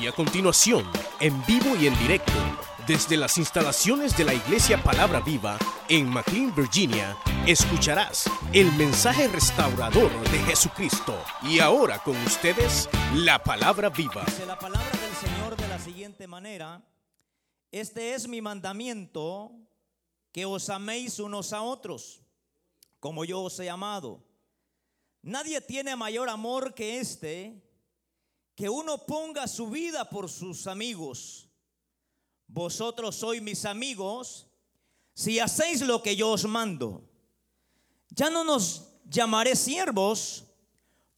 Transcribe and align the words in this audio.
Y 0.00 0.06
a 0.06 0.12
continuación, 0.12 0.84
en 1.20 1.44
vivo 1.46 1.74
y 1.76 1.86
en 1.86 1.98
directo, 1.98 2.32
desde 2.86 3.16
las 3.16 3.38
instalaciones 3.38 4.16
de 4.16 4.24
la 4.24 4.34
Iglesia 4.34 4.82
Palabra 4.82 5.20
Viva 5.20 5.58
en 5.88 6.08
McLean, 6.08 6.54
Virginia, 6.54 7.16
escucharás 7.46 8.30
el 8.52 8.70
mensaje 8.72 9.26
restaurador 9.28 10.10
de 10.30 10.38
Jesucristo. 10.40 11.18
Y 11.42 11.60
ahora 11.60 11.98
con 12.00 12.16
ustedes, 12.24 12.90
la 13.14 13.42
Palabra 13.42 13.88
Viva. 13.88 14.24
Dice 14.26 14.44
la 14.44 14.58
palabra 14.58 14.90
del 14.90 15.14
Señor 15.14 15.56
de 15.56 15.68
la 15.68 15.78
siguiente 15.78 16.26
manera, 16.26 16.82
este 17.72 18.14
es 18.14 18.28
mi 18.28 18.42
mandamiento, 18.42 19.52
que 20.30 20.44
os 20.44 20.68
améis 20.68 21.18
unos 21.18 21.54
a 21.54 21.62
otros, 21.62 22.20
como 23.00 23.24
yo 23.24 23.40
os 23.40 23.58
he 23.60 23.70
amado. 23.70 24.22
Nadie 25.22 25.60
tiene 25.62 25.96
mayor 25.96 26.28
amor 26.28 26.74
que 26.74 27.00
este, 27.00 27.65
que 28.56 28.70
uno 28.70 29.06
ponga 29.06 29.46
su 29.46 29.68
vida 29.68 30.08
por 30.08 30.30
sus 30.30 30.66
amigos. 30.66 31.48
Vosotros 32.48 33.14
sois 33.14 33.42
mis 33.42 33.66
amigos 33.66 34.46
si 35.12 35.38
hacéis 35.38 35.82
lo 35.82 36.02
que 36.02 36.16
yo 36.16 36.30
os 36.32 36.46
mando. 36.46 37.04
Ya 38.10 38.30
no 38.30 38.44
nos 38.44 38.88
llamaré 39.04 39.56
siervos, 39.56 40.44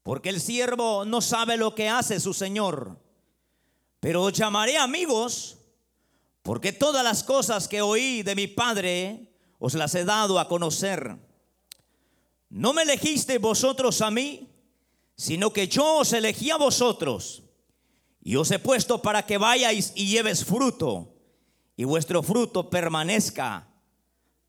porque 0.02 0.30
el 0.30 0.40
siervo 0.40 1.04
no 1.04 1.20
sabe 1.20 1.56
lo 1.56 1.74
que 1.74 1.88
hace 1.88 2.18
su 2.18 2.34
Señor. 2.34 2.98
Pero 4.00 4.24
os 4.24 4.32
llamaré 4.32 4.76
amigos, 4.76 5.58
porque 6.42 6.72
todas 6.72 7.04
las 7.04 7.22
cosas 7.22 7.68
que 7.68 7.82
oí 7.82 8.22
de 8.24 8.34
mi 8.34 8.48
Padre 8.48 9.32
os 9.60 9.74
las 9.74 9.94
he 9.94 10.04
dado 10.04 10.40
a 10.40 10.48
conocer. 10.48 11.16
No 12.50 12.72
me 12.72 12.82
elegiste 12.82 13.38
vosotros 13.38 14.00
a 14.00 14.10
mí, 14.10 14.48
sino 15.18 15.52
que 15.52 15.66
yo 15.66 15.96
os 15.96 16.12
elegí 16.12 16.50
a 16.50 16.56
vosotros 16.56 17.42
y 18.22 18.36
os 18.36 18.50
he 18.52 18.60
puesto 18.60 19.02
para 19.02 19.26
que 19.26 19.36
vayáis 19.36 19.92
y 19.96 20.06
lleves 20.06 20.44
fruto 20.44 21.12
y 21.76 21.84
vuestro 21.84 22.22
fruto 22.22 22.70
permanezca, 22.70 23.68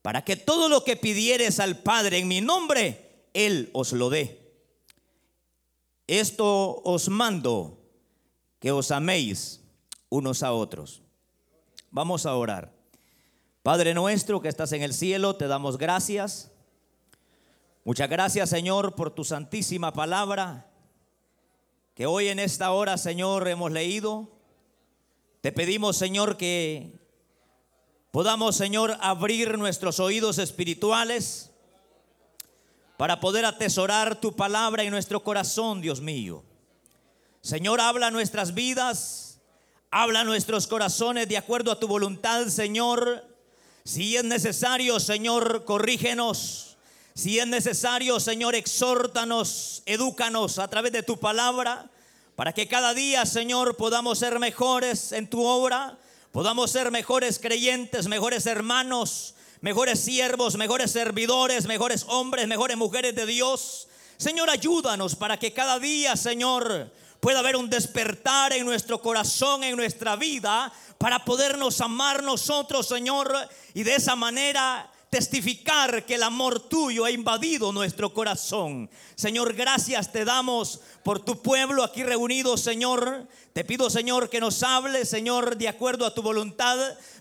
para 0.03 0.23
que 0.23 0.35
todo 0.35 0.69
lo 0.69 0.83
que 0.83 0.95
pidieres 0.95 1.59
al 1.59 1.79
Padre 1.79 2.19
en 2.19 2.27
mi 2.27 2.39
nombre, 2.39 3.27
Él 3.33 3.71
os 3.73 3.93
lo 3.93 4.09
dé. 4.09 4.53
Esto 6.07 6.81
os 6.83 7.09
mando, 7.09 7.79
que 8.59 8.71
os 8.71 8.91
améis 8.91 9.61
unos 10.09 10.43
a 10.43 10.53
otros. 10.53 11.01
Vamos 11.89 12.25
a 12.25 12.35
orar. 12.35 12.73
Padre 13.63 13.93
nuestro 13.93 14.41
que 14.41 14.49
estás 14.49 14.71
en 14.71 14.83
el 14.83 14.93
cielo, 14.93 15.35
te 15.35 15.47
damos 15.47 15.77
gracias. 15.77 16.48
Muchas 17.89 18.07
gracias 18.07 18.51
Señor 18.51 18.93
por 18.93 19.09
tu 19.09 19.23
santísima 19.23 19.91
palabra 19.91 20.69
que 21.95 22.05
hoy 22.05 22.27
en 22.27 22.37
esta 22.37 22.69
hora 22.69 22.99
Señor 22.99 23.47
hemos 23.47 23.71
leído. 23.71 24.29
Te 25.41 25.51
pedimos 25.51 25.97
Señor 25.97 26.37
que 26.37 26.99
podamos 28.11 28.55
Señor 28.55 28.95
abrir 29.01 29.57
nuestros 29.57 29.99
oídos 29.99 30.37
espirituales 30.37 31.49
para 32.95 33.19
poder 33.19 33.43
atesorar 33.45 34.21
tu 34.21 34.35
palabra 34.35 34.83
en 34.83 34.91
nuestro 34.91 35.23
corazón, 35.23 35.81
Dios 35.81 35.99
mío. 35.99 36.43
Señor, 37.41 37.81
habla 37.81 38.11
nuestras 38.11 38.53
vidas, 38.53 39.39
habla 39.89 40.23
nuestros 40.23 40.67
corazones 40.67 41.27
de 41.27 41.37
acuerdo 41.37 41.71
a 41.71 41.79
tu 41.79 41.87
voluntad, 41.87 42.49
Señor. 42.49 43.25
Si 43.83 44.15
es 44.15 44.23
necesario, 44.23 44.99
Señor, 44.99 45.65
corrígenos. 45.65 46.68
Si 47.13 47.39
es 47.39 47.47
necesario, 47.47 48.19
Señor, 48.19 48.55
exhórtanos, 48.55 49.83
edúcanos 49.85 50.59
a 50.59 50.67
través 50.69 50.91
de 50.91 51.03
tu 51.03 51.19
palabra, 51.19 51.89
para 52.35 52.53
que 52.53 52.67
cada 52.67 52.93
día, 52.93 53.25
Señor, 53.25 53.75
podamos 53.75 54.19
ser 54.19 54.39
mejores 54.39 55.11
en 55.11 55.29
tu 55.29 55.43
obra, 55.43 55.97
podamos 56.31 56.71
ser 56.71 56.91
mejores 56.91 57.37
creyentes, 57.39 58.07
mejores 58.07 58.45
hermanos, 58.45 59.35
mejores 59.61 59.99
siervos, 59.99 60.55
mejores 60.55 60.91
servidores, 60.91 61.67
mejores 61.67 62.05
hombres, 62.07 62.47
mejores 62.47 62.77
mujeres 62.77 63.13
de 63.15 63.25
Dios. 63.25 63.87
Señor, 64.17 64.49
ayúdanos 64.49 65.15
para 65.15 65.37
que 65.37 65.51
cada 65.51 65.79
día, 65.79 66.15
Señor, 66.15 66.91
pueda 67.19 67.39
haber 67.39 67.55
un 67.55 67.69
despertar 67.69 68.53
en 68.53 68.65
nuestro 68.65 69.01
corazón, 69.01 69.63
en 69.63 69.75
nuestra 69.75 70.15
vida, 70.15 70.71
para 70.97 71.25
podernos 71.25 71.81
amar 71.81 72.23
nosotros, 72.23 72.87
Señor, 72.87 73.33
y 73.73 73.83
de 73.83 73.95
esa 73.95 74.15
manera 74.15 74.88
testificar 75.09 76.05
que 76.05 76.15
el 76.15 76.23
amor 76.23 76.59
tuyo 76.59 77.05
ha 77.05 77.11
invadido 77.11 77.71
nuestro 77.71 78.13
corazón. 78.13 78.89
Señor, 79.15 79.53
gracias 79.53 80.11
te 80.11 80.23
damos 80.23 80.81
por 81.03 81.19
tu 81.19 81.41
pueblo 81.41 81.83
aquí 81.83 82.03
reunido, 82.03 82.57
Señor. 82.57 83.27
Te 83.53 83.63
pido, 83.63 83.89
Señor, 83.89 84.29
que 84.29 84.39
nos 84.39 84.61
hable, 84.61 85.05
Señor, 85.05 85.57
de 85.57 85.67
acuerdo 85.67 86.05
a 86.05 86.13
tu 86.13 86.21
voluntad. 86.21 86.77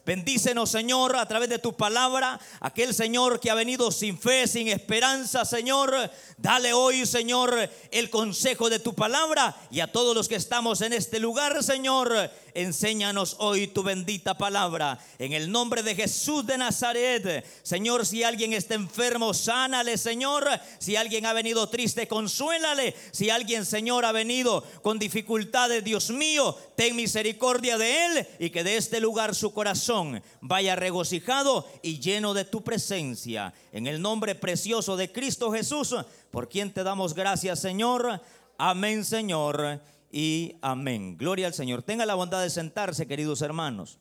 Bendícenos, 0.08 0.70
Señor, 0.70 1.16
a 1.16 1.28
través 1.28 1.50
de 1.50 1.58
tu 1.58 1.76
palabra. 1.76 2.40
Aquel 2.60 2.94
Señor 2.94 3.40
que 3.40 3.50
ha 3.50 3.54
venido 3.54 3.90
sin 3.90 4.18
fe, 4.18 4.46
sin 4.46 4.68
esperanza, 4.68 5.44
Señor. 5.44 5.94
Dale 6.38 6.72
hoy, 6.72 7.04
Señor, 7.04 7.68
el 7.90 8.08
consejo 8.08 8.70
de 8.70 8.78
tu 8.78 8.94
palabra. 8.94 9.54
Y 9.70 9.80
a 9.80 9.92
todos 9.92 10.16
los 10.16 10.26
que 10.26 10.36
estamos 10.36 10.80
en 10.80 10.94
este 10.94 11.20
lugar, 11.20 11.62
Señor, 11.62 12.30
enséñanos 12.54 13.36
hoy 13.38 13.66
tu 13.66 13.82
bendita 13.82 14.38
palabra. 14.38 14.98
En 15.18 15.34
el 15.34 15.52
nombre 15.52 15.82
de 15.82 15.94
Jesús 15.94 16.46
de 16.46 16.56
Nazaret. 16.56 17.44
Señor, 17.62 18.06
si 18.06 18.24
alguien 18.24 18.54
está 18.54 18.76
enfermo, 18.76 19.34
sánale, 19.34 19.98
Señor. 19.98 20.48
Si 20.78 20.96
alguien 20.96 21.26
ha 21.26 21.34
venido 21.34 21.68
triste, 21.68 22.08
consuélale. 22.08 22.96
Si 23.10 23.28
alguien, 23.28 23.66
Señor, 23.66 24.06
ha 24.06 24.12
venido 24.12 24.64
con 24.80 24.98
dificultades, 24.98 25.84
Dios 25.84 26.08
mío, 26.08 26.56
ten 26.76 26.96
misericordia 26.96 27.76
de 27.76 28.06
él 28.06 28.28
y 28.38 28.48
que 28.48 28.64
de 28.64 28.78
este 28.78 29.00
lugar 29.00 29.34
su 29.34 29.52
corazón 29.52 29.97
vaya 30.40 30.76
regocijado 30.76 31.66
y 31.82 32.00
lleno 32.00 32.34
de 32.34 32.44
tu 32.44 32.62
presencia. 32.62 33.52
En 33.72 33.86
el 33.86 34.00
nombre 34.00 34.34
precioso 34.34 34.96
de 34.96 35.12
Cristo 35.12 35.52
Jesús, 35.52 35.94
por 36.30 36.48
quien 36.48 36.72
te 36.72 36.82
damos 36.82 37.14
gracias, 37.14 37.60
Señor. 37.60 38.20
Amén, 38.58 39.04
Señor. 39.04 39.80
Y 40.10 40.56
amén. 40.62 41.16
Gloria 41.16 41.46
al 41.46 41.54
Señor. 41.54 41.82
Tenga 41.82 42.06
la 42.06 42.14
bondad 42.14 42.42
de 42.42 42.50
sentarse, 42.50 43.06
queridos 43.06 43.42
hermanos. 43.42 43.98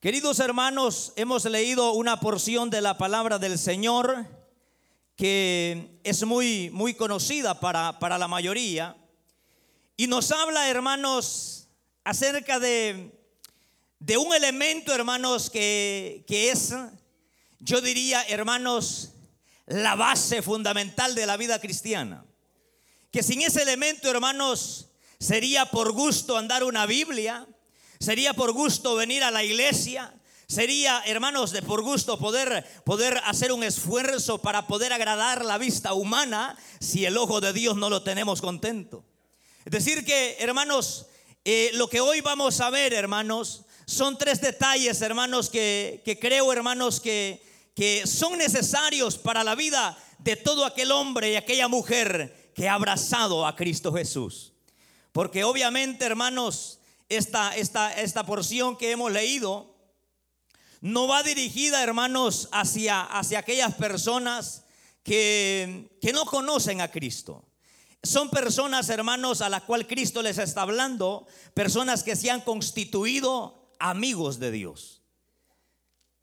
Queridos 0.00 0.38
hermanos, 0.40 1.12
hemos 1.16 1.44
leído 1.46 1.92
una 1.92 2.20
porción 2.20 2.68
de 2.68 2.80
la 2.80 2.98
palabra 2.98 3.38
del 3.38 3.58
Señor 3.58 4.26
que 5.16 6.00
es 6.04 6.24
muy, 6.24 6.70
muy 6.70 6.94
conocida 6.94 7.60
para, 7.60 7.98
para 7.98 8.18
la 8.18 8.28
mayoría. 8.28 8.96
Y 9.96 10.06
nos 10.06 10.32
habla, 10.32 10.68
hermanos, 10.68 11.68
acerca 12.02 12.58
de, 12.58 13.23
de 14.04 14.18
un 14.18 14.34
elemento, 14.34 14.94
hermanos, 14.94 15.48
que, 15.48 16.24
que 16.26 16.50
es, 16.50 16.74
yo 17.58 17.80
diría, 17.80 18.22
hermanos, 18.28 19.12
la 19.64 19.94
base 19.94 20.42
fundamental 20.42 21.14
de 21.14 21.24
la 21.24 21.38
vida 21.38 21.58
cristiana. 21.58 22.22
Que 23.10 23.22
sin 23.22 23.40
ese 23.40 23.62
elemento, 23.62 24.10
hermanos, 24.10 24.90
sería 25.18 25.64
por 25.64 25.92
gusto 25.92 26.36
andar 26.36 26.64
una 26.64 26.84
Biblia, 26.84 27.46
sería 27.98 28.34
por 28.34 28.52
gusto 28.52 28.94
venir 28.94 29.24
a 29.24 29.30
la 29.30 29.42
iglesia, 29.42 30.12
Sería, 30.46 31.02
hermanos, 31.06 31.52
de 31.52 31.62
por 31.62 31.80
gusto 31.80 32.18
poder, 32.18 32.66
poder 32.84 33.18
hacer 33.24 33.50
un 33.50 33.64
esfuerzo 33.64 34.42
para 34.42 34.66
poder 34.66 34.92
agradar 34.92 35.42
la 35.42 35.56
vista 35.56 35.94
humana 35.94 36.58
si 36.80 37.06
el 37.06 37.16
ojo 37.16 37.40
de 37.40 37.54
Dios 37.54 37.76
no 37.76 37.88
lo 37.88 38.02
tenemos 38.02 38.42
contento. 38.42 39.02
Es 39.64 39.72
decir, 39.72 40.04
que, 40.04 40.36
hermanos, 40.40 41.06
eh, 41.46 41.70
lo 41.74 41.88
que 41.88 42.02
hoy 42.02 42.20
vamos 42.20 42.60
a 42.60 42.68
ver, 42.68 42.92
hermanos, 42.92 43.63
son 43.86 44.16
tres 44.16 44.40
detalles, 44.40 45.00
hermanos, 45.02 45.50
que, 45.50 46.02
que 46.04 46.18
creo, 46.18 46.52
hermanos, 46.52 47.00
que, 47.00 47.42
que 47.74 48.06
son 48.06 48.38
necesarios 48.38 49.18
para 49.18 49.44
la 49.44 49.54
vida 49.54 49.98
de 50.18 50.36
todo 50.36 50.64
aquel 50.64 50.92
hombre 50.92 51.32
y 51.32 51.36
aquella 51.36 51.68
mujer 51.68 52.52
que 52.54 52.68
ha 52.68 52.74
abrazado 52.74 53.46
a 53.46 53.56
Cristo 53.56 53.92
Jesús. 53.92 54.52
Porque 55.12 55.44
obviamente, 55.44 56.04
hermanos, 56.04 56.80
esta, 57.08 57.56
esta, 57.56 57.92
esta 58.00 58.24
porción 58.24 58.76
que 58.76 58.90
hemos 58.90 59.12
leído 59.12 59.74
no 60.80 61.06
va 61.06 61.22
dirigida, 61.22 61.82
hermanos, 61.82 62.48
hacia, 62.52 63.02
hacia 63.02 63.38
aquellas 63.38 63.74
personas 63.74 64.64
que, 65.02 65.96
que 66.00 66.12
no 66.12 66.24
conocen 66.24 66.80
a 66.80 66.90
Cristo. 66.90 67.44
Son 68.02 68.28
personas, 68.28 68.88
hermanos, 68.90 69.40
a 69.40 69.48
las 69.48 69.62
cuales 69.62 69.86
Cristo 69.86 70.20
les 70.22 70.36
está 70.38 70.62
hablando, 70.62 71.26
personas 71.54 72.02
que 72.02 72.16
se 72.16 72.30
han 72.30 72.42
constituido 72.42 73.63
amigos 73.84 74.38
de 74.38 74.50
Dios. 74.50 75.02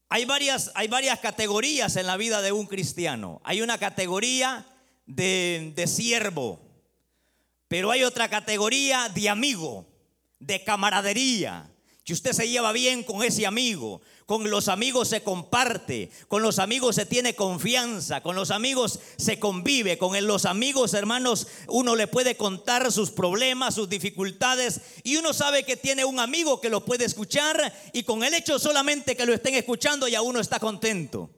Hay 0.10 0.26
varias, 0.26 0.72
hay 0.74 0.88
varias 0.88 1.20
categorías 1.20 1.96
en 1.96 2.08
la 2.08 2.18
vida 2.18 2.42
de 2.42 2.52
un 2.52 2.66
cristiano. 2.66 3.40
Hay 3.44 3.62
una 3.62 3.78
categoría 3.78 4.66
de, 5.06 5.72
de 5.76 5.88
siervo, 5.88 6.60
pero 7.68 7.92
hay 7.92 8.04
otra 8.04 8.30
categoría 8.30 9.10
de 9.10 9.30
amigo, 9.30 9.86
de 10.40 10.64
camaradería, 10.64 11.72
que 12.04 12.14
usted 12.14 12.34
se 12.34 12.50
lleva 12.50 12.72
bien 12.72 13.04
con 13.04 13.24
ese 13.24 13.46
amigo, 13.46 14.02
con 14.32 14.50
los 14.50 14.70
amigos 14.70 15.10
se 15.10 15.24
comparte, 15.24 16.10
con 16.30 16.42
los 16.42 16.58
amigos 16.58 16.96
se 16.96 17.06
tiene 17.06 17.36
confianza, 17.36 18.22
con 18.22 18.34
los 18.34 18.50
amigos 18.50 18.98
se 19.18 19.40
convive, 19.40 19.98
con 19.98 20.26
los 20.26 20.46
amigos 20.46 20.94
hermanos 20.94 21.48
uno 21.68 21.98
le 21.98 22.08
puede 22.08 22.38
contar 22.38 22.94
sus 22.94 23.12
problemas, 23.12 23.76
sus 23.76 23.90
dificultades 23.90 24.80
y 25.04 25.18
uno 25.18 25.34
sabe 25.34 25.66
que 25.66 25.76
tiene 25.76 26.06
un 26.06 26.18
amigo 26.18 26.62
que 26.62 26.70
lo 26.70 26.86
puede 26.86 27.04
escuchar 27.04 27.74
y 27.92 28.04
con 28.04 28.24
el 28.24 28.34
hecho 28.34 28.58
solamente 28.58 29.18
que 29.18 29.26
lo 29.26 29.34
estén 29.34 29.56
escuchando 29.56 30.08
ya 30.08 30.22
uno 30.22 30.40
está 30.40 30.60
contento. 30.60 31.30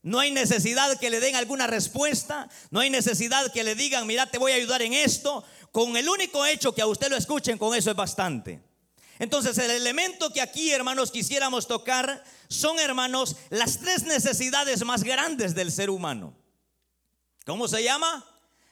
No 0.00 0.18
hay 0.18 0.30
necesidad 0.30 0.98
que 0.98 1.10
le 1.10 1.20
den 1.20 1.36
alguna 1.36 1.66
respuesta, 1.66 2.48
no 2.70 2.80
hay 2.80 2.88
necesidad 2.88 3.52
que 3.52 3.62
le 3.62 3.74
digan, 3.74 4.06
mira, 4.06 4.30
te 4.30 4.38
voy 4.38 4.52
a 4.52 4.54
ayudar 4.54 4.80
en 4.80 4.94
esto. 4.94 5.44
Con 5.70 5.98
el 5.98 6.08
único 6.08 6.46
hecho 6.46 6.74
que 6.74 6.80
a 6.80 6.86
usted 6.86 7.10
lo 7.10 7.16
escuchen, 7.18 7.58
con 7.58 7.74
eso 7.74 7.90
es 7.90 7.96
bastante. 7.96 8.65
Entonces 9.18 9.56
el 9.58 9.70
elemento 9.70 10.32
que 10.32 10.40
aquí, 10.40 10.70
hermanos, 10.70 11.10
quisiéramos 11.10 11.66
tocar 11.66 12.22
son, 12.48 12.78
hermanos, 12.78 13.36
las 13.50 13.78
tres 13.78 14.04
necesidades 14.04 14.84
más 14.84 15.02
grandes 15.02 15.54
del 15.54 15.72
ser 15.72 15.90
humano. 15.90 16.34
¿Cómo 17.44 17.68
se 17.68 17.82
llama? 17.82 18.24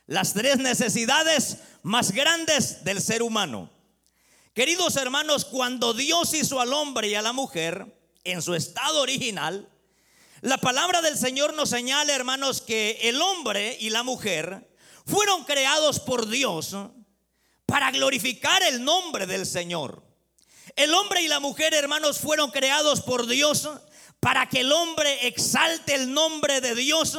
Las 0.06 0.34
tres 0.34 0.58
necesidades 0.58 1.58
más 1.82 2.12
grandes 2.12 2.84
del 2.84 3.00
ser 3.00 3.22
humano. 3.22 3.70
Queridos 4.52 4.96
hermanos, 4.96 5.44
cuando 5.44 5.94
Dios 5.94 6.32
hizo 6.34 6.60
al 6.60 6.72
hombre 6.72 7.08
y 7.08 7.14
a 7.14 7.22
la 7.22 7.32
mujer 7.32 7.92
en 8.22 8.40
su 8.40 8.54
estado 8.54 9.00
original, 9.00 9.68
la 10.42 10.58
palabra 10.58 11.00
del 11.00 11.16
Señor 11.16 11.54
nos 11.54 11.70
señala, 11.70 12.14
hermanos, 12.14 12.60
que 12.60 12.98
el 13.02 13.20
hombre 13.20 13.76
y 13.80 13.90
la 13.90 14.02
mujer 14.02 14.70
fueron 15.06 15.44
creados 15.44 15.98
por 16.00 16.28
Dios 16.28 16.76
para 17.66 17.90
glorificar 17.90 18.62
el 18.62 18.84
nombre 18.84 19.26
del 19.26 19.46
Señor. 19.46 20.03
El 20.76 20.92
hombre 20.94 21.22
y 21.22 21.28
la 21.28 21.40
mujer, 21.40 21.72
hermanos, 21.74 22.18
fueron 22.18 22.50
creados 22.50 23.00
por 23.00 23.26
Dios 23.26 23.68
para 24.20 24.48
que 24.48 24.60
el 24.60 24.72
hombre 24.72 25.26
exalte 25.26 25.94
el 25.94 26.12
nombre 26.12 26.60
de 26.60 26.74
Dios. 26.74 27.18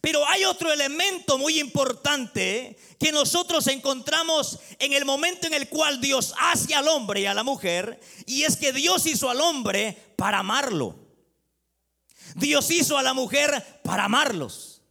Pero 0.00 0.26
hay 0.28 0.44
otro 0.44 0.72
elemento 0.72 1.38
muy 1.38 1.60
importante 1.60 2.76
que 2.98 3.12
nosotros 3.12 3.66
encontramos 3.66 4.58
en 4.78 4.92
el 4.92 5.04
momento 5.04 5.46
en 5.46 5.54
el 5.54 5.68
cual 5.68 6.00
Dios 6.00 6.34
hace 6.38 6.74
al 6.74 6.88
hombre 6.88 7.20
y 7.20 7.26
a 7.26 7.34
la 7.34 7.42
mujer, 7.42 8.00
y 8.26 8.44
es 8.44 8.56
que 8.56 8.72
Dios 8.72 9.06
hizo 9.06 9.30
al 9.30 9.40
hombre 9.40 9.96
para 10.16 10.38
amarlo. 10.38 10.96
Dios 12.34 12.70
hizo 12.70 12.98
a 12.98 13.02
la 13.02 13.14
mujer 13.14 13.80
para 13.82 14.04
amarlos. 14.04 14.82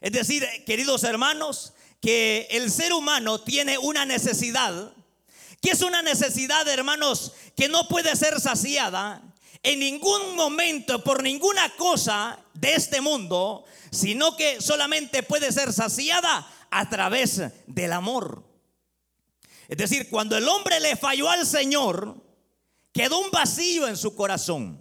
Es 0.00 0.12
decir, 0.12 0.46
queridos 0.66 1.04
hermanos, 1.04 1.72
que 2.00 2.46
el 2.50 2.70
ser 2.70 2.92
humano 2.92 3.40
tiene 3.40 3.78
una 3.78 4.04
necesidad, 4.06 4.92
que 5.60 5.70
es 5.70 5.82
una 5.82 6.02
necesidad, 6.02 6.66
hermanos, 6.68 7.32
que 7.56 7.68
no 7.68 7.88
puede 7.88 8.14
ser 8.16 8.40
saciada 8.40 9.22
en 9.62 9.80
ningún 9.80 10.36
momento 10.36 11.02
por 11.02 11.22
ninguna 11.22 11.68
cosa 11.76 12.38
de 12.54 12.74
este 12.74 13.00
mundo, 13.00 13.64
sino 13.90 14.36
que 14.36 14.60
solamente 14.60 15.22
puede 15.22 15.50
ser 15.50 15.72
saciada 15.72 16.46
a 16.70 16.88
través 16.88 17.42
del 17.66 17.92
amor. 17.92 18.44
Es 19.68 19.76
decir, 19.76 20.08
cuando 20.08 20.36
el 20.36 20.48
hombre 20.48 20.78
le 20.78 20.96
falló 20.96 21.28
al 21.28 21.46
Señor, 21.46 22.16
quedó 22.92 23.18
un 23.18 23.30
vacío 23.30 23.88
en 23.88 23.96
su 23.96 24.14
corazón. 24.14 24.80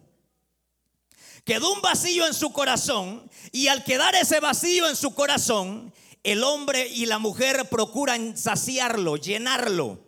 Quedó 1.44 1.74
un 1.74 1.82
vacío 1.82 2.28
en 2.28 2.34
su 2.34 2.52
corazón 2.52 3.30
y 3.52 3.68
al 3.68 3.84
quedar 3.84 4.16
ese 4.16 4.40
vacío 4.40 4.88
en 4.88 4.96
su 4.96 5.14
corazón, 5.14 5.94
el 6.24 6.44
hombre 6.44 6.88
y 6.88 7.06
la 7.06 7.20
mujer 7.20 7.70
procuran 7.70 8.38
saciarlo, 8.38 9.16
llenarlo. 9.18 10.05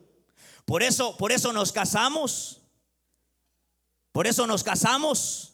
Por 0.67 0.83
eso, 0.83 1.15
por 1.15 1.31
eso 1.31 1.53
nos 1.53 1.71
casamos. 1.71 2.59
Por 4.11 4.27
eso 4.27 4.45
nos 4.47 4.65
casamos, 4.65 5.53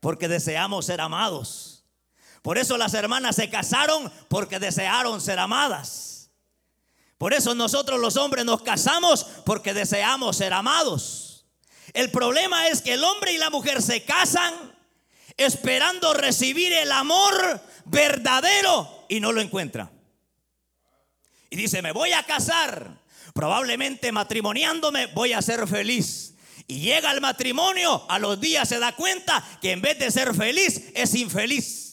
porque 0.00 0.28
deseamos 0.28 0.86
ser 0.86 1.02
amados. 1.02 1.84
Por 2.40 2.56
eso 2.56 2.78
las 2.78 2.94
hermanas 2.94 3.36
se 3.36 3.50
casaron 3.50 4.10
porque 4.28 4.58
desearon 4.58 5.20
ser 5.20 5.38
amadas. 5.40 6.30
Por 7.18 7.34
eso 7.34 7.54
nosotros 7.54 8.00
los 8.00 8.16
hombres 8.16 8.46
nos 8.46 8.62
casamos 8.62 9.24
porque 9.44 9.74
deseamos 9.74 10.38
ser 10.38 10.54
amados. 10.54 11.44
El 11.92 12.10
problema 12.10 12.68
es 12.68 12.80
que 12.80 12.94
el 12.94 13.04
hombre 13.04 13.32
y 13.32 13.38
la 13.38 13.50
mujer 13.50 13.82
se 13.82 14.04
casan 14.04 14.54
esperando 15.36 16.14
recibir 16.14 16.72
el 16.72 16.92
amor 16.92 17.60
verdadero 17.84 19.04
y 19.10 19.20
no 19.20 19.32
lo 19.32 19.42
encuentra. 19.42 19.90
Y 21.50 21.56
dice, 21.56 21.82
me 21.82 21.92
voy 21.92 22.12
a 22.12 22.22
casar, 22.22 23.04
probablemente 23.36 24.10
matrimoniándome 24.10 25.06
voy 25.08 25.34
a 25.34 25.42
ser 25.42 25.68
feliz. 25.68 26.34
Y 26.66 26.80
llega 26.80 27.12
el 27.12 27.20
matrimonio, 27.20 28.04
a 28.08 28.18
los 28.18 28.40
días 28.40 28.68
se 28.68 28.80
da 28.80 28.90
cuenta 28.96 29.44
que 29.62 29.70
en 29.70 29.80
vez 29.80 29.96
de 30.00 30.10
ser 30.10 30.34
feliz 30.34 30.90
es 30.94 31.14
infeliz. 31.14 31.85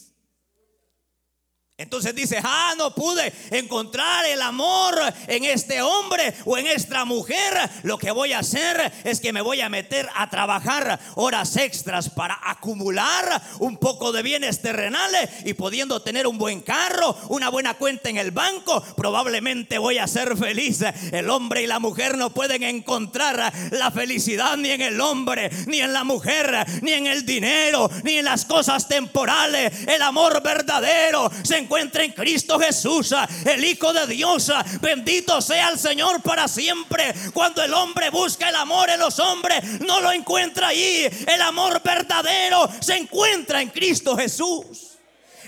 Entonces 1.83 2.15
dice, 2.15 2.39
ah, 2.41 2.73
no 2.77 2.95
pude 2.95 3.33
encontrar 3.51 4.23
el 4.25 4.41
amor 4.41 4.95
en 5.27 5.43
este 5.43 5.81
hombre 5.81 6.33
o 6.45 6.57
en 6.57 6.65
esta 6.67 7.03
mujer. 7.03 7.53
Lo 7.83 7.97
que 7.97 8.09
voy 8.11 8.31
a 8.31 8.39
hacer 8.39 8.93
es 9.03 9.19
que 9.19 9.33
me 9.33 9.41
voy 9.41 9.59
a 9.59 9.67
meter 9.67 10.07
a 10.15 10.29
trabajar 10.29 10.97
horas 11.15 11.57
extras 11.57 12.09
para 12.09 12.39
acumular 12.41 13.41
un 13.59 13.75
poco 13.75 14.13
de 14.13 14.23
bienes 14.23 14.61
terrenales 14.61 15.29
y 15.43 15.55
pudiendo 15.55 16.01
tener 16.01 16.25
un 16.25 16.37
buen 16.37 16.61
carro, 16.61 17.17
una 17.27 17.49
buena 17.49 17.73
cuenta 17.73 18.09
en 18.09 18.15
el 18.15 18.31
banco, 18.31 18.81
probablemente 18.95 19.77
voy 19.77 19.97
a 19.97 20.07
ser 20.07 20.37
feliz. 20.37 20.85
El 21.11 21.29
hombre 21.29 21.63
y 21.63 21.67
la 21.67 21.79
mujer 21.79 22.17
no 22.17 22.29
pueden 22.29 22.63
encontrar 22.63 23.51
la 23.71 23.91
felicidad 23.91 24.55
ni 24.55 24.69
en 24.69 24.81
el 24.81 25.01
hombre, 25.01 25.49
ni 25.67 25.81
en 25.81 25.91
la 25.91 26.05
mujer, 26.05 26.65
ni 26.81 26.93
en 26.93 27.07
el 27.07 27.25
dinero, 27.25 27.91
ni 28.05 28.19
en 28.19 28.25
las 28.25 28.45
cosas 28.45 28.87
temporales. 28.87 29.85
El 29.85 30.01
amor 30.01 30.41
verdadero 30.41 31.29
se 31.43 31.57
encuentra 31.57 31.72
en 31.77 32.13
Cristo 32.13 32.59
Jesús, 32.59 33.13
el 33.45 33.63
Hijo 33.63 33.93
de 33.93 34.07
Dios. 34.07 34.51
Bendito 34.81 35.41
sea 35.41 35.69
el 35.69 35.79
Señor 35.79 36.21
para 36.21 36.47
siempre. 36.47 37.13
Cuando 37.33 37.61
el 37.63 37.73
hombre 37.73 38.09
busca 38.09 38.49
el 38.49 38.55
amor 38.55 38.89
en 38.89 38.99
los 38.99 39.19
hombres, 39.19 39.81
no 39.81 39.99
lo 40.01 40.11
encuentra 40.11 40.69
ahí. 40.69 41.07
El 41.27 41.41
amor 41.41 41.81
verdadero 41.83 42.69
se 42.79 42.97
encuentra 42.97 43.61
en 43.61 43.69
Cristo 43.69 44.15
Jesús. 44.15 44.97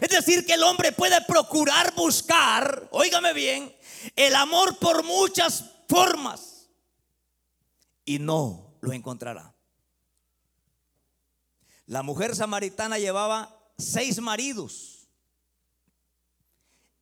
Es 0.02 0.10
decir, 0.10 0.46
que 0.46 0.54
el 0.54 0.64
hombre 0.64 0.92
puede 0.92 1.22
procurar 1.22 1.94
buscar, 1.96 2.88
óigame 2.92 3.34
bien, 3.34 3.74
el 4.16 4.36
amor 4.36 4.78
por 4.78 5.04
muchas 5.04 5.64
formas 5.88 6.68
y 8.04 8.20
no 8.20 8.78
lo 8.82 8.94
encontrará. 8.94 9.56
La 11.88 12.04
mujer 12.04 12.36
samaritana 12.36 12.98
llevaba 12.98 13.58
seis 13.78 14.20
maridos. 14.20 14.95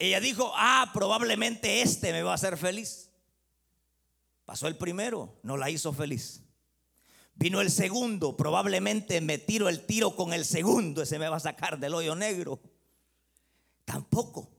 Ella 0.04 0.20
dijo, 0.20 0.52
ah, 0.56 0.92
probablemente 0.94 1.82
este 1.82 2.12
me 2.12 2.24
va 2.24 2.32
a 2.32 2.36
hacer 2.36 2.58
feliz. 2.58 3.10
Pasó 4.44 4.68
el 4.68 4.76
primero, 4.76 5.40
no 5.44 5.56
la 5.56 5.70
hizo 5.70 5.94
feliz. 5.94 6.44
Vino 7.36 7.62
el 7.62 7.72
segundo, 7.72 8.36
probablemente 8.36 9.22
me 9.22 9.38
tiro 9.38 9.70
el 9.70 9.86
tiro 9.86 10.14
con 10.18 10.34
el 10.34 10.44
segundo, 10.44 11.04
ese 11.04 11.20
me 11.20 11.30
va 11.30 11.38
a 11.38 11.40
sacar 11.40 11.80
del 11.80 11.94
hoyo 11.94 12.16
negro. 12.16 12.60
Tampoco. 13.86 14.52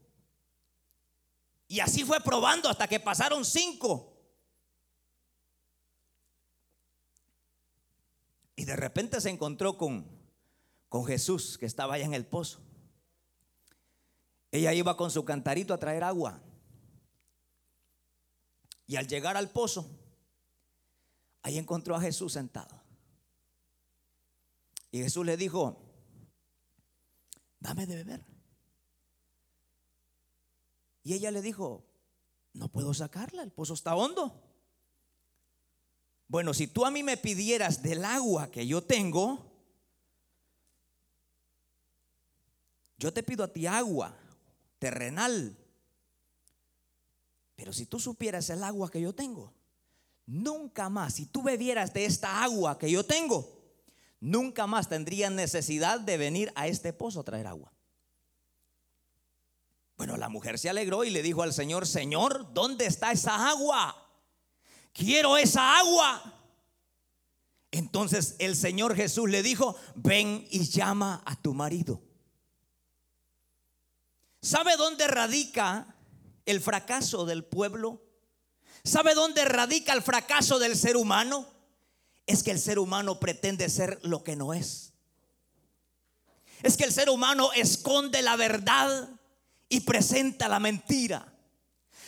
Y 1.69 1.81
así 1.81 2.05
fue 2.05 2.21
probando 2.21 2.71
hasta 2.71 2.89
que 2.89 2.99
pasaron 2.99 3.45
cinco. 3.45 4.17
Y 8.57 8.65
de 8.65 8.77
repente 8.77 9.21
se 9.21 9.29
encontró 9.29 9.77
con, 9.77 10.09
con 10.89 11.05
Jesús 11.05 11.59
que 11.59 11.67
estaba 11.67 11.97
allá 11.97 12.07
en 12.07 12.15
el 12.15 12.25
pozo. 12.25 12.63
Ella 14.55 14.73
iba 14.73 14.97
con 14.97 15.11
su 15.11 15.25
cantarito 15.25 15.75
a 15.75 15.79
traer 15.79 16.05
agua. 16.05 16.41
Y 18.87 18.95
al 18.95 19.09
llegar 19.09 19.37
al 19.37 19.51
pozo, 19.51 19.91
ahí 21.43 21.59
encontró 21.59 21.97
a 21.97 22.01
Jesús 22.01 22.35
sentado. 22.35 22.81
Y 24.93 25.03
Jesús 25.03 25.27
le 25.27 25.37
dijo, 25.37 25.77
dame 27.59 27.85
de 27.85 27.97
beber. 27.97 28.25
Y 31.03 31.15
ella 31.15 31.33
le 31.33 31.43
dijo, 31.43 31.85
no 32.53 32.69
puedo 32.69 32.95
sacarla, 32.95 33.43
el 33.43 33.51
pozo 33.51 33.75
está 33.75 33.97
hondo. 33.97 34.41
Bueno, 36.29 36.55
si 36.55 36.69
tú 36.69 36.87
a 36.87 36.93
mí 36.93 37.03
me 37.03 37.17
pidieras 37.17 37.83
del 37.83 38.05
agua 38.05 38.53
que 38.53 38.69
yo 38.69 38.85
tengo, 38.85 39.51
yo 42.99 43.13
te 43.13 43.25
pido 43.25 43.43
a 43.43 43.53
ti 43.53 43.67
agua 43.67 44.21
terrenal. 44.85 45.57
Pero 47.57 47.73
si 47.73 47.87
tú 47.87 47.99
supieras 47.99 48.51
el 48.51 48.63
agua 48.63 48.91
que 48.91 49.01
yo 49.01 49.15
tengo, 49.15 49.55
nunca 50.27 50.91
más, 50.91 51.15
si 51.15 51.25
tú 51.25 51.43
bebieras 51.43 51.95
de 51.95 52.05
esta 52.05 52.43
agua 52.43 52.79
que 52.79 52.91
yo 52.91 53.03
tengo, 53.07 53.49
nunca 54.21 54.67
más 54.67 54.91
tendrías 54.91 55.33
necesidad 55.33 56.01
de 56.01 56.19
venir 56.19 56.53
a 56.55 56.69
este 56.69 56.93
pozo 56.93 57.21
a 57.21 57.25
traer 57.25 57.47
agua. 57.47 57.73
Bueno, 59.97 60.19
la 60.19 60.29
mujer 60.29 60.59
se 60.59 60.69
alegró 60.69 61.03
y 61.05 61.09
le 61.09 61.23
dijo 61.23 61.43
al 61.43 61.55
Señor, 61.55 61.87
Señor, 61.87 62.53
¿dónde 62.53 62.85
está 62.85 63.11
esa 63.11 63.49
agua? 63.49 63.97
Quiero 64.93 65.39
esa 65.39 65.79
agua. 65.79 66.43
Entonces 67.71 68.37
el 68.39 68.55
Señor 68.55 68.95
Jesús 68.95 69.31
le 69.31 69.43
dijo, 69.43 69.77
ven 69.95 70.47
y 70.51 70.69
llama 70.69 71.23
a 71.25 71.37
tu 71.37 71.55
marido. 71.55 72.03
¿Sabe 74.45 74.77
dónde 74.77 75.09
radica 75.09 75.87
el 76.45 76.61
fracaso 76.61 77.25
del 77.25 77.45
pueblo? 77.45 78.03
¿Sabe 78.85 79.15
dónde 79.15 79.43
radica 79.47 79.95
el 79.95 80.03
fracaso 80.03 80.59
del 80.59 80.77
ser 80.77 80.99
humano? 80.99 81.49
Es 82.27 82.43
que 82.43 82.51
el 82.51 82.61
ser 82.61 82.79
humano 82.79 83.19
pretende 83.19 83.71
ser 83.71 83.99
lo 84.03 84.23
que 84.23 84.37
no 84.37 84.53
es. 84.53 84.93
Es 86.63 86.77
que 86.77 86.85
el 86.85 86.93
ser 86.93 87.09
humano 87.09 87.55
esconde 87.55 88.21
la 88.21 88.37
verdad 88.37 89.09
y 89.71 89.81
presenta 89.81 90.47
la 90.47 90.61
mentira. 90.61 91.34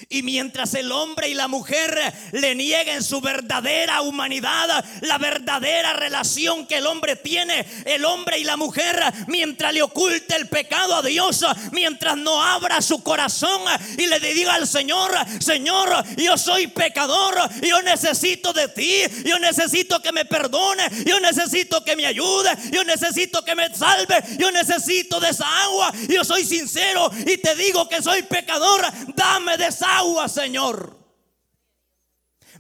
Y 0.09 0.23
mientras 0.23 0.75
el 0.75 0.93
hombre 0.93 1.29
y 1.29 1.35
la 1.35 1.49
mujer 1.49 1.99
le 2.33 2.55
nieguen 2.55 3.03
su 3.03 3.21
verdadera 3.21 4.03
humanidad, 4.03 4.85
la 5.01 5.19
verdadera 5.19 5.95
relación 5.95 6.67
que 6.67 6.77
el 6.77 6.87
hombre 6.87 7.17
tiene, 7.17 7.67
el 7.85 8.05
hombre 8.05 8.39
y 8.39 8.45
la 8.45 8.57
mujer, 8.57 9.03
mientras 9.27 9.73
le 9.73 9.83
oculte 9.83 10.37
el 10.37 10.49
pecado 10.49 10.97
a 10.97 11.03
Dios, 11.03 11.45
mientras 11.73 12.17
no 12.17 12.43
abra 12.43 12.81
su 12.83 13.03
corazón 13.03 13.63
y 13.99 14.07
le 14.07 14.21
diga 14.21 14.55
al 14.55 14.69
Señor, 14.69 15.13
Señor, 15.41 16.05
yo 16.17 16.37
soy 16.37 16.67
pecador, 16.69 17.35
yo 17.63 17.83
necesito 17.83 18.53
de 18.53 18.69
ti, 18.69 19.03
yo 19.25 19.39
necesito 19.39 20.01
que 20.01 20.13
me 20.13 20.25
perdone, 20.25 20.89
yo 21.05 21.19
necesito 21.21 21.85
que 21.85 21.97
me 21.97 22.07
ayude, 22.07 22.51
yo 22.71 22.85
necesito 22.85 23.45
que 23.45 23.55
me 23.55 23.75
salve, 23.75 24.23
yo 24.39 24.51
necesito 24.51 25.21
de 25.21 25.31
esa 25.31 25.63
agua, 25.65 25.93
yo 26.09 26.25
soy 26.25 26.45
sincero 26.45 27.11
y 27.27 27.39
te 27.39 27.55
digo 27.57 27.89
que 27.89 28.03
soy 28.03 28.23
pecador, 28.23 28.83
dame 29.15 29.57
de 29.57 29.67
esa 29.67 29.86
agua, 29.87 30.29
Señor. 30.29 31.06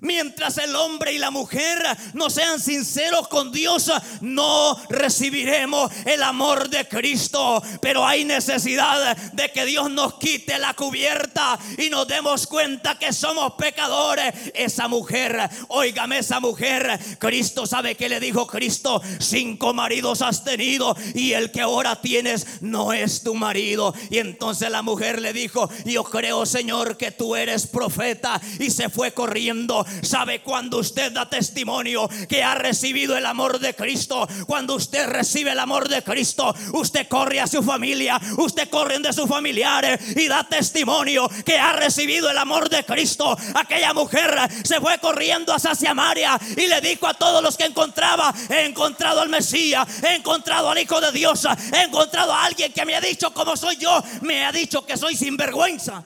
Mientras 0.00 0.58
el 0.58 0.74
hombre 0.76 1.12
y 1.12 1.18
la 1.18 1.30
mujer 1.30 1.78
no 2.14 2.30
sean 2.30 2.60
sinceros 2.60 3.28
con 3.28 3.52
Dios, 3.52 3.90
no 4.20 4.76
recibiremos 4.88 5.90
el 6.04 6.22
amor 6.22 6.68
de 6.68 6.86
Cristo. 6.86 7.62
Pero 7.80 8.06
hay 8.06 8.24
necesidad 8.24 9.16
de 9.16 9.50
que 9.50 9.64
Dios 9.64 9.90
nos 9.90 10.14
quite 10.14 10.58
la 10.58 10.74
cubierta 10.74 11.58
y 11.78 11.88
nos 11.88 12.06
demos 12.06 12.46
cuenta 12.46 12.98
que 12.98 13.12
somos 13.12 13.54
pecadores. 13.54 14.34
Esa 14.54 14.88
mujer, 14.88 15.48
óigame 15.68 16.18
esa 16.18 16.40
mujer, 16.40 16.98
Cristo 17.18 17.66
sabe 17.66 17.94
que 17.94 18.08
le 18.08 18.20
dijo 18.20 18.46
Cristo, 18.46 19.00
cinco 19.18 19.72
maridos 19.72 20.22
has 20.22 20.44
tenido 20.44 20.96
y 21.14 21.32
el 21.32 21.50
que 21.50 21.62
ahora 21.62 22.00
tienes 22.00 22.60
no 22.60 22.92
es 22.92 23.22
tu 23.22 23.34
marido. 23.34 23.94
Y 24.10 24.18
entonces 24.18 24.70
la 24.70 24.82
mujer 24.82 25.20
le 25.20 25.32
dijo, 25.32 25.68
yo 25.84 26.04
creo 26.04 26.44
Señor 26.46 26.96
que 26.96 27.10
tú 27.10 27.36
eres 27.36 27.66
profeta 27.66 28.40
y 28.58 28.70
se 28.70 28.88
fue 28.88 29.12
corriendo 29.12 29.85
¿Sabe 30.02 30.40
cuando 30.40 30.78
usted 30.78 31.12
da 31.12 31.28
testimonio 31.28 32.08
que 32.28 32.42
ha 32.42 32.54
recibido 32.54 33.16
el 33.16 33.26
amor 33.26 33.58
de 33.58 33.74
Cristo? 33.74 34.26
Cuando 34.46 34.74
usted 34.74 35.06
recibe 35.08 35.52
el 35.52 35.58
amor 35.58 35.88
de 35.88 36.02
Cristo, 36.02 36.54
usted 36.72 37.08
corre 37.08 37.40
a 37.40 37.46
su 37.46 37.62
familia, 37.62 38.20
usted 38.38 38.68
corre 38.68 38.98
de 38.98 39.12
sus 39.12 39.28
familiares 39.28 40.16
y 40.16 40.28
da 40.28 40.44
testimonio 40.44 41.28
que 41.44 41.58
ha 41.58 41.72
recibido 41.72 42.30
el 42.30 42.38
amor 42.38 42.68
de 42.68 42.84
Cristo. 42.84 43.36
Aquella 43.54 43.92
mujer 43.92 44.34
se 44.64 44.80
fue 44.80 44.98
corriendo 44.98 45.52
hacia 45.52 45.74
Samaria 45.74 46.38
y 46.56 46.66
le 46.66 46.80
dijo 46.80 47.06
a 47.06 47.14
todos 47.14 47.42
los 47.42 47.56
que 47.56 47.64
encontraba, 47.64 48.32
he 48.48 48.64
encontrado 48.64 49.20
al 49.20 49.28
Mesías, 49.28 49.86
he 50.02 50.16
encontrado 50.16 50.70
al 50.70 50.78
Hijo 50.78 51.00
de 51.00 51.12
Dios, 51.12 51.46
he 51.72 51.82
encontrado 51.82 52.32
a 52.32 52.44
alguien 52.44 52.72
que 52.72 52.84
me 52.84 52.94
ha 52.94 53.00
dicho 53.00 53.32
como 53.32 53.56
soy 53.56 53.76
yo, 53.76 54.02
me 54.22 54.44
ha 54.44 54.52
dicho 54.52 54.84
que 54.84 54.96
soy 54.96 55.16
sinvergüenza. 55.16 56.04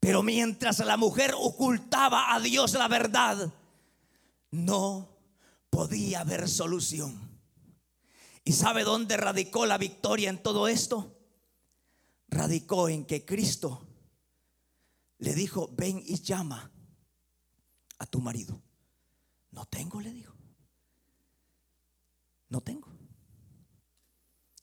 Pero 0.00 0.22
mientras 0.22 0.78
la 0.78 0.96
mujer 0.96 1.34
ocultaba 1.36 2.34
a 2.34 2.40
Dios 2.40 2.72
la 2.72 2.88
verdad, 2.88 3.52
no 4.50 5.08
podía 5.68 6.20
haber 6.20 6.48
solución. 6.48 7.30
¿Y 8.42 8.52
sabe 8.52 8.82
dónde 8.82 9.18
radicó 9.18 9.66
la 9.66 9.76
victoria 9.76 10.30
en 10.30 10.42
todo 10.42 10.66
esto? 10.66 11.16
Radicó 12.28 12.88
en 12.88 13.04
que 13.04 13.26
Cristo 13.26 13.86
le 15.18 15.34
dijo, 15.34 15.70
ven 15.76 16.02
y 16.04 16.20
llama 16.22 16.72
a 17.98 18.06
tu 18.06 18.20
marido. 18.20 18.62
No 19.50 19.66
tengo, 19.66 20.00
le 20.00 20.12
dijo. 20.12 20.34
No 22.48 22.62
tengo. 22.62 22.88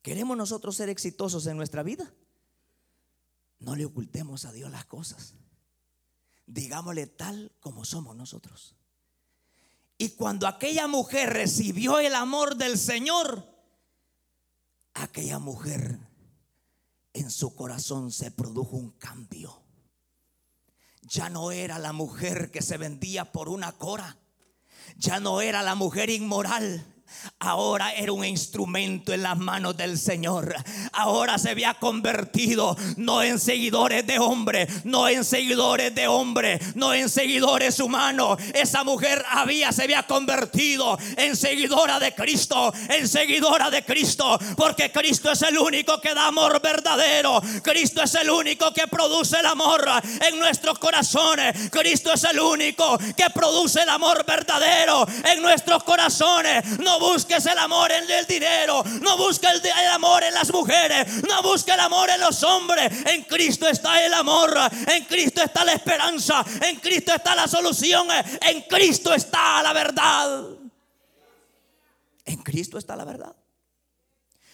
¿Queremos 0.02 0.36
nosotros 0.36 0.76
ser 0.76 0.90
exitosos 0.90 1.46
en 1.46 1.58
nuestra 1.58 1.84
vida? 1.84 2.12
No 3.60 3.76
le 3.76 3.86
ocultemos 3.86 4.46
a 4.46 4.52
Dios 4.52 4.72
las 4.72 4.86
cosas. 4.86 5.34
Digámosle 6.46 7.08
tal 7.08 7.52
como 7.60 7.86
somos 7.86 8.16
nosotros. 8.16 8.76
Y 9.98 10.10
cuando 10.10 10.48
aquella 10.48 10.88
mujer 10.88 11.34
recibió 11.34 12.00
el 12.00 12.14
amor 12.14 12.56
del 12.56 12.78
Señor, 12.78 13.46
aquella 14.94 15.40
mujer 15.40 16.00
en 17.14 17.32
su 17.32 17.56
corazón 17.56 18.12
se 18.12 18.30
produjo 18.32 18.78
un 18.78 18.92
cambio. 18.92 19.64
Ya 21.02 21.30
no 21.30 21.52
era 21.52 21.80
la 21.80 21.94
mujer 21.94 22.52
que 22.52 22.62
se 22.62 22.78
vendía 22.78 23.32
por 23.32 23.50
una 23.50 23.72
cora. 23.72 24.18
Ya 24.98 25.20
no 25.20 25.42
era 25.42 25.64
la 25.64 25.76
mujer 25.76 26.10
inmoral 26.10 26.97
ahora 27.40 27.94
era 27.94 28.12
un 28.12 28.26
instrumento 28.26 29.14
en 29.14 29.24
las 29.24 29.38
manos 29.38 29.78
del 29.78 29.98
Señor. 29.98 30.56
Ahora 30.94 31.38
se 31.38 31.52
había 31.52 31.74
convertido 31.76 32.76
no 32.98 33.24
en 33.24 33.40
seguidores 33.40 34.06
de 34.06 34.20
hombre, 34.20 34.68
no 34.84 35.08
en 35.08 35.24
seguidores 35.24 35.94
de 35.94 36.08
hombre, 36.08 36.60
no 36.76 36.94
en 36.94 37.10
seguidores 37.10 37.80
humanos. 37.80 38.38
Esa 38.54 38.84
mujer 38.84 39.24
había 39.30 39.72
se 39.72 39.84
había 39.84 40.04
convertido 40.04 40.98
en 41.18 41.36
seguidora 41.36 42.00
de 42.00 42.14
Cristo, 42.14 42.74
en 42.90 43.08
seguidora 43.08 43.70
de 43.70 43.84
Cristo, 43.84 44.40
porque 44.56 44.92
Cristo 44.92 45.32
es 45.32 45.42
el 45.44 45.58
único 45.58 46.00
que 46.02 46.14
da 46.14 46.28
amor 46.28 46.62
verdadero. 46.62 47.42
Cristo 47.62 48.02
es 48.04 48.16
el 48.16 48.30
único 48.30 48.74
que 48.74 48.88
produce 48.88 49.40
el 49.40 49.46
amor 49.46 49.86
en 50.22 50.40
nuestros 50.40 50.80
corazones. 50.80 51.70
Cristo 51.70 52.14
es 52.14 52.24
el 52.24 52.40
único 52.40 52.98
que 53.16 53.30
produce 53.34 53.82
el 53.82 53.90
amor 53.90 54.26
verdadero 54.26 55.06
en 55.24 55.42
nuestros 55.42 55.84
corazones. 55.84 56.80
Busques 57.00 57.46
el 57.46 57.58
amor 57.58 57.92
en 57.92 58.10
el 58.10 58.26
dinero, 58.26 58.84
no 59.02 59.18
busques 59.18 59.62
el, 59.64 59.88
amor 59.90 60.24
en 60.24 60.34
las 60.34 60.52
mujeres, 60.52 61.24
no 61.24 61.42
busques 61.44 61.74
el 61.74 61.80
amor 61.80 62.10
en 62.10 62.20
los 62.22 62.44
hombres. 62.44 62.92
En 63.06 63.24
Cristo 63.24 63.68
está 63.68 64.06
el 64.06 64.14
amor, 64.14 64.54
en 64.88 65.06
Cristo 65.06 65.42
está 65.42 65.66
la 65.66 65.74
esperanza, 65.74 66.46
en 66.62 66.78
Cristo 66.78 67.14
está 67.14 67.36
la 67.36 67.48
solución, 67.48 68.08
en 68.42 68.62
Cristo 68.64 69.14
está 69.14 69.62
la 69.64 69.74
verdad. 69.74 70.46
En 72.26 72.38
Cristo 72.44 72.78
está 72.78 72.96
la 72.96 73.06
verdad. 73.06 73.36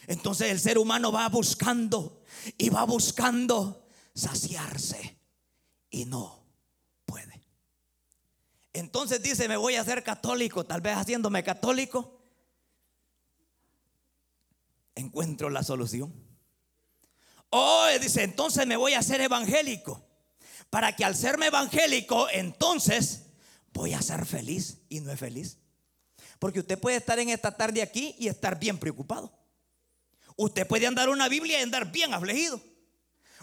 Entonces 0.08 0.52
el 0.52 0.60
ser 0.60 0.78
humano 0.78 1.12
va 1.12 1.28
buscando 1.30 2.22
y 2.58 2.70
va 2.70 2.84
buscando 2.84 3.86
saciarse 4.14 5.18
y 5.90 6.06
no 6.06 6.44
puede. 7.06 7.42
Entonces 8.74 9.22
dice, 9.22 9.48
me 9.48 9.58
voy 9.58 9.76
a 9.76 9.82
hacer 9.82 10.04
católico, 10.04 10.66
tal 10.66 10.82
vez 10.82 10.96
haciéndome 10.96 11.44
católico, 11.44 12.23
encuentro 14.96 15.50
la 15.50 15.64
solución. 15.64 16.14
Oh, 17.50 17.88
dice, 18.02 18.24
entonces 18.24 18.66
me 18.66 18.76
voy 18.76 18.94
a 18.94 19.04
ser 19.04 19.22
evangélico. 19.22 20.04
Para 20.70 20.96
que 20.96 21.06
al 21.06 21.16
serme 21.16 21.48
evangélico, 21.48 22.28
entonces 22.32 23.28
voy 23.74 23.94
a 23.94 24.02
ser 24.02 24.26
feliz 24.26 24.80
y 24.90 25.02
no 25.02 25.12
es 25.12 25.20
feliz. 25.20 25.60
Porque 26.40 26.60
usted 26.60 26.80
puede 26.80 26.98
estar 26.98 27.20
en 27.20 27.30
esta 27.30 27.56
tarde 27.56 27.82
aquí 27.82 28.16
y 28.18 28.28
estar 28.28 28.60
bien 28.60 28.78
preocupado. 28.78 29.32
Usted 30.36 30.68
puede 30.68 30.88
andar 30.88 31.10
una 31.10 31.30
Biblia 31.30 31.60
y 31.60 31.64
andar 31.64 31.92
bien 31.92 32.14
afligido. 32.14 32.60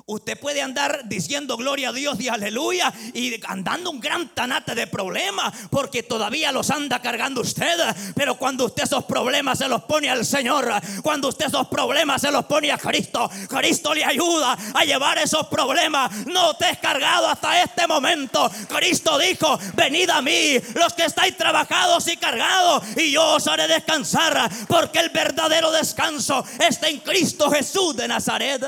Usted 0.07 0.39
puede 0.39 0.63
andar 0.63 1.03
diciendo 1.05 1.57
gloria 1.57 1.91
a 1.91 1.93
Dios 1.93 2.21
y 2.21 2.29
aleluya 2.29 2.93
y 3.15 3.41
andando 3.47 3.91
un 3.91 4.01
gran 4.01 4.29
tanate 4.35 4.75
de 4.75 4.87
problemas 4.87 5.53
porque 5.71 6.03
todavía 6.03 6.53
los 6.53 6.71
anda 6.71 7.01
cargando 7.01 7.41
usted. 7.41 7.79
Pero 8.15 8.37
cuando 8.37 8.67
usted 8.67 8.85
esos 8.85 9.05
problemas 9.05 9.59
se 9.59 9.69
los 9.69 9.83
pone 9.83 10.11
al 10.11 10.25
Señor, 10.25 10.71
cuando 11.03 11.29
usted 11.29 11.47
esos 11.47 11.69
problemas 11.69 12.21
se 12.21 12.31
los 12.31 12.45
pone 12.47 12.73
a 12.73 12.79
Cristo, 12.79 13.31
Cristo 13.49 13.95
le 13.95 14.05
ayuda 14.05 14.57
a 14.75 14.85
llevar 14.85 15.19
esos 15.19 15.47
problemas. 15.47 16.27
No 16.27 16.55
te 16.55 16.67
has 16.67 16.79
cargado 16.79 17.29
hasta 17.29 17.63
este 17.63 17.87
momento. 17.87 18.51
Cristo 18.69 19.19
dijo: 19.19 19.59
Venid 19.75 20.11
a 20.11 20.23
mí, 20.23 20.59
los 20.75 20.93
que 20.95 21.05
estáis 21.05 21.37
trabajados 21.37 22.07
y 22.09 22.17
cargados, 22.17 22.83
y 22.97 23.13
yo 23.13 23.35
os 23.35 23.47
haré 23.47 23.67
descansar, 23.69 24.51
porque 24.69 24.99
el 24.99 25.11
verdadero 25.11 25.71
descanso 25.71 26.45
está 26.59 26.89
en 26.89 26.99
Cristo 27.01 27.51
Jesús 27.51 27.97
de 27.97 28.09
Nazaret. 28.09 28.65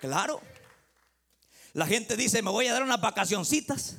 Claro. 0.00 0.40
La 1.72 1.86
gente 1.86 2.16
dice, 2.16 2.42
me 2.42 2.50
voy 2.50 2.66
a 2.66 2.72
dar 2.72 2.82
unas 2.82 3.00
vacacioncitas. 3.00 3.96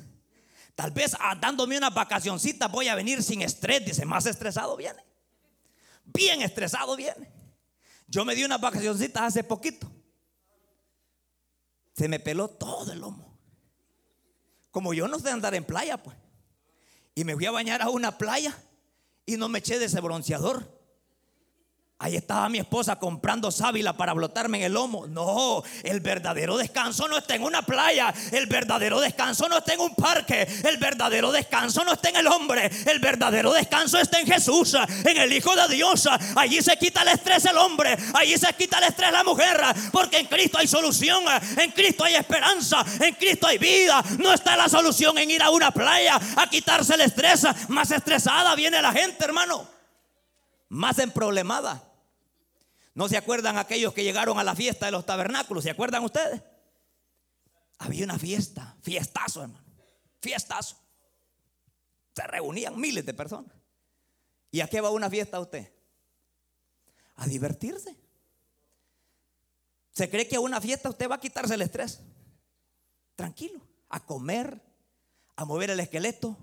Tal 0.74 0.90
vez 0.92 1.16
dándome 1.40 1.76
unas 1.76 1.92
vacacioncitas 1.92 2.70
voy 2.70 2.88
a 2.88 2.94
venir 2.94 3.22
sin 3.22 3.42
estrés. 3.42 3.84
Dice, 3.84 4.04
más 4.04 4.26
estresado 4.26 4.76
viene. 4.76 5.04
Bien 6.04 6.42
estresado 6.42 6.96
viene. 6.96 7.32
Yo 8.06 8.24
me 8.24 8.34
di 8.34 8.44
unas 8.44 8.60
vacacioncitas 8.60 9.22
hace 9.22 9.44
poquito. 9.44 9.90
Se 11.94 12.08
me 12.08 12.20
peló 12.20 12.48
todo 12.48 12.92
el 12.92 13.00
lomo. 13.00 13.38
Como 14.70 14.94
yo 14.94 15.08
no 15.08 15.18
sé 15.18 15.30
andar 15.30 15.54
en 15.54 15.64
playa, 15.64 16.02
pues. 16.02 16.16
Y 17.14 17.24
me 17.24 17.34
fui 17.34 17.46
a 17.46 17.50
bañar 17.50 17.82
a 17.82 17.90
una 17.90 18.16
playa 18.16 18.56
y 19.26 19.36
no 19.36 19.48
me 19.48 19.58
eché 19.58 19.78
de 19.78 19.86
ese 19.86 20.00
bronceador. 20.00 20.77
Ahí 22.00 22.14
estaba 22.14 22.48
mi 22.48 22.58
esposa 22.58 22.96
comprando 22.96 23.50
sábila 23.50 23.92
para 23.92 24.12
blotarme 24.12 24.58
en 24.58 24.64
el 24.64 24.74
lomo. 24.74 25.08
No, 25.08 25.64
el 25.82 25.98
verdadero 25.98 26.56
descanso 26.56 27.08
no 27.08 27.18
está 27.18 27.34
en 27.34 27.42
una 27.42 27.62
playa. 27.62 28.14
El 28.30 28.46
verdadero 28.46 29.00
descanso 29.00 29.48
no 29.48 29.58
está 29.58 29.74
en 29.74 29.80
un 29.80 29.96
parque. 29.96 30.46
El 30.62 30.76
verdadero 30.76 31.32
descanso 31.32 31.82
no 31.82 31.94
está 31.94 32.10
en 32.10 32.16
el 32.18 32.28
hombre. 32.28 32.70
El 32.86 33.00
verdadero 33.00 33.52
descanso 33.52 33.98
está 33.98 34.20
en 34.20 34.28
Jesús, 34.28 34.76
en 35.04 35.16
el 35.16 35.32
Hijo 35.32 35.56
de 35.56 35.74
Dios. 35.74 36.08
Allí 36.36 36.62
se 36.62 36.76
quita 36.76 37.02
el 37.02 37.08
estrés 37.08 37.44
el 37.46 37.58
hombre. 37.58 37.96
Allí 38.14 38.38
se 38.38 38.52
quita 38.52 38.78
el 38.78 38.84
estrés 38.84 39.10
la 39.10 39.24
mujer. 39.24 39.60
Porque 39.90 40.18
en 40.18 40.26
Cristo 40.26 40.58
hay 40.58 40.68
solución. 40.68 41.24
En 41.56 41.72
Cristo 41.72 42.04
hay 42.04 42.14
esperanza. 42.14 42.84
En 43.00 43.14
Cristo 43.14 43.48
hay 43.48 43.58
vida. 43.58 44.04
No 44.20 44.32
está 44.32 44.56
la 44.56 44.68
solución 44.68 45.18
en 45.18 45.32
ir 45.32 45.42
a 45.42 45.50
una 45.50 45.72
playa 45.72 46.20
a 46.36 46.48
quitarse 46.48 46.94
el 46.94 47.00
estrés. 47.00 47.44
Más 47.66 47.90
estresada 47.90 48.54
viene 48.54 48.80
la 48.80 48.92
gente, 48.92 49.24
hermano. 49.24 49.66
Más 50.68 50.96
emproblemada. 51.00 51.87
¿No 52.98 53.08
se 53.08 53.16
acuerdan 53.16 53.58
aquellos 53.58 53.94
que 53.94 54.02
llegaron 54.02 54.40
a 54.40 54.42
la 54.42 54.56
fiesta 54.56 54.86
de 54.86 54.90
los 54.90 55.06
tabernáculos? 55.06 55.62
¿Se 55.62 55.70
acuerdan 55.70 56.02
ustedes? 56.02 56.42
Había 57.78 58.04
una 58.04 58.18
fiesta, 58.18 58.76
fiestazo, 58.82 59.44
hermano, 59.44 59.64
fiestazo. 60.20 60.76
Se 62.12 62.26
reunían 62.26 62.76
miles 62.76 63.06
de 63.06 63.14
personas. 63.14 63.54
¿Y 64.50 64.62
a 64.62 64.66
qué 64.66 64.80
va 64.80 64.90
una 64.90 65.08
fiesta 65.08 65.38
usted? 65.38 65.72
A 67.14 67.28
divertirse. 67.28 67.96
¿Se 69.92 70.10
cree 70.10 70.26
que 70.26 70.34
a 70.34 70.40
una 70.40 70.60
fiesta 70.60 70.90
usted 70.90 71.08
va 71.08 71.14
a 71.14 71.20
quitarse 71.20 71.54
el 71.54 71.62
estrés? 71.62 72.00
Tranquilo, 73.14 73.60
a 73.90 74.04
comer, 74.04 74.60
a 75.36 75.44
mover 75.44 75.70
el 75.70 75.78
esqueleto, 75.78 76.36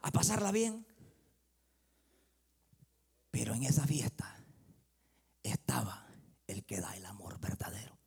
a 0.00 0.12
pasarla 0.12 0.52
bien. 0.52 0.86
Pero 3.32 3.52
en 3.54 3.64
esa 3.64 3.84
fiesta 3.84 4.39
estaba 5.42 6.06
el 6.46 6.64
que 6.64 6.80
da 6.80 6.96
el 6.96 7.06
amor 7.06 7.38
verdadero. 7.40 7.98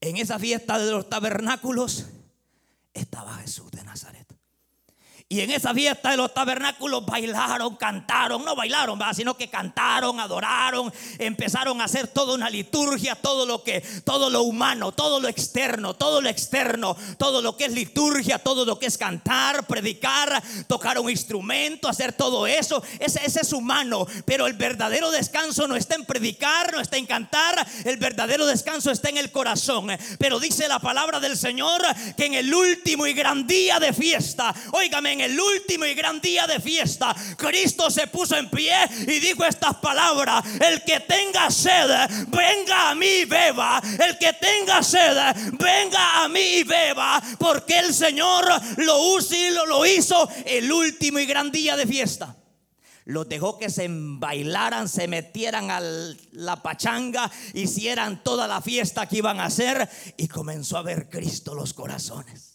En 0.00 0.16
esa 0.16 0.38
fiesta 0.38 0.78
de 0.78 0.90
los 0.90 1.08
tabernáculos 1.08 2.06
estaba 2.94 3.36
Jesús 3.38 3.70
de 3.70 3.84
Nazaret. 3.84 4.39
Y 5.32 5.42
en 5.42 5.52
esa 5.52 5.72
fiesta 5.72 6.10
de 6.10 6.16
los 6.16 6.34
tabernáculos 6.34 7.06
bailaron, 7.06 7.76
cantaron, 7.76 8.44
no 8.44 8.56
bailaron, 8.56 8.98
sino 9.14 9.36
que 9.36 9.48
cantaron, 9.48 10.18
adoraron, 10.18 10.92
empezaron 11.20 11.80
a 11.80 11.84
hacer 11.84 12.08
toda 12.08 12.34
una 12.34 12.50
liturgia, 12.50 13.14
todo 13.14 13.46
lo 13.46 13.62
que, 13.62 13.80
todo 14.04 14.28
lo 14.28 14.42
humano, 14.42 14.90
todo 14.90 15.20
lo 15.20 15.28
externo, 15.28 15.94
todo 15.94 16.20
lo 16.20 16.28
externo, 16.28 16.96
todo 17.16 17.42
lo 17.42 17.56
que 17.56 17.66
es 17.66 17.72
liturgia, 17.72 18.40
todo 18.40 18.64
lo 18.64 18.80
que 18.80 18.86
es 18.86 18.98
cantar, 18.98 19.68
predicar, 19.68 20.42
tocar 20.66 20.98
un 20.98 21.08
instrumento, 21.08 21.88
hacer 21.88 22.12
todo 22.12 22.48
eso, 22.48 22.82
ese, 22.98 23.24
ese 23.24 23.42
es 23.42 23.52
humano. 23.52 24.08
Pero 24.24 24.48
el 24.48 24.54
verdadero 24.54 25.12
descanso 25.12 25.68
no 25.68 25.76
está 25.76 25.94
en 25.94 26.06
predicar, 26.06 26.72
no 26.72 26.80
está 26.80 26.96
en 26.96 27.06
cantar, 27.06 27.64
el 27.84 27.98
verdadero 27.98 28.46
descanso 28.46 28.90
está 28.90 29.10
en 29.10 29.18
el 29.18 29.30
corazón. 29.30 29.90
Pero 30.18 30.40
dice 30.40 30.66
la 30.66 30.80
palabra 30.80 31.20
del 31.20 31.36
Señor 31.36 31.82
que 32.16 32.26
en 32.26 32.34
el 32.34 32.52
último 32.52 33.06
y 33.06 33.12
gran 33.12 33.46
día 33.46 33.78
de 33.78 33.92
fiesta, 33.92 34.52
óigame, 34.72 35.19
el 35.20 35.38
último 35.38 35.84
y 35.84 35.94
gran 35.94 36.20
día 36.20 36.46
de 36.46 36.60
fiesta, 36.60 37.14
Cristo 37.36 37.90
se 37.90 38.06
puso 38.06 38.36
en 38.36 38.48
pie 38.50 38.74
y 39.02 39.20
dijo 39.20 39.44
estas 39.44 39.76
palabras, 39.76 40.44
el 40.60 40.82
que 40.82 41.00
tenga 41.00 41.50
sed, 41.50 41.88
venga 42.28 42.90
a 42.90 42.94
mí 42.94 43.06
y 43.06 43.24
beba, 43.24 43.82
el 44.06 44.18
que 44.18 44.32
tenga 44.34 44.82
sed, 44.82 45.16
venga 45.52 46.24
a 46.24 46.28
mí 46.28 46.40
y 46.40 46.62
beba, 46.64 47.22
porque 47.38 47.78
el 47.78 47.94
Señor 47.94 48.44
lo, 48.76 49.18
lo, 49.18 49.66
lo 49.66 49.86
hizo 49.86 50.28
el 50.44 50.70
último 50.72 51.18
y 51.18 51.26
gran 51.26 51.50
día 51.50 51.76
de 51.76 51.86
fiesta. 51.86 52.36
Los 53.06 53.28
dejó 53.28 53.58
que 53.58 53.70
se 53.70 53.88
bailaran, 53.90 54.88
se 54.88 55.08
metieran 55.08 55.70
a 55.70 55.80
la 55.80 56.62
pachanga, 56.62 57.30
hicieran 57.54 58.22
toda 58.22 58.46
la 58.46 58.60
fiesta 58.60 59.08
que 59.08 59.18
iban 59.18 59.40
a 59.40 59.46
hacer 59.46 59.88
y 60.16 60.28
comenzó 60.28 60.76
a 60.76 60.82
ver 60.82 61.08
Cristo 61.08 61.54
los 61.54 61.74
corazones. 61.74 62.49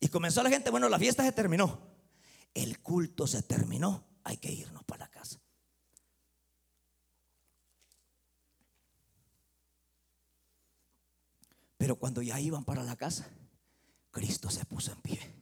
Y 0.00 0.08
comenzó 0.08 0.42
la 0.42 0.50
gente, 0.50 0.70
bueno, 0.70 0.88
la 0.88 0.98
fiesta 0.98 1.24
se 1.24 1.32
terminó. 1.32 1.80
El 2.52 2.80
culto 2.80 3.26
se 3.26 3.42
terminó. 3.42 4.04
Hay 4.24 4.36
que 4.36 4.50
irnos 4.50 4.84
para 4.84 5.04
la 5.04 5.10
casa. 5.10 5.40
Pero 11.76 11.96
cuando 11.96 12.22
ya 12.22 12.40
iban 12.40 12.64
para 12.64 12.82
la 12.82 12.96
casa, 12.96 13.28
Cristo 14.10 14.48
se 14.48 14.64
puso 14.64 14.92
en 14.92 15.00
pie. 15.02 15.34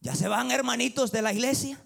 Ya 0.00 0.14
se 0.14 0.28
van 0.28 0.50
hermanitos 0.50 1.10
de 1.10 1.22
la 1.22 1.32
iglesia. 1.32 1.82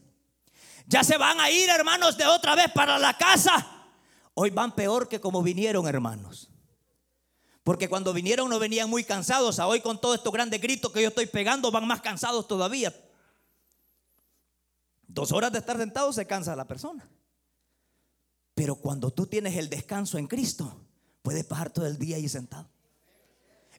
Ya 0.87 1.03
se 1.03 1.17
van 1.17 1.41
a 1.41 1.51
ir 1.51 1.69
hermanos 1.71 2.17
de 2.17 2.27
otra 2.27 2.55
vez 2.55 2.71
para 2.73 2.99
la 2.99 3.17
casa. 3.17 3.87
Hoy 4.35 4.51
van 4.51 4.75
peor 4.75 5.09
que 5.09 5.21
como 5.21 5.43
vinieron 5.43 5.87
hermanos. 5.87 6.51
Porque 7.65 7.89
cuando 7.89 8.13
vinieron 8.13 8.51
no 8.51 8.59
venían 8.59 8.91
muy 8.91 9.05
cansados. 9.05 9.59
A 9.59 9.67
hoy 9.67 9.81
con 9.81 9.99
todos 9.99 10.17
estos 10.17 10.33
grandes 10.33 10.61
gritos 10.61 10.93
que 10.93 11.03
yo 11.03 11.09
estoy 11.09 11.27
pegando 11.27 11.73
van 11.73 11.87
más 11.87 12.03
cansados 12.03 12.47
todavía. 12.47 12.95
Dos 15.09 15.33
horas 15.33 15.51
de 15.51 15.59
estar 15.59 15.79
sentado 15.79 16.13
se 16.13 16.27
cansa 16.27 16.55
la 16.55 16.67
persona. 16.67 17.09
Pero 18.55 18.77
cuando 18.77 19.11
tú 19.11 19.27
tienes 19.27 19.57
el 19.57 19.71
descanso 19.71 20.19
en 20.19 20.27
Cristo, 20.27 20.79
puedes 21.23 21.45
pasar 21.45 21.71
todo 21.71 21.87
el 21.87 21.99
día 21.99 22.17
ahí 22.17 22.29
sentado. 22.29 22.69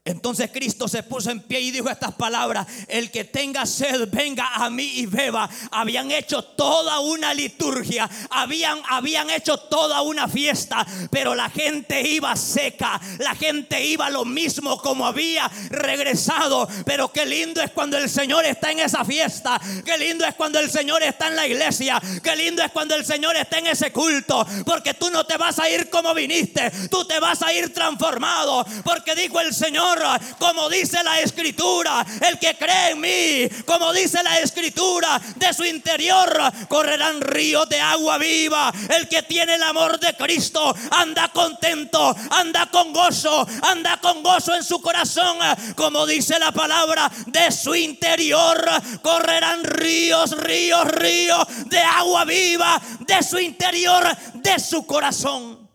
Entonces 0.07 0.51
Cristo 0.53 0.87
se 0.87 1.01
puso 1.01 1.31
en 1.31 1.41
pie 1.41 1.59
y 1.61 1.71
dijo 1.71 1.89
estas 1.89 2.13
palabras, 2.13 2.67
el 2.87 3.09
que 3.09 3.23
tenga 3.23 3.65
sed, 3.65 4.07
venga 4.11 4.49
a 4.53 4.69
mí 4.69 4.83
y 4.83 5.07
beba. 5.07 5.49
Habían 5.71 6.11
hecho 6.11 6.43
toda 6.43 6.99
una 6.99 7.33
liturgia, 7.33 8.07
habían, 8.29 8.79
habían 8.87 9.31
hecho 9.31 9.57
toda 9.57 10.03
una 10.03 10.27
fiesta, 10.27 10.85
pero 11.09 11.33
la 11.33 11.49
gente 11.49 12.07
iba 12.07 12.35
seca, 12.35 13.01
la 13.17 13.33
gente 13.33 13.83
iba 13.83 14.11
lo 14.11 14.25
mismo 14.25 14.77
como 14.77 15.07
había 15.07 15.49
regresado. 15.71 16.67
Pero 16.85 17.11
qué 17.11 17.25
lindo 17.25 17.63
es 17.63 17.71
cuando 17.71 17.97
el 17.97 18.07
Señor 18.07 18.45
está 18.45 18.71
en 18.71 18.81
esa 18.81 19.03
fiesta, 19.03 19.59
qué 19.83 19.97
lindo 19.97 20.23
es 20.23 20.35
cuando 20.35 20.59
el 20.59 20.69
Señor 20.69 21.01
está 21.01 21.29
en 21.29 21.35
la 21.35 21.47
iglesia, 21.47 21.99
qué 22.21 22.35
lindo 22.35 22.61
es 22.61 22.71
cuando 22.71 22.93
el 22.93 23.05
Señor 23.07 23.35
está 23.37 23.57
en 23.57 23.65
ese 23.65 23.91
culto, 23.91 24.45
porque 24.67 24.93
tú 24.93 25.09
no 25.09 25.25
te 25.25 25.35
vas 25.37 25.57
a 25.57 25.67
ir 25.67 25.89
como 25.89 26.13
viniste, 26.13 26.69
tú 26.91 27.05
te 27.05 27.19
vas 27.19 27.41
a 27.41 27.51
ir 27.51 27.73
transformado, 27.73 28.63
porque 28.83 29.15
dijo 29.15 29.39
el 29.39 29.51
Señor, 29.51 29.94
como 30.39 30.69
dice 30.69 31.03
la 31.03 31.19
escritura, 31.19 32.05
el 32.27 32.39
que 32.39 32.57
cree 32.57 32.91
en 32.91 33.01
mí, 33.01 33.63
como 33.65 33.93
dice 33.93 34.21
la 34.23 34.39
escritura, 34.39 35.21
de 35.35 35.53
su 35.53 35.65
interior 35.65 36.29
correrán 36.67 37.21
ríos 37.21 37.67
de 37.69 37.79
agua 37.79 38.17
viva. 38.17 38.71
El 38.89 39.07
que 39.07 39.23
tiene 39.23 39.55
el 39.55 39.63
amor 39.63 39.99
de 39.99 40.15
Cristo 40.15 40.75
anda 40.91 41.29
contento, 41.29 42.15
anda 42.31 42.67
con 42.67 42.93
gozo, 42.93 43.47
anda 43.63 43.97
con 43.97 44.23
gozo 44.23 44.55
en 44.55 44.63
su 44.63 44.81
corazón, 44.81 45.37
como 45.75 46.05
dice 46.05 46.39
la 46.39 46.51
palabra, 46.51 47.11
de 47.27 47.51
su 47.51 47.75
interior 47.75 48.63
correrán 49.01 49.63
ríos, 49.63 50.31
ríos, 50.37 50.85
ríos 50.87 51.45
de 51.65 51.79
agua 51.79 52.25
viva, 52.25 52.81
de 52.99 53.23
su 53.23 53.39
interior, 53.39 54.03
de 54.33 54.59
su 54.59 54.85
corazón. 54.85 55.69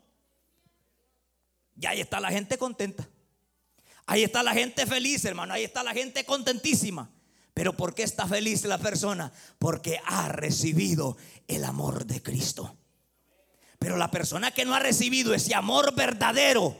Y 1.79 1.85
ahí 1.85 2.01
está 2.01 2.19
la 2.19 2.29
gente 2.29 2.57
contenta. 2.57 3.07
Ahí 4.11 4.23
está 4.23 4.43
la 4.43 4.51
gente 4.51 4.85
feliz, 4.85 5.23
hermano. 5.23 5.53
Ahí 5.53 5.63
está 5.63 5.83
la 5.83 5.93
gente 5.93 6.25
contentísima. 6.25 7.09
Pero 7.53 7.77
¿por 7.77 7.95
qué 7.95 8.03
está 8.03 8.27
feliz 8.27 8.65
la 8.65 8.77
persona? 8.77 9.31
Porque 9.57 10.01
ha 10.05 10.27
recibido 10.27 11.15
el 11.47 11.63
amor 11.63 12.05
de 12.05 12.21
Cristo. 12.21 12.75
Pero 13.79 13.95
la 13.95 14.11
persona 14.11 14.51
que 14.51 14.65
no 14.65 14.75
ha 14.75 14.79
recibido 14.79 15.33
ese 15.33 15.55
amor 15.55 15.95
verdadero, 15.95 16.75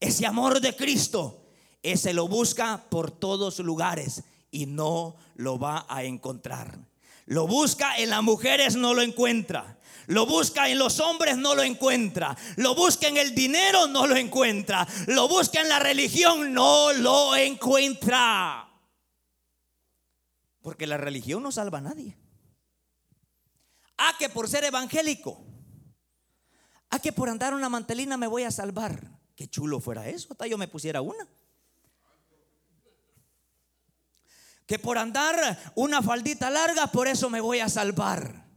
ese 0.00 0.26
amor 0.26 0.60
de 0.60 0.74
Cristo, 0.74 1.46
ese 1.84 2.12
lo 2.14 2.26
busca 2.26 2.84
por 2.90 3.12
todos 3.12 3.60
lugares 3.60 4.24
y 4.50 4.66
no 4.66 5.14
lo 5.36 5.56
va 5.56 5.86
a 5.88 6.02
encontrar. 6.02 6.80
Lo 7.30 7.46
busca 7.46 7.96
en 7.96 8.10
las 8.10 8.24
mujeres, 8.24 8.74
no 8.74 8.92
lo 8.92 9.02
encuentra. 9.02 9.78
Lo 10.08 10.26
busca 10.26 10.68
en 10.68 10.80
los 10.80 10.98
hombres, 10.98 11.38
no 11.38 11.54
lo 11.54 11.62
encuentra. 11.62 12.36
Lo 12.56 12.74
busca 12.74 13.06
en 13.06 13.18
el 13.18 13.36
dinero, 13.36 13.86
no 13.86 14.08
lo 14.08 14.16
encuentra. 14.16 14.84
Lo 15.06 15.28
busca 15.28 15.60
en 15.60 15.68
la 15.68 15.78
religión, 15.78 16.52
no 16.52 16.92
lo 16.92 17.36
encuentra. 17.36 18.68
Porque 20.60 20.88
la 20.88 20.96
religión 20.96 21.40
no 21.44 21.52
salva 21.52 21.78
a 21.78 21.82
nadie. 21.82 22.18
Ah, 23.96 24.16
que 24.18 24.28
por 24.28 24.48
ser 24.48 24.64
evangélico. 24.64 25.40
Ah, 26.90 26.98
que 26.98 27.12
por 27.12 27.28
andar 27.28 27.54
una 27.54 27.68
mantelina 27.68 28.16
me 28.16 28.26
voy 28.26 28.42
a 28.42 28.50
salvar. 28.50 29.20
Qué 29.36 29.46
chulo 29.46 29.78
fuera 29.78 30.08
eso. 30.08 30.32
Hasta 30.32 30.48
yo 30.48 30.58
me 30.58 30.66
pusiera 30.66 31.00
una. 31.00 31.28
Que 34.70 34.78
por 34.78 34.98
andar 34.98 35.58
una 35.74 36.00
faldita 36.00 36.48
larga, 36.48 36.86
por 36.92 37.08
eso 37.08 37.28
me 37.28 37.40
voy 37.40 37.58
a 37.58 37.68
salvar 37.68 38.49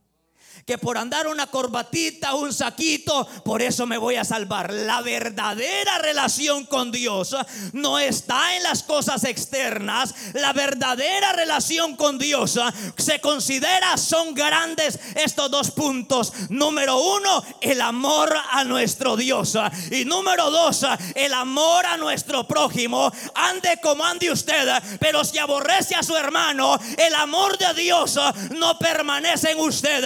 que 0.66 0.78
por 0.78 0.98
andar 0.98 1.28
una 1.28 1.48
corbatita, 1.48 2.36
un 2.36 2.54
saquito, 2.54 3.28
por 3.44 3.62
eso 3.62 3.86
me 3.86 3.98
voy 3.98 4.16
a 4.16 4.24
salvar. 4.24 4.72
La 4.72 5.02
verdadera 5.02 5.98
relación 6.00 6.66
con 6.66 6.92
Dios 6.92 7.36
no 7.74 8.00
está 8.00 8.56
en 8.56 8.64
las 8.64 8.84
cosas 8.84 9.26
externas. 9.26 10.14
La 10.34 10.54
verdadera 10.54 11.34
relación 11.34 11.96
con 11.96 12.18
Dios 12.18 12.60
se 12.98 13.20
considera, 13.20 13.98
son 13.98 14.34
grandes 14.34 15.00
estos 15.16 15.52
dos 15.52 15.72
puntos. 15.72 16.32
Número 16.50 16.98
uno, 16.98 17.44
el 17.60 17.82
amor 17.82 18.34
a 18.52 18.64
nuestro 18.64 19.18
Dios. 19.18 19.58
Y 19.92 20.06
número 20.06 20.50
dos, 20.50 20.86
el 21.16 21.34
amor 21.34 21.86
a 21.86 21.98
nuestro 21.98 22.48
prójimo. 22.48 23.12
Ande 23.36 23.80
como 23.82 24.06
ande 24.06 24.32
usted, 24.32 24.70
pero 25.00 25.26
si 25.26 25.38
aborrece 25.40 25.96
a 25.96 26.04
su 26.04 26.16
hermano, 26.16 26.80
el 26.98 27.16
amor 27.16 27.58
de 27.58 27.74
Dios 27.74 28.18
no 28.52 28.80
permanece 28.80 29.52
en 29.52 29.60
usted. 29.60 30.04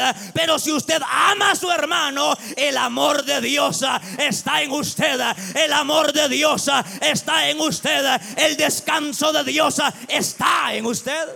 Si 0.57 0.71
usted 0.71 1.01
ama 1.03 1.51
a 1.51 1.55
su 1.55 1.69
hermano, 1.69 2.33
el 2.55 2.77
amor 2.77 3.23
de 3.25 3.41
Dios 3.41 3.83
está 4.17 4.61
en 4.61 4.71
usted. 4.71 5.19
El 5.55 5.73
amor 5.73 6.13
de 6.13 6.29
Dios 6.29 6.69
está 7.01 7.49
en 7.49 7.59
usted. 7.59 8.21
El 8.37 8.55
descanso 8.55 9.33
de 9.33 9.43
Dios 9.43 9.81
está 10.07 10.73
en 10.73 10.85
usted. 10.85 11.27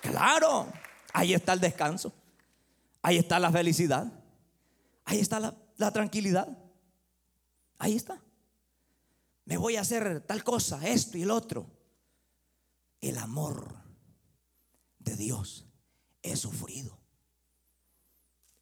Claro, 0.00 0.72
ahí 1.12 1.34
está 1.34 1.52
el 1.52 1.60
descanso. 1.60 2.12
Ahí 3.02 3.18
está 3.18 3.38
la 3.38 3.52
felicidad. 3.52 4.06
Ahí 5.04 5.20
está 5.20 5.38
la, 5.40 5.92
tranquilidad. 5.92 6.48
Ahí 7.78 7.94
está. 7.94 8.20
Me 9.44 9.56
voy 9.56 9.76
a 9.76 9.82
hacer 9.82 10.22
tal 10.22 10.42
cosa, 10.42 10.86
esto 10.86 11.16
y 11.16 11.22
el 11.22 11.30
otro. 11.30 11.70
El 13.00 13.18
amor 13.18 13.76
de 14.98 15.14
Dios 15.16 15.66
es 16.22 16.40
sufrido. 16.40 16.95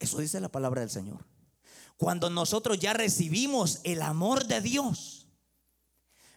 Eso 0.05 0.19
dice 0.19 0.39
la 0.39 0.51
palabra 0.51 0.83
del 0.83 0.91
Señor. 0.91 1.25
Cuando 1.97 2.29
nosotros 2.29 2.79
ya 2.79 2.93
recibimos 2.93 3.81
el 3.85 4.03
amor 4.03 4.47
de 4.47 4.61
Dios, 4.61 5.29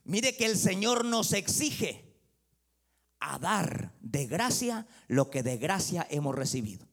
mire 0.05 0.37
que 0.37 0.45
el 0.45 0.57
Señor 0.57 1.03
nos 1.03 1.33
exige 1.33 2.15
a 3.19 3.39
dar 3.39 3.93
de 3.99 4.25
gracia 4.25 4.87
lo 5.07 5.29
que 5.29 5.43
de 5.43 5.57
gracia 5.57 6.07
hemos 6.09 6.33
recibido. 6.33 6.87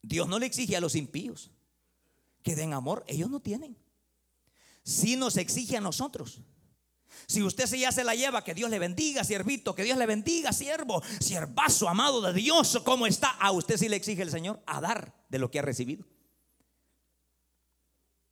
Dios 0.00 0.26
no 0.26 0.38
le 0.38 0.46
exige 0.46 0.76
a 0.76 0.80
los 0.80 0.94
impíos 0.94 1.50
que 2.42 2.56
den 2.56 2.72
amor, 2.72 3.04
ellos 3.06 3.28
no 3.28 3.40
tienen. 3.40 3.76
Si 4.82 5.16
nos 5.16 5.36
exige 5.36 5.76
a 5.76 5.82
nosotros. 5.82 6.40
Si 7.26 7.42
usted 7.42 7.66
se 7.66 7.78
ya 7.78 7.92
se 7.92 8.04
la 8.04 8.14
lleva, 8.14 8.42
que 8.42 8.54
Dios 8.54 8.70
le 8.70 8.78
bendiga, 8.78 9.24
siervito, 9.24 9.74
que 9.74 9.84
Dios 9.84 9.98
le 9.98 10.06
bendiga, 10.06 10.52
siervo, 10.52 11.02
siervazo 11.20 11.88
amado 11.88 12.20
de 12.20 12.32
Dios, 12.32 12.80
¿cómo 12.84 13.06
está? 13.06 13.30
A 13.30 13.52
usted 13.52 13.76
sí 13.76 13.88
le 13.88 13.96
exige 13.96 14.22
el 14.22 14.30
Señor 14.30 14.60
a 14.66 14.80
dar 14.80 15.14
de 15.28 15.38
lo 15.38 15.50
que 15.50 15.58
ha 15.58 15.62
recibido. 15.62 16.04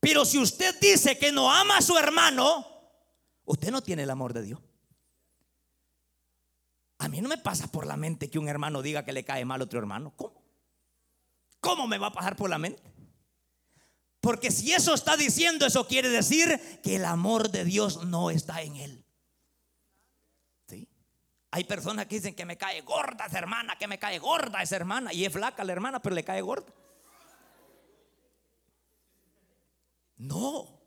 Pero 0.00 0.24
si 0.24 0.38
usted 0.38 0.78
dice 0.80 1.18
que 1.18 1.32
no 1.32 1.52
ama 1.52 1.78
a 1.78 1.82
su 1.82 1.96
hermano, 1.96 2.66
usted 3.44 3.70
no 3.70 3.82
tiene 3.82 4.04
el 4.04 4.10
amor 4.10 4.32
de 4.32 4.42
Dios. 4.42 4.60
A 6.98 7.08
mí 7.08 7.20
no 7.20 7.28
me 7.28 7.38
pasa 7.38 7.68
por 7.68 7.86
la 7.86 7.96
mente 7.96 8.28
que 8.28 8.38
un 8.38 8.48
hermano 8.48 8.82
diga 8.82 9.04
que 9.04 9.12
le 9.12 9.24
cae 9.24 9.44
mal 9.44 9.60
a 9.60 9.64
otro 9.64 9.78
hermano. 9.78 10.12
¿Cómo? 10.16 10.42
¿Cómo 11.60 11.86
me 11.86 11.98
va 11.98 12.08
a 12.08 12.12
pasar 12.12 12.36
por 12.36 12.50
la 12.50 12.58
mente? 12.58 12.82
Porque 14.20 14.50
si 14.50 14.72
eso 14.72 14.94
está 14.94 15.16
diciendo, 15.16 15.66
eso 15.66 15.86
quiere 15.86 16.08
decir 16.08 16.80
que 16.82 16.96
el 16.96 17.04
amor 17.04 17.50
de 17.50 17.64
Dios 17.64 18.04
no 18.04 18.30
está 18.30 18.62
en 18.62 18.76
él. 18.76 19.04
¿Sí? 20.68 20.88
Hay 21.50 21.64
personas 21.64 22.06
que 22.06 22.16
dicen 22.16 22.34
que 22.34 22.44
me 22.44 22.56
cae 22.56 22.80
gorda 22.82 23.26
esa 23.26 23.38
hermana, 23.38 23.76
que 23.78 23.86
me 23.86 23.98
cae 23.98 24.18
gorda 24.18 24.62
esa 24.62 24.76
hermana. 24.76 25.12
Y 25.12 25.24
es 25.24 25.32
flaca 25.32 25.62
la 25.64 25.72
hermana, 25.72 26.02
pero 26.02 26.14
le 26.14 26.24
cae 26.24 26.40
gorda. 26.40 26.72
No. 30.16 30.77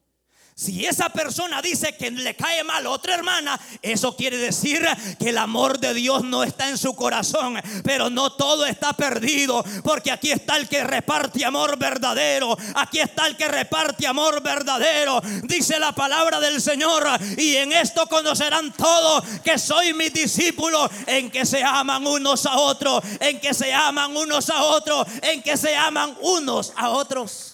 Si 0.62 0.86
esa 0.86 1.10
persona 1.10 1.60
dice 1.60 1.95
que 1.95 2.12
le 2.12 2.36
cae 2.36 2.63
mal 2.63 2.86
a 2.86 2.91
otra 2.91 3.15
hermana, 3.15 3.60
eso 3.82 4.15
quiere 4.15 4.38
decir 4.38 4.88
que 5.17 5.30
el 5.30 5.39
amor 5.39 5.80
de 5.80 5.91
Dios 5.95 6.24
no 6.24 6.43
está 6.43 6.69
en 6.69 6.78
su 6.78 6.93
corazón. 6.93 7.60
Pero 7.84 8.12
no 8.12 8.34
todo 8.34 8.67
está 8.67 8.93
perdido, 8.93 9.65
porque 9.84 10.12
aquí 10.12 10.30
está 10.30 10.58
el 10.58 10.69
que 10.69 10.84
reparte 10.84 11.43
amor 11.43 11.80
verdadero. 11.80 12.56
Aquí 12.76 13.00
está 13.00 13.26
el 13.26 13.36
que 13.36 13.47
reparte 13.47 14.06
amor 14.06 14.43
verdadero. 14.43 15.19
Dice 15.45 15.80
la 15.80 15.93
palabra 15.93 16.39
del 16.39 16.62
Señor. 16.62 17.08
Y 17.39 17.56
en 17.56 17.71
esto 17.71 18.06
conocerán 18.06 18.71
todos 18.74 19.24
que 19.43 19.58
soy 19.58 19.95
mi 19.95 20.10
discípulo, 20.10 20.88
en 21.08 21.32
que 21.32 21.43
se 21.43 21.63
aman 21.63 22.06
unos 22.06 22.45
a 22.45 22.58
otros, 22.58 23.04
en 23.19 23.39
que 23.39 23.56
se 23.56 23.74
aman 23.74 24.15
unos 24.15 24.47
a 24.52 24.62
otros, 24.62 25.08
en 25.24 25.41
que 25.41 25.58
se 25.58 25.76
aman 25.76 26.15
unos 26.21 26.71
a 26.76 26.91
otros. 26.91 27.51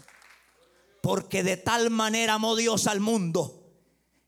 Porque 1.08 1.42
de 1.42 1.56
tal 1.56 1.90
manera 1.90 2.34
amó 2.34 2.58
Dios 2.58 2.86
al 2.86 3.00
mundo 3.00 3.64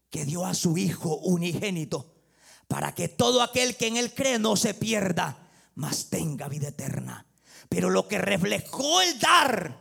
que 0.09 0.23
dio 0.23 0.45
a 0.45 0.53
su 0.53 0.77
Hijo 0.77 1.17
unigénito 1.17 2.15
para 2.69 2.95
que 2.95 3.09
todo 3.09 3.41
aquel 3.41 3.75
que 3.75 3.87
en 3.87 3.97
él 3.97 4.13
cree 4.13 4.39
no 4.39 4.55
se 4.55 4.73
pierda, 4.73 5.49
mas 5.75 6.09
tenga 6.09 6.47
vida 6.47 6.69
eterna. 6.69 7.25
Pero 7.67 7.89
lo 7.89 8.07
que 8.07 8.17
reflejó 8.17 9.01
el 9.01 9.19
dar, 9.19 9.77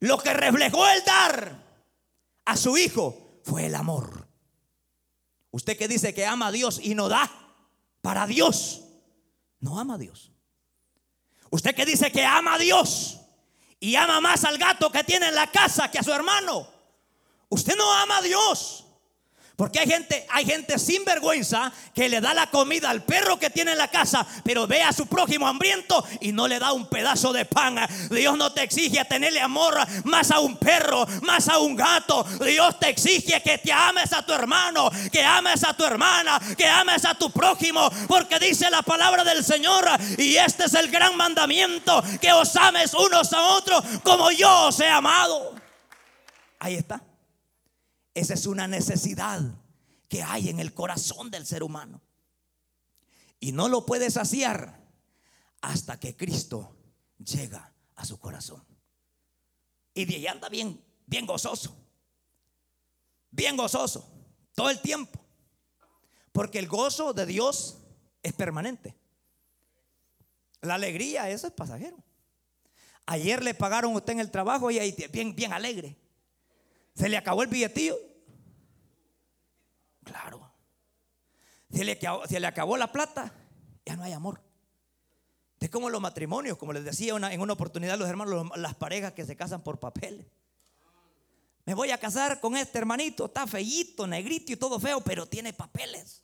lo 0.00 0.18
que 0.18 0.34
reflejó 0.34 0.86
el 0.86 1.02
dar 1.02 1.58
a 2.44 2.56
su 2.58 2.76
Hijo 2.76 3.40
fue 3.44 3.64
el 3.64 3.76
amor. 3.76 4.28
Usted 5.52 5.78
que 5.78 5.88
dice 5.88 6.12
que 6.12 6.26
ama 6.26 6.48
a 6.48 6.52
Dios 6.52 6.80
y 6.82 6.94
no 6.94 7.08
da 7.08 7.30
para 8.02 8.26
Dios, 8.26 8.82
no 9.60 9.80
ama 9.80 9.94
a 9.94 9.98
Dios. 9.98 10.32
Usted 11.48 11.74
que 11.74 11.86
dice 11.86 12.12
que 12.12 12.26
ama 12.26 12.56
a 12.56 12.58
Dios 12.58 13.18
y 13.80 13.96
ama 13.96 14.20
más 14.20 14.44
al 14.44 14.58
gato 14.58 14.90
que 14.90 15.04
tiene 15.04 15.28
en 15.28 15.34
la 15.34 15.46
casa 15.46 15.90
que 15.90 15.98
a 15.98 16.02
su 16.02 16.12
hermano. 16.12 16.68
Usted 17.48 17.76
no 17.76 17.92
ama 17.92 18.18
a 18.18 18.22
Dios. 18.22 18.84
Porque 19.58 19.80
hay 19.80 19.88
gente, 19.88 20.24
hay 20.30 20.44
gente 20.44 20.78
sin 20.78 21.04
vergüenza 21.04 21.72
que 21.92 22.08
le 22.08 22.20
da 22.20 22.32
la 22.32 22.46
comida 22.46 22.90
al 22.90 23.02
perro 23.02 23.40
que 23.40 23.50
tiene 23.50 23.72
en 23.72 23.78
la 23.78 23.88
casa, 23.88 24.24
pero 24.44 24.68
ve 24.68 24.84
a 24.84 24.92
su 24.92 25.08
prójimo 25.08 25.48
hambriento 25.48 26.06
y 26.20 26.30
no 26.30 26.46
le 26.46 26.60
da 26.60 26.72
un 26.72 26.86
pedazo 26.86 27.32
de 27.32 27.44
pan. 27.44 27.76
Dios 28.08 28.38
no 28.38 28.52
te 28.52 28.62
exige 28.62 29.04
tenerle 29.06 29.40
amor 29.40 29.76
más 30.04 30.30
a 30.30 30.38
un 30.38 30.58
perro, 30.58 31.04
más 31.22 31.48
a 31.48 31.58
un 31.58 31.74
gato. 31.74 32.24
Dios 32.40 32.78
te 32.78 32.90
exige 32.90 33.42
que 33.42 33.58
te 33.58 33.72
ames 33.72 34.12
a 34.12 34.24
tu 34.24 34.32
hermano, 34.32 34.92
que 35.10 35.24
ames 35.24 35.64
a 35.64 35.74
tu 35.74 35.84
hermana, 35.84 36.40
que 36.56 36.68
ames 36.68 37.04
a 37.04 37.16
tu 37.16 37.28
prójimo, 37.32 37.90
porque 38.06 38.38
dice 38.38 38.70
la 38.70 38.82
palabra 38.82 39.24
del 39.24 39.44
Señor 39.44 39.88
y 40.18 40.36
este 40.36 40.66
es 40.66 40.74
el 40.74 40.88
gran 40.88 41.16
mandamiento, 41.16 42.00
que 42.20 42.32
os 42.32 42.54
ames 42.54 42.94
unos 42.94 43.32
a 43.32 43.42
otros 43.56 43.82
como 44.04 44.30
yo 44.30 44.68
os 44.68 44.78
he 44.78 44.88
amado. 44.88 45.56
Ahí 46.60 46.76
está. 46.76 47.07
Esa 48.18 48.34
es 48.34 48.46
una 48.46 48.66
necesidad 48.66 49.40
que 50.08 50.24
hay 50.24 50.48
en 50.48 50.58
el 50.58 50.74
corazón 50.74 51.30
del 51.30 51.46
ser 51.46 51.62
humano. 51.62 52.00
Y 53.38 53.52
no 53.52 53.68
lo 53.68 53.86
puede 53.86 54.10
saciar 54.10 54.82
hasta 55.60 56.00
que 56.00 56.16
Cristo 56.16 56.76
llega 57.18 57.72
a 57.94 58.04
su 58.04 58.18
corazón. 58.18 58.64
Y 59.94 60.04
de 60.04 60.16
ahí 60.16 60.26
anda 60.26 60.48
bien, 60.48 60.82
bien 61.06 61.26
gozoso. 61.26 61.76
Bien 63.30 63.56
gozoso. 63.56 64.10
Todo 64.52 64.70
el 64.70 64.80
tiempo. 64.80 65.20
Porque 66.32 66.58
el 66.58 66.66
gozo 66.66 67.12
de 67.12 67.24
Dios 67.24 67.78
es 68.24 68.32
permanente. 68.32 68.96
La 70.60 70.74
alegría, 70.74 71.30
eso 71.30 71.46
es 71.46 71.52
pasajero. 71.52 72.02
Ayer 73.06 73.44
le 73.44 73.54
pagaron 73.54 73.94
usted 73.94 74.14
en 74.14 74.20
el 74.20 74.32
trabajo 74.32 74.72
y 74.72 74.80
ahí 74.80 74.92
bien, 75.12 75.36
bien 75.36 75.52
alegre. 75.52 75.96
Se 76.96 77.08
le 77.08 77.16
acabó 77.16 77.44
el 77.44 77.48
billetillo 77.48 78.07
Claro. 80.08 80.50
Se 81.70 81.84
le, 81.84 81.98
le 82.40 82.46
acabó 82.46 82.76
la 82.76 82.90
plata, 82.90 83.32
ya 83.84 83.96
no 83.96 84.02
hay 84.02 84.12
amor. 84.12 84.40
Es 85.60 85.68
como 85.70 85.90
los 85.90 86.00
matrimonios, 86.00 86.56
como 86.56 86.72
les 86.72 86.84
decía 86.84 87.14
en 87.14 87.40
una 87.40 87.52
oportunidad 87.52 87.98
los 87.98 88.08
hermanos, 88.08 88.50
las 88.56 88.74
parejas 88.74 89.12
que 89.12 89.26
se 89.26 89.36
casan 89.36 89.62
por 89.62 89.78
papeles. 89.78 90.26
Me 91.66 91.74
voy 91.74 91.90
a 91.90 91.98
casar 91.98 92.40
con 92.40 92.56
este 92.56 92.78
hermanito, 92.78 93.26
está 93.26 93.46
feíto, 93.46 94.06
negrito 94.06 94.52
y 94.52 94.56
todo 94.56 94.80
feo, 94.80 95.02
pero 95.02 95.26
tiene 95.26 95.52
papeles. 95.52 96.22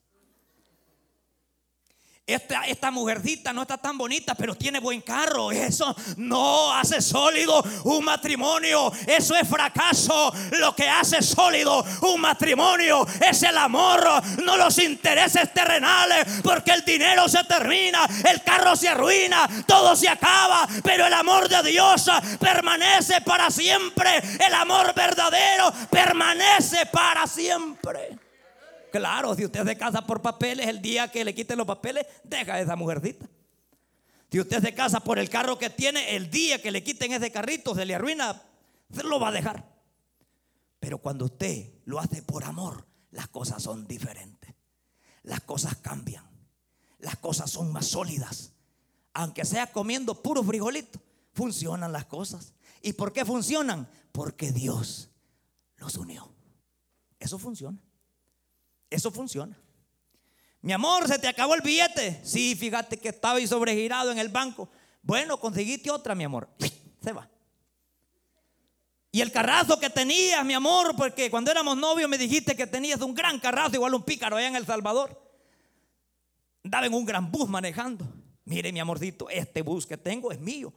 Esta, 2.27 2.63
esta 2.63 2.91
mujercita 2.91 3.53
no 3.53 3.61
está 3.61 3.77
tan 3.77 3.99
bonita, 3.99 4.35
pero 4.35 4.55
tiene 4.55 4.81
buen 4.81 5.03
carro. 5.03 5.53
Eso 5.53 5.95
no 6.17 6.73
hace 6.73 7.03
sólido 7.03 7.63
un 7.85 8.03
matrimonio. 8.03 8.91
Eso 9.07 9.37
es 9.37 9.47
fracaso. 9.47 10.33
Lo 10.53 10.75
que 10.75 10.89
hace 10.89 11.21
sólido 11.21 11.85
un 12.01 12.23
matrimonio 12.23 13.07
es 13.21 13.43
el 13.43 13.59
amor, 13.59 14.03
no 14.43 14.57
los 14.57 14.79
intereses 14.79 15.53
terrenales. 15.53 16.41
Porque 16.43 16.73
el 16.73 16.83
dinero 16.83 17.29
se 17.29 17.45
termina, 17.45 18.09
el 18.25 18.43
carro 18.43 18.75
se 18.75 18.89
arruina, 18.89 19.47
todo 19.67 19.95
se 19.95 20.09
acaba. 20.09 20.67
Pero 20.83 21.07
el 21.07 21.13
amor 21.13 21.47
de 21.47 21.63
Dios 21.63 22.09
permanece 22.41 23.21
para 23.21 23.51
siempre. 23.51 24.23
El 24.41 24.55
amor 24.55 24.95
verdadero 24.95 25.71
permanece 25.91 26.87
para 26.87 27.27
siempre. 27.27 28.19
Claro, 28.95 29.35
si 29.35 29.45
usted 29.45 29.67
se 29.67 29.77
casa 29.77 30.07
por 30.07 30.23
papeles, 30.23 30.69
el 30.69 30.81
día 30.81 31.11
que 31.11 31.25
le 31.25 31.35
quiten 31.35 31.59
los 31.59 31.67
papeles, 31.67 32.07
deja 32.23 32.55
a 32.55 32.61
esa 32.61 32.77
mujercita. 32.77 33.29
Si 34.31 34.39
usted 34.39 34.63
se 34.63 34.73
casa 34.73 35.01
por 35.01 35.19
el 35.19 35.29
carro 35.29 35.59
que 35.59 35.69
tiene, 35.69 36.15
el 36.15 36.31
día 36.31 36.63
que 36.63 36.71
le 36.71 36.85
quiten 36.85 37.13
ese 37.13 37.33
carrito 37.33 37.75
se 37.75 37.85
le 37.87 37.97
arruina, 37.97 38.41
se 38.93 39.03
lo 39.03 39.19
va 39.19 39.31
a 39.31 39.33
dejar. 39.33 39.69
Pero 40.79 40.99
cuando 40.99 41.25
usted 41.25 41.73
lo 41.87 41.99
hace 41.99 42.23
por 42.23 42.45
amor, 42.45 42.87
las 43.11 43.27
cosas 43.27 43.61
son 43.65 43.85
diferentes. 43.89 44.55
Las 45.25 45.41
cosas 45.41 45.75
cambian. 45.79 46.25
Las 47.01 47.17
cosas 47.17 47.51
son 47.51 47.73
más 47.73 47.89
sólidas. 47.89 48.53
Aunque 49.13 49.45
sea 49.45 49.73
comiendo 49.73 50.23
puro 50.23 50.45
frijolito, 50.45 51.01
funcionan 51.33 51.91
las 51.91 52.05
cosas. 52.05 52.55
¿Y 52.81 52.93
por 52.93 53.13
qué 53.13 53.25
funcionan? 53.25 53.89
Porque 54.13 54.53
Dios 54.53 55.11
los 55.79 55.97
unió. 55.97 56.33
Eso 57.19 57.41
funciona. 57.41 57.84
Eso 58.95 59.11
funciona. 59.11 59.59
Mi 60.61 60.73
amor, 60.73 61.09
se 61.09 61.19
te 61.19 61.27
acabó 61.27 61.55
el 61.55 61.63
billete. 61.63 62.21
Sí, 62.23 62.55
fíjate 62.55 62.97
que 62.97 63.09
estaba 63.09 63.39
ahí 63.39 63.47
sobregirado 63.47 64.13
en 64.13 64.19
el 64.21 64.29
banco. 64.29 64.69
Bueno, 65.03 65.39
conseguiste 65.39 65.91
otra, 65.91 66.15
mi 66.15 66.23
amor. 66.23 66.49
Se 67.03 67.13
va. 67.13 67.29
Y 69.11 69.21
el 69.21 69.33
carrazo 69.33 69.81
que 69.81 69.91
tenías, 69.91 70.45
mi 70.45 70.55
amor, 70.55 70.95
porque 70.97 71.29
cuando 71.29 71.51
éramos 71.51 71.77
novios 71.77 72.09
me 72.09 72.17
dijiste 72.17 72.55
que 72.55 72.69
tenías 72.69 73.01
un 73.01 73.15
gran 73.15 73.41
carrazo, 73.41 73.75
igual 73.75 73.95
un 73.95 74.05
pícaro 74.05 74.37
allá 74.37 74.47
en 74.47 74.57
El 74.57 74.65
Salvador. 74.65 75.21
Daba 76.63 76.87
en 76.87 76.95
un 76.95 77.05
gran 77.05 77.31
bus 77.33 77.49
manejando. 77.49 78.07
Mire, 78.45 78.73
mi 78.73 78.79
amorcito, 78.79 79.29
este 79.29 79.63
bus 79.63 79.87
que 79.87 79.97
tengo 79.97 80.31
es 80.31 80.39
mío, 80.39 80.73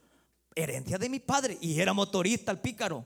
herencia 0.56 0.98
de 0.98 1.08
mi 1.08 1.20
padre. 1.20 1.58
Y 1.62 1.80
era 1.80 1.94
motorista 1.94 2.52
el 2.52 2.60
pícaro. 2.60 3.06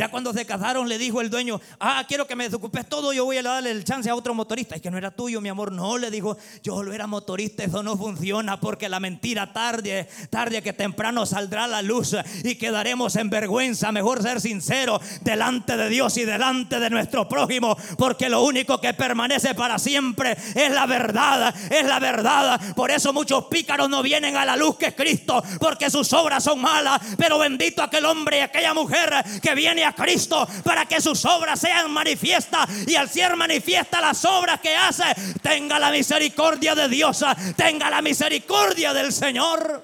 Ya 0.00 0.08
cuando 0.08 0.32
se 0.32 0.46
casaron 0.46 0.88
le 0.88 0.96
dijo 0.96 1.20
el 1.20 1.28
dueño, 1.28 1.60
ah, 1.78 2.02
quiero 2.08 2.26
que 2.26 2.34
me 2.34 2.44
desocupes 2.44 2.88
todo, 2.88 3.12
yo 3.12 3.26
voy 3.26 3.36
a 3.36 3.42
darle 3.42 3.70
el 3.70 3.84
chance 3.84 4.08
a 4.08 4.14
otro 4.14 4.32
motorista. 4.32 4.74
Es 4.74 4.80
que 4.80 4.90
no 4.90 4.96
era 4.96 5.10
tuyo, 5.10 5.42
mi 5.42 5.50
amor. 5.50 5.72
No, 5.72 5.98
le 5.98 6.10
dijo, 6.10 6.38
yo 6.62 6.82
lo 6.82 6.94
era 6.94 7.06
motorista, 7.06 7.64
eso 7.64 7.82
no 7.82 7.98
funciona 7.98 8.58
porque 8.58 8.88
la 8.88 8.98
mentira 8.98 9.52
tarde, 9.52 10.08
tarde 10.30 10.62
que 10.62 10.72
temprano 10.72 11.26
saldrá 11.26 11.64
a 11.64 11.68
la 11.68 11.82
luz 11.82 12.16
y 12.42 12.54
quedaremos 12.54 13.14
en 13.16 13.28
vergüenza. 13.28 13.92
Mejor 13.92 14.22
ser 14.22 14.40
sincero 14.40 14.98
delante 15.20 15.76
de 15.76 15.90
Dios 15.90 16.16
y 16.16 16.24
delante 16.24 16.80
de 16.80 16.88
nuestro 16.88 17.28
prójimo, 17.28 17.76
porque 17.98 18.30
lo 18.30 18.42
único 18.42 18.80
que 18.80 18.94
permanece 18.94 19.54
para 19.54 19.78
siempre 19.78 20.34
es 20.54 20.72
la 20.72 20.86
verdad, 20.86 21.54
es 21.70 21.84
la 21.84 21.98
verdad. 21.98 22.58
Por 22.74 22.90
eso 22.90 23.12
muchos 23.12 23.44
pícaros 23.48 23.90
no 23.90 24.02
vienen 24.02 24.34
a 24.38 24.46
la 24.46 24.56
luz 24.56 24.78
que 24.78 24.86
es 24.86 24.94
Cristo, 24.94 25.44
porque 25.60 25.90
sus 25.90 26.10
obras 26.14 26.42
son 26.42 26.58
malas. 26.58 27.02
Pero 27.18 27.38
bendito 27.38 27.82
aquel 27.82 28.06
hombre 28.06 28.38
y 28.38 28.40
aquella 28.40 28.72
mujer 28.72 29.12
que 29.42 29.54
viene 29.54 29.84
a 29.84 29.89
Cristo 29.94 30.46
para 30.64 30.86
que 30.86 31.00
sus 31.00 31.24
obras 31.24 31.60
sean 31.60 31.90
manifiestas 31.90 32.86
y 32.86 32.96
al 32.96 33.08
ser 33.08 33.36
manifiesta 33.36 34.00
las 34.00 34.24
obras 34.24 34.60
que 34.60 34.74
hace, 34.74 35.04
tenga 35.42 35.78
la 35.78 35.90
misericordia 35.90 36.74
de 36.74 36.88
Dios, 36.88 37.24
tenga 37.56 37.90
la 37.90 38.02
misericordia 38.02 38.92
del 38.92 39.12
Señor. 39.12 39.82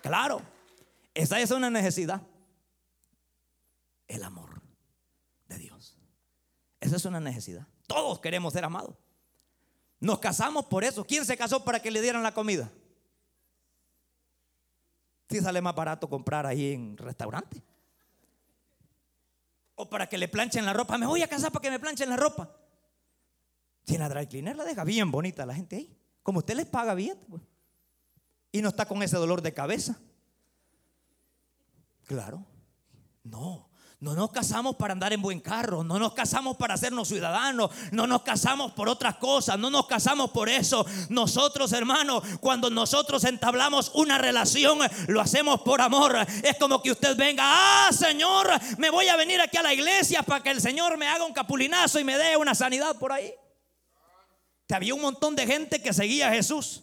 Claro, 0.00 0.42
esa 1.14 1.40
es 1.40 1.50
una 1.50 1.70
necesidad. 1.70 2.22
El 4.08 4.24
amor 4.24 4.62
de 5.48 5.58
Dios. 5.58 5.96
Esa 6.80 6.96
es 6.96 7.04
una 7.04 7.20
necesidad. 7.20 7.66
Todos 7.86 8.20
queremos 8.20 8.52
ser 8.52 8.64
amados. 8.64 8.96
Nos 10.00 10.18
casamos 10.18 10.66
por 10.66 10.84
eso. 10.84 11.04
¿Quién 11.04 11.24
se 11.24 11.36
casó 11.36 11.64
para 11.64 11.80
que 11.80 11.90
le 11.90 12.00
dieran 12.00 12.22
la 12.22 12.34
comida? 12.34 12.70
Si 15.30 15.40
sale 15.40 15.62
más 15.62 15.74
barato 15.74 16.08
comprar 16.10 16.44
ahí 16.44 16.72
en 16.72 16.96
restaurante 16.96 17.62
o 19.74 19.88
para 19.88 20.08
que 20.08 20.18
le 20.18 20.28
planchen 20.28 20.64
la 20.64 20.72
ropa. 20.72 20.98
Me 20.98 21.06
voy 21.06 21.22
a 21.22 21.28
casar 21.28 21.52
para 21.52 21.62
que 21.62 21.70
me 21.70 21.78
planchen 21.78 22.08
la 22.08 22.16
ropa. 22.16 22.56
Si 23.84 23.98
la 23.98 24.08
dry 24.08 24.26
cleaner 24.26 24.56
la 24.56 24.64
deja 24.64 24.84
bien 24.84 25.10
bonita 25.10 25.44
la 25.46 25.54
gente 25.54 25.76
ahí. 25.76 25.98
Como 26.22 26.38
usted 26.38 26.54
les 26.54 26.66
paga 26.66 26.94
bien. 26.94 27.18
Pues. 27.28 27.42
Y 28.52 28.62
no 28.62 28.68
está 28.68 28.86
con 28.86 29.02
ese 29.02 29.16
dolor 29.16 29.42
de 29.42 29.52
cabeza. 29.52 29.98
Claro. 32.04 32.44
No. 33.24 33.68
No 34.02 34.16
nos 34.16 34.32
casamos 34.32 34.74
para 34.74 34.94
andar 34.94 35.12
en 35.12 35.22
buen 35.22 35.38
carro, 35.38 35.84
no 35.84 35.96
nos 35.96 36.12
casamos 36.12 36.56
para 36.56 36.74
hacernos 36.74 37.06
ciudadanos, 37.06 37.70
no 37.92 38.08
nos 38.08 38.22
casamos 38.22 38.72
por 38.72 38.88
otras 38.88 39.14
cosas, 39.18 39.56
no 39.60 39.70
nos 39.70 39.86
casamos 39.86 40.32
por 40.32 40.48
eso. 40.48 40.84
Nosotros, 41.08 41.72
hermanos, 41.72 42.24
cuando 42.40 42.68
nosotros 42.68 43.22
entablamos 43.22 43.92
una 43.94 44.18
relación, 44.18 44.80
lo 45.06 45.20
hacemos 45.20 45.60
por 45.60 45.80
amor. 45.80 46.16
Es 46.42 46.56
como 46.58 46.82
que 46.82 46.90
usted 46.90 47.16
venga, 47.16 47.44
ah, 47.46 47.90
Señor, 47.92 48.48
me 48.76 48.90
voy 48.90 49.06
a 49.06 49.14
venir 49.14 49.40
aquí 49.40 49.56
a 49.56 49.62
la 49.62 49.72
iglesia 49.72 50.24
para 50.24 50.42
que 50.42 50.50
el 50.50 50.60
Señor 50.60 50.98
me 50.98 51.06
haga 51.06 51.24
un 51.24 51.32
capulinazo 51.32 52.00
y 52.00 52.04
me 52.04 52.18
dé 52.18 52.36
una 52.36 52.56
sanidad 52.56 52.98
por 52.98 53.12
ahí. 53.12 53.32
Que 54.66 54.74
había 54.74 54.96
un 54.96 55.02
montón 55.02 55.36
de 55.36 55.46
gente 55.46 55.80
que 55.80 55.92
seguía 55.92 56.26
a 56.26 56.32
Jesús. 56.32 56.82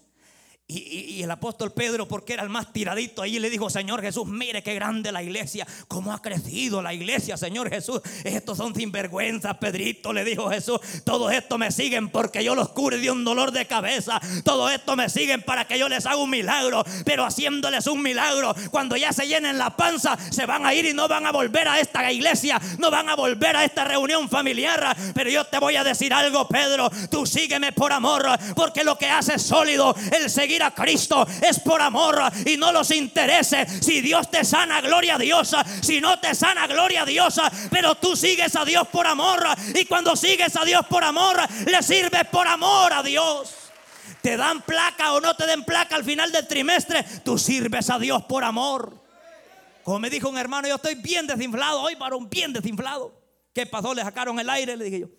Y, 0.72 1.24
el 1.24 1.32
apóstol 1.32 1.72
Pedro, 1.72 2.08
porque 2.08 2.34
era 2.34 2.44
el 2.44 2.50
más 2.50 2.72
tiradito, 2.72 3.24
ahí 3.24 3.40
le 3.40 3.50
dijo, 3.50 3.72
Señor 3.72 4.02
Jesús, 4.02 4.28
mire 4.28 4.62
qué 4.62 4.76
grande 4.76 5.12
la 5.12 5.24
iglesia, 5.24 5.66
cómo 5.88 6.14
ha 6.14 6.22
crecido 6.22 6.84
la 6.84 6.94
iglesia, 6.94 7.38
Señor 7.38 7.72
Jesús. 7.72 8.02
Estos 8.24 8.58
son 8.58 8.76
sinvergüenzas, 8.76 9.58
Pedrito, 9.58 10.14
le 10.14 10.24
dijo 10.24 10.48
Jesús. 10.52 10.80
Todo 11.04 11.32
esto 11.32 11.58
me 11.58 11.72
siguen 11.72 12.10
porque 12.10 12.44
yo 12.44 12.54
los 12.54 12.70
cure 12.70 13.00
de 13.00 13.10
un 13.10 13.24
dolor 13.24 13.52
de 13.52 13.66
cabeza. 13.66 14.22
Todo 14.44 14.70
esto 14.70 14.96
me 14.96 15.10
siguen 15.10 15.42
para 15.42 15.66
que 15.66 15.80
yo 15.80 15.90
les 15.90 16.06
haga 16.06 16.18
un 16.18 16.30
milagro. 16.30 16.84
Pero 17.04 17.26
haciéndoles 17.26 17.88
un 17.88 18.04
milagro, 18.04 18.54
cuando 18.70 18.96
ya 18.96 19.12
se 19.12 19.28
llenen 19.28 19.58
la 19.58 19.76
panza, 19.76 20.18
se 20.32 20.46
van 20.46 20.68
a 20.68 20.76
ir 20.76 20.86
y 20.86 20.94
no 20.94 21.08
van 21.08 21.26
a 21.26 21.32
volver 21.32 21.68
a 21.68 21.80
esta 21.80 22.12
iglesia, 22.12 22.62
no 22.78 22.92
van 22.92 23.10
a 23.10 23.16
volver 23.16 23.56
a 23.56 23.66
esta 23.66 23.86
reunión 23.86 24.30
familiar. 24.30 24.96
Pero 25.16 25.32
yo 25.32 25.46
te 25.46 25.58
voy 25.58 25.78
a 25.78 25.84
decir 25.84 26.14
algo, 26.14 26.48
Pedro, 26.48 26.92
tú 27.10 27.26
sígueme 27.26 27.72
por 27.72 27.92
amor, 27.92 28.28
porque 28.56 28.84
lo 28.84 29.00
que 29.00 29.08
hace 29.08 29.40
sólido 29.40 29.96
el 30.12 30.30
seguir 30.30 30.59
a 30.62 30.74
Cristo 30.74 31.26
es 31.42 31.60
por 31.60 31.82
amor 31.82 32.20
y 32.46 32.58
no 32.58 32.72
los 32.72 32.92
intereses. 32.92 33.86
Si 33.86 34.02
Dios 34.02 34.30
te 34.30 34.44
sana, 34.44 34.82
gloria 34.82 35.16
a 35.16 35.18
Dios. 35.18 35.56
Si 35.82 36.02
no 36.02 36.20
te 36.20 36.36
sana, 36.36 36.68
gloria 36.68 37.04
a 37.04 37.06
Dios. 37.06 37.40
Pero 37.70 37.96
tú 37.96 38.16
sigues 38.16 38.56
a 38.56 38.66
Dios 38.66 38.88
por 38.88 39.08
amor. 39.08 39.46
Y 39.76 39.86
cuando 39.86 40.16
sigues 40.16 40.56
a 40.56 40.66
Dios 40.66 40.86
por 40.88 41.04
amor, 41.04 41.38
le 41.66 41.84
sirves 41.84 42.26
por 42.32 42.48
amor 42.48 42.94
a 42.94 43.04
Dios. 43.04 43.56
Te 44.22 44.36
dan 44.36 44.62
placa 44.62 45.14
o 45.14 45.22
no 45.22 45.36
te 45.36 45.46
den 45.46 45.64
placa 45.64 45.96
al 45.96 46.04
final 46.04 46.32
del 46.32 46.46
trimestre, 46.48 47.06
tú 47.24 47.38
sirves 47.38 47.90
a 47.90 47.98
Dios 47.98 48.24
por 48.26 48.44
amor. 48.44 49.00
Como 49.84 50.00
me 50.00 50.10
dijo 50.10 50.30
un 50.30 50.38
hermano, 50.38 50.68
yo 50.68 50.76
estoy 50.76 50.96
bien 50.96 51.26
desinflado 51.26 51.82
hoy, 51.82 51.96
varón, 51.96 52.30
bien 52.30 52.52
desinflado. 52.52 53.14
¿Qué 53.54 53.66
pasó? 53.66 53.94
Le 53.94 54.04
sacaron 54.04 54.40
el 54.40 54.50
aire, 54.50 54.76
le 54.76 54.86
dije 54.86 55.00
yo. 55.00 55.19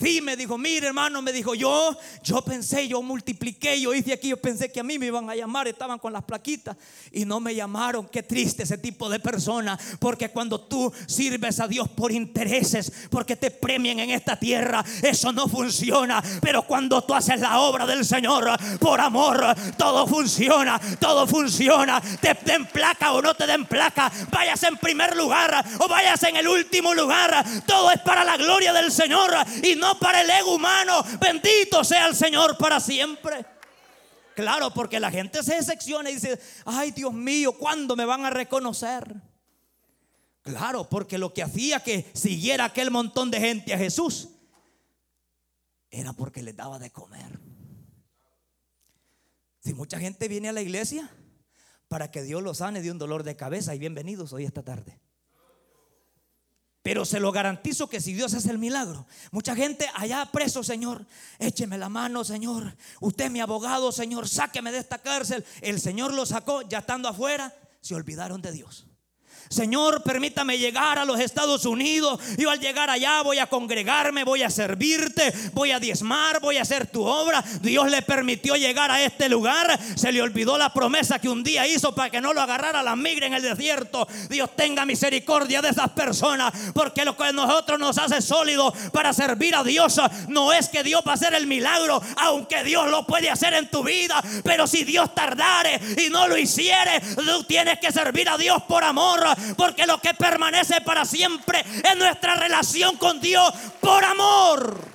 Sí, 0.00 0.22
me 0.22 0.34
dijo, 0.34 0.56
mire 0.56 0.86
hermano, 0.86 1.20
me 1.20 1.30
dijo, 1.30 1.54
yo, 1.54 1.94
yo 2.22 2.42
pensé, 2.42 2.88
yo 2.88 3.02
multipliqué, 3.02 3.78
yo 3.78 3.92
hice 3.92 4.14
aquí, 4.14 4.28
yo 4.28 4.38
pensé 4.38 4.72
que 4.72 4.80
a 4.80 4.82
mí 4.82 4.98
me 4.98 5.06
iban 5.06 5.28
a 5.28 5.36
llamar, 5.36 5.68
estaban 5.68 5.98
con 5.98 6.12
las 6.12 6.24
plaquitas 6.24 6.74
y 7.12 7.26
no 7.26 7.38
me 7.38 7.54
llamaron. 7.54 8.08
Qué 8.08 8.22
triste 8.22 8.62
ese 8.62 8.78
tipo 8.78 9.10
de 9.10 9.20
persona, 9.20 9.78
porque 9.98 10.30
cuando 10.30 10.58
tú 10.58 10.90
sirves 11.06 11.60
a 11.60 11.68
Dios 11.68 11.86
por 11.90 12.12
intereses, 12.12 12.90
porque 13.10 13.36
te 13.36 13.50
premien 13.50 14.00
en 14.00 14.10
esta 14.10 14.38
tierra, 14.38 14.82
eso 15.02 15.32
no 15.32 15.48
funciona. 15.48 16.22
Pero 16.40 16.62
cuando 16.62 17.02
tú 17.02 17.14
haces 17.14 17.38
la 17.38 17.60
obra 17.60 17.84
del 17.84 18.06
Señor 18.06 18.50
por 18.78 19.00
amor, 19.00 19.54
todo 19.76 20.06
funciona, 20.06 20.80
todo 20.98 21.26
funciona. 21.26 22.00
Te 22.22 22.38
den 22.42 22.64
placa 22.66 23.12
o 23.12 23.20
no 23.20 23.34
te 23.34 23.46
den 23.46 23.66
placa, 23.66 24.10
vayas 24.30 24.62
en 24.62 24.78
primer 24.78 25.14
lugar 25.14 25.62
o 25.78 25.88
vayas 25.88 26.22
en 26.22 26.36
el 26.36 26.48
último 26.48 26.94
lugar, 26.94 27.44
todo 27.66 27.90
es 27.90 28.00
para 28.00 28.24
la 28.24 28.38
gloria 28.38 28.72
del 28.72 28.90
Señor 28.90 29.30
y 29.62 29.76
no 29.76 29.89
para 29.98 30.22
el 30.22 30.30
ego 30.30 30.54
humano. 30.54 31.02
Bendito 31.20 31.82
sea 31.84 32.06
el 32.06 32.14
Señor 32.14 32.56
para 32.58 32.80
siempre. 32.80 33.44
Claro, 34.34 34.72
porque 34.72 35.00
la 35.00 35.10
gente 35.10 35.42
se 35.42 35.54
decepciona 35.54 36.10
y 36.10 36.14
dice, 36.14 36.40
ay 36.64 36.92
Dios 36.92 37.12
mío, 37.12 37.52
¿cuándo 37.58 37.96
me 37.96 38.04
van 38.04 38.24
a 38.24 38.30
reconocer? 38.30 39.14
Claro, 40.42 40.88
porque 40.88 41.18
lo 41.18 41.34
que 41.34 41.42
hacía 41.42 41.80
que 41.80 42.10
siguiera 42.14 42.64
aquel 42.64 42.90
montón 42.90 43.30
de 43.30 43.40
gente 43.40 43.74
a 43.74 43.78
Jesús 43.78 44.28
era 45.90 46.12
porque 46.12 46.42
le 46.42 46.52
daba 46.52 46.78
de 46.78 46.90
comer. 46.90 47.38
Si 49.60 49.74
mucha 49.74 49.98
gente 49.98 50.28
viene 50.28 50.48
a 50.48 50.52
la 50.52 50.62
iglesia 50.62 51.10
para 51.88 52.10
que 52.10 52.22
Dios 52.22 52.42
los 52.42 52.58
sane 52.58 52.80
de 52.80 52.90
un 52.90 52.98
dolor 52.98 53.24
de 53.24 53.36
cabeza 53.36 53.74
y 53.74 53.78
bienvenidos 53.78 54.32
hoy 54.32 54.44
esta 54.44 54.62
tarde. 54.62 55.00
Pero 56.82 57.04
se 57.04 57.20
lo 57.20 57.30
garantizo 57.30 57.88
que 57.88 58.00
si 58.00 58.14
Dios 58.14 58.32
hace 58.32 58.50
el 58.50 58.58
milagro, 58.58 59.06
mucha 59.32 59.54
gente 59.54 59.86
allá 59.94 60.26
preso, 60.32 60.62
Señor, 60.62 61.06
écheme 61.38 61.76
la 61.76 61.90
mano, 61.90 62.24
Señor. 62.24 62.74
Usted 63.00 63.26
es 63.26 63.30
mi 63.30 63.40
abogado, 63.40 63.92
Señor, 63.92 64.28
sáqueme 64.28 64.72
de 64.72 64.78
esta 64.78 64.98
cárcel. 64.98 65.44
El 65.60 65.80
Señor 65.80 66.14
lo 66.14 66.24
sacó, 66.24 66.62
ya 66.62 66.78
estando 66.78 67.08
afuera, 67.08 67.54
se 67.82 67.94
olvidaron 67.94 68.40
de 68.40 68.52
Dios. 68.52 68.89
Señor, 69.52 70.04
permítame 70.04 70.58
llegar 70.58 70.96
a 71.00 71.04
los 71.04 71.18
Estados 71.18 71.64
Unidos. 71.64 72.20
Yo 72.38 72.50
al 72.50 72.60
llegar 72.60 72.88
allá 72.88 73.20
voy 73.22 73.40
a 73.40 73.48
congregarme, 73.48 74.22
voy 74.22 74.44
a 74.44 74.48
servirte, 74.48 75.34
voy 75.54 75.72
a 75.72 75.80
diezmar, 75.80 76.38
voy 76.38 76.58
a 76.58 76.62
hacer 76.62 76.86
tu 76.86 77.02
obra. 77.02 77.42
Dios 77.60 77.90
le 77.90 78.00
permitió 78.02 78.54
llegar 78.54 78.92
a 78.92 79.02
este 79.02 79.28
lugar. 79.28 79.76
Se 79.96 80.12
le 80.12 80.22
olvidó 80.22 80.56
la 80.56 80.72
promesa 80.72 81.18
que 81.18 81.28
un 81.28 81.42
día 81.42 81.66
hizo 81.66 81.92
para 81.92 82.10
que 82.10 82.20
no 82.20 82.32
lo 82.32 82.40
agarrara 82.40 82.80
la 82.84 82.94
migra 82.94 83.26
en 83.26 83.34
el 83.34 83.42
desierto. 83.42 84.06
Dios 84.28 84.50
tenga 84.54 84.86
misericordia 84.86 85.60
de 85.60 85.70
esas 85.70 85.90
personas, 85.90 86.52
porque 86.72 87.04
lo 87.04 87.16
que 87.16 87.32
nosotros 87.32 87.80
nos 87.80 87.98
hace 87.98 88.22
sólido 88.22 88.72
para 88.92 89.12
servir 89.12 89.56
a 89.56 89.64
Dios 89.64 90.00
no 90.28 90.52
es 90.52 90.68
que 90.68 90.84
Dios 90.84 91.02
va 91.04 91.10
a 91.10 91.14
hacer 91.14 91.34
el 91.34 91.48
milagro, 91.48 92.00
aunque 92.18 92.62
Dios 92.62 92.88
lo 92.88 93.04
puede 93.04 93.28
hacer 93.28 93.54
en 93.54 93.68
tu 93.68 93.82
vida. 93.82 94.22
Pero 94.44 94.68
si 94.68 94.84
Dios 94.84 95.12
tardare 95.12 95.80
y 95.98 96.08
no 96.08 96.28
lo 96.28 96.38
hiciere, 96.38 97.00
tú 97.16 97.42
tienes 97.42 97.80
que 97.80 97.90
servir 97.90 98.28
a 98.28 98.38
Dios 98.38 98.62
por 98.68 98.84
amor 98.84 99.39
porque 99.56 99.86
lo 99.86 100.00
que 100.00 100.14
permanece 100.14 100.80
para 100.80 101.04
siempre 101.04 101.64
es 101.82 101.96
nuestra 101.96 102.34
relación 102.34 102.96
con 102.96 103.20
Dios 103.20 103.52
por 103.80 104.04
amor. 104.04 104.90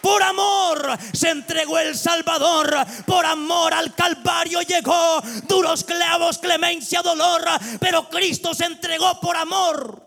Por 0.00 0.22
amor 0.22 0.96
se 1.12 1.30
entregó 1.30 1.78
el 1.78 1.96
Salvador. 1.96 2.74
Por 3.06 3.26
amor 3.26 3.74
al 3.74 3.94
Calvario 3.94 4.62
llegó. 4.62 5.20
Duros 5.46 5.84
clavos, 5.84 6.38
clemencia, 6.38 7.02
dolor. 7.02 7.42
Pero 7.80 8.08
Cristo 8.08 8.54
se 8.54 8.64
entregó 8.64 9.20
por 9.20 9.36
amor. 9.36 10.06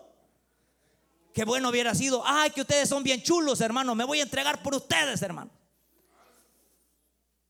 Qué 1.32 1.44
bueno 1.44 1.70
hubiera 1.70 1.94
sido. 1.94 2.22
Ay, 2.26 2.50
que 2.50 2.62
ustedes 2.62 2.88
son 2.88 3.02
bien 3.02 3.22
chulos, 3.22 3.60
hermano. 3.60 3.94
Me 3.94 4.04
voy 4.04 4.20
a 4.20 4.24
entregar 4.24 4.62
por 4.62 4.74
ustedes, 4.74 5.20
hermano. 5.22 5.50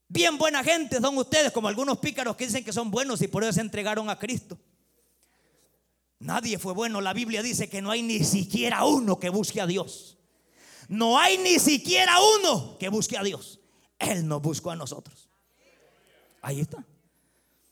Bien 0.09 0.37
buena 0.37 0.63
gente 0.63 1.01
son 1.01 1.17
ustedes, 1.17 1.53
como 1.53 1.69
algunos 1.69 1.97
pícaros 1.99 2.37
que 2.37 2.45
dicen 2.45 2.63
que 2.63 2.73
son 2.73 2.91
buenos 2.91 3.23
y 3.23 3.29
por 3.29 3.45
eso 3.45 3.55
se 3.55 3.63
entregaron 3.63 4.11
a 4.11 4.19
Cristo. 4.19 4.59
Nadie 6.23 6.59
fue 6.59 6.73
bueno. 6.73 7.01
La 7.01 7.13
Biblia 7.13 7.43
dice 7.43 7.69
que 7.69 7.83
no 7.83 7.91
hay 7.91 8.03
ni 8.03 8.21
siquiera 8.25 8.85
uno 8.85 9.19
que 9.19 9.29
busque 9.29 9.61
a 9.61 9.67
Dios. 9.67 10.17
No 10.89 11.19
hay 11.19 11.39
ni 11.39 11.59
siquiera 11.59 12.17
uno 12.39 12.79
que 12.79 12.89
busque 12.89 13.19
a 13.19 13.23
Dios. 13.23 13.61
Él 13.99 14.27
nos 14.27 14.41
buscó 14.41 14.71
a 14.71 14.77
nosotros. 14.77 15.29
Ahí 16.41 16.61
está. 16.61 16.85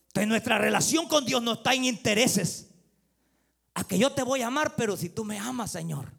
Entonces 0.07 0.27
nuestra 0.27 0.57
relación 0.57 1.07
con 1.07 1.25
Dios 1.25 1.41
no 1.41 1.53
está 1.53 1.73
en 1.73 1.85
intereses. 1.85 2.67
A 3.73 3.85
que 3.85 3.97
yo 3.97 4.11
te 4.11 4.23
voy 4.23 4.41
a 4.41 4.47
amar, 4.47 4.75
pero 4.75 4.97
si 4.97 5.09
tú 5.09 5.23
me 5.23 5.39
amas, 5.39 5.71
Señor, 5.71 6.11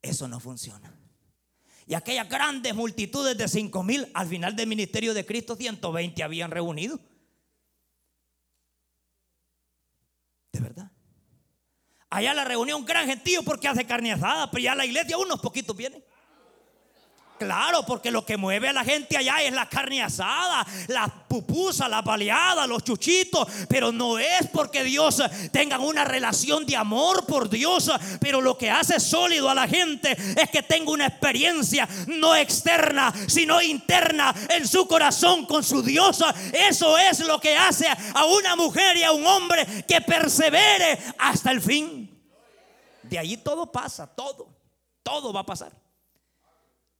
eso 0.00 0.26
no 0.28 0.40
funciona. 0.40 0.98
Y 1.86 1.92
aquellas 1.92 2.28
grandes 2.28 2.74
multitudes 2.74 3.36
de 3.36 3.48
cinco 3.48 3.82
mil, 3.82 4.10
al 4.14 4.28
final 4.28 4.56
del 4.56 4.66
ministerio 4.66 5.12
de 5.12 5.26
Cristo, 5.26 5.56
120 5.56 6.22
habían 6.22 6.50
reunido. 6.50 6.98
De 10.52 10.60
verdad. 10.60 10.90
Allá 12.12 12.34
la 12.34 12.44
reunión 12.44 12.84
gran 12.84 13.06
gentío 13.06 13.42
porque 13.42 13.68
hace 13.68 13.86
carne 13.86 14.12
asada, 14.12 14.50
pero 14.50 14.62
ya 14.62 14.74
la 14.74 14.84
iglesia 14.84 15.16
unos 15.16 15.40
poquitos 15.40 15.74
vienen. 15.74 16.04
Claro, 17.38 17.84
porque 17.84 18.10
lo 18.10 18.24
que 18.24 18.36
mueve 18.36 18.68
a 18.68 18.72
la 18.72 18.84
gente 18.84 19.16
allá 19.16 19.42
es 19.42 19.52
la 19.52 19.68
carne 19.68 20.00
asada, 20.00 20.64
la 20.88 21.08
pupusa, 21.08 21.88
la 21.88 22.02
baleada, 22.02 22.68
los 22.68 22.84
chuchitos. 22.84 23.48
Pero 23.68 23.90
no 23.90 24.18
es 24.18 24.46
porque 24.52 24.84
Dios 24.84 25.20
tenga 25.50 25.78
una 25.78 26.04
relación 26.04 26.64
de 26.66 26.76
amor 26.76 27.26
por 27.26 27.50
Dios. 27.50 27.90
Pero 28.20 28.40
lo 28.40 28.56
que 28.56 28.70
hace 28.70 29.00
sólido 29.00 29.48
a 29.48 29.54
la 29.54 29.66
gente 29.66 30.16
es 30.40 30.50
que 30.50 30.62
tenga 30.62 30.92
una 30.92 31.06
experiencia 31.06 31.88
no 32.06 32.36
externa, 32.36 33.12
sino 33.26 33.60
interna 33.60 34.32
en 34.50 34.68
su 34.68 34.86
corazón 34.86 35.46
con 35.46 35.64
su 35.64 35.82
Dios. 35.82 36.22
Eso 36.52 36.96
es 36.96 37.20
lo 37.20 37.40
que 37.40 37.56
hace 37.56 37.88
a 37.88 38.24
una 38.26 38.54
mujer 38.54 38.98
y 38.98 39.02
a 39.02 39.12
un 39.12 39.26
hombre 39.26 39.66
que 39.88 40.00
persevere 40.00 40.96
hasta 41.18 41.50
el 41.50 41.60
fin. 41.60 42.01
De 43.12 43.18
allí 43.18 43.36
todo 43.36 43.70
pasa, 43.70 44.06
todo, 44.06 44.56
todo 45.02 45.34
va 45.34 45.40
a 45.40 45.44
pasar. 45.44 45.78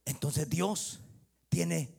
Entonces 0.04 0.46
Dios 0.46 1.00
tiene 1.48 1.96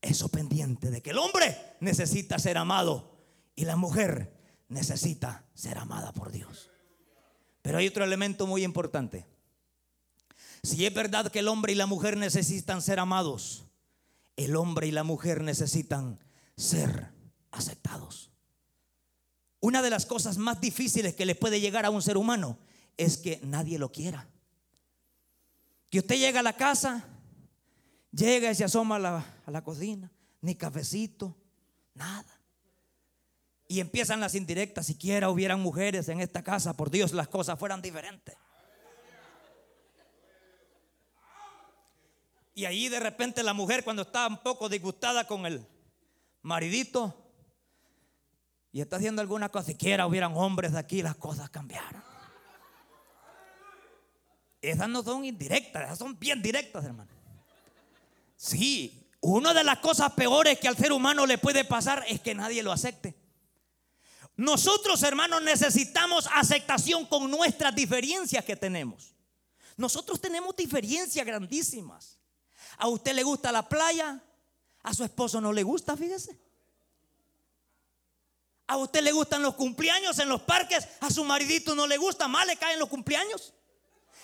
eso 0.00 0.28
pendiente 0.28 0.92
de 0.92 1.02
que 1.02 1.10
el 1.10 1.18
hombre 1.18 1.58
necesita 1.80 2.38
ser 2.38 2.56
amado 2.56 3.18
y 3.56 3.64
la 3.64 3.74
mujer 3.74 4.32
necesita 4.68 5.44
ser 5.54 5.78
amada 5.78 6.12
por 6.12 6.30
Dios. 6.30 6.70
Pero 7.62 7.78
hay 7.78 7.88
otro 7.88 8.04
elemento 8.04 8.46
muy 8.46 8.62
importante. 8.62 9.26
Si 10.62 10.86
es 10.86 10.94
verdad 10.94 11.32
que 11.32 11.40
el 11.40 11.48
hombre 11.48 11.72
y 11.72 11.74
la 11.74 11.86
mujer 11.86 12.16
necesitan 12.16 12.80
ser 12.80 13.00
amados, 13.00 13.64
el 14.36 14.54
hombre 14.54 14.86
y 14.86 14.92
la 14.92 15.02
mujer 15.02 15.42
necesitan 15.42 16.20
ser 16.56 17.08
aceptados. 17.50 18.30
Una 19.58 19.82
de 19.82 19.90
las 19.90 20.06
cosas 20.06 20.38
más 20.38 20.60
difíciles 20.60 21.16
que 21.16 21.26
le 21.26 21.34
puede 21.34 21.58
llegar 21.58 21.84
a 21.84 21.90
un 21.90 22.02
ser 22.02 22.16
humano 22.16 22.56
es 22.96 23.16
que 23.18 23.40
nadie 23.42 23.78
lo 23.78 23.90
quiera. 23.90 24.28
Que 25.90 25.98
usted 25.98 26.16
llega 26.16 26.40
a 26.40 26.44
la 26.44 26.56
casa 26.56 27.08
Llega 28.12 28.50
y 28.50 28.54
se 28.54 28.64
asoma 28.64 28.96
a 28.96 29.50
la, 29.50 29.64
cocina, 29.64 30.12
ni 30.42 30.54
cafecito, 30.54 31.34
nada. 31.94 32.40
Y 33.66 33.80
empiezan 33.80 34.20
las 34.20 34.34
indirectas, 34.34 34.84
siquiera 34.84 35.30
hubieran 35.30 35.60
mujeres 35.60 36.10
en 36.10 36.20
esta 36.20 36.44
casa, 36.44 36.76
por 36.76 36.90
Dios 36.90 37.12
las 37.12 37.28
cosas 37.28 37.58
fueran 37.58 37.80
diferentes. 37.80 38.36
Y 42.54 42.66
ahí 42.66 42.90
de 42.90 43.00
repente 43.00 43.42
la 43.42 43.54
mujer 43.54 43.82
cuando 43.82 44.02
está 44.02 44.26
un 44.26 44.42
poco 44.42 44.68
disgustada 44.68 45.26
con 45.26 45.46
el 45.46 45.66
maridito 46.42 47.16
y 48.72 48.82
está 48.82 48.96
haciendo 48.96 49.22
alguna 49.22 49.48
cosa, 49.48 49.68
siquiera 49.68 50.06
hubieran 50.06 50.36
hombres 50.36 50.72
de 50.72 50.78
aquí, 50.78 51.00
las 51.00 51.16
cosas 51.16 51.48
cambiaron. 51.48 52.11
Esas 54.62 54.88
no 54.88 55.02
son 55.02 55.24
indirectas, 55.24 55.82
esas 55.82 55.98
son 55.98 56.16
bien 56.16 56.40
directas, 56.40 56.84
hermano. 56.84 57.10
Sí, 58.36 59.08
una 59.20 59.52
de 59.52 59.64
las 59.64 59.80
cosas 59.80 60.12
peores 60.12 60.58
que 60.60 60.68
al 60.68 60.76
ser 60.76 60.92
humano 60.92 61.26
le 61.26 61.36
puede 61.36 61.64
pasar 61.64 62.04
es 62.08 62.20
que 62.20 62.34
nadie 62.34 62.62
lo 62.62 62.70
acepte. 62.70 63.16
Nosotros, 64.36 65.02
hermanos, 65.02 65.42
necesitamos 65.42 66.28
aceptación 66.32 67.06
con 67.06 67.30
nuestras 67.30 67.74
diferencias 67.74 68.44
que 68.44 68.56
tenemos. 68.56 69.14
Nosotros 69.76 70.20
tenemos 70.20 70.54
diferencias 70.56 71.26
grandísimas. 71.26 72.18
A 72.78 72.88
usted 72.88 73.14
le 73.14 73.24
gusta 73.24 73.52
la 73.52 73.68
playa, 73.68 74.22
a 74.82 74.94
su 74.94 75.04
esposo 75.04 75.40
no 75.40 75.52
le 75.52 75.64
gusta, 75.64 75.96
fíjese. 75.96 76.38
A 78.68 78.76
usted 78.76 79.02
le 79.02 79.12
gustan 79.12 79.42
los 79.42 79.54
cumpleaños 79.54 80.18
en 80.20 80.28
los 80.28 80.42
parques, 80.42 80.88
a 81.00 81.10
su 81.10 81.24
maridito 81.24 81.74
no 81.74 81.86
le 81.86 81.96
gusta, 81.96 82.28
más 82.28 82.46
le 82.46 82.56
caen 82.56 82.78
los 82.78 82.88
cumpleaños. 82.88 83.52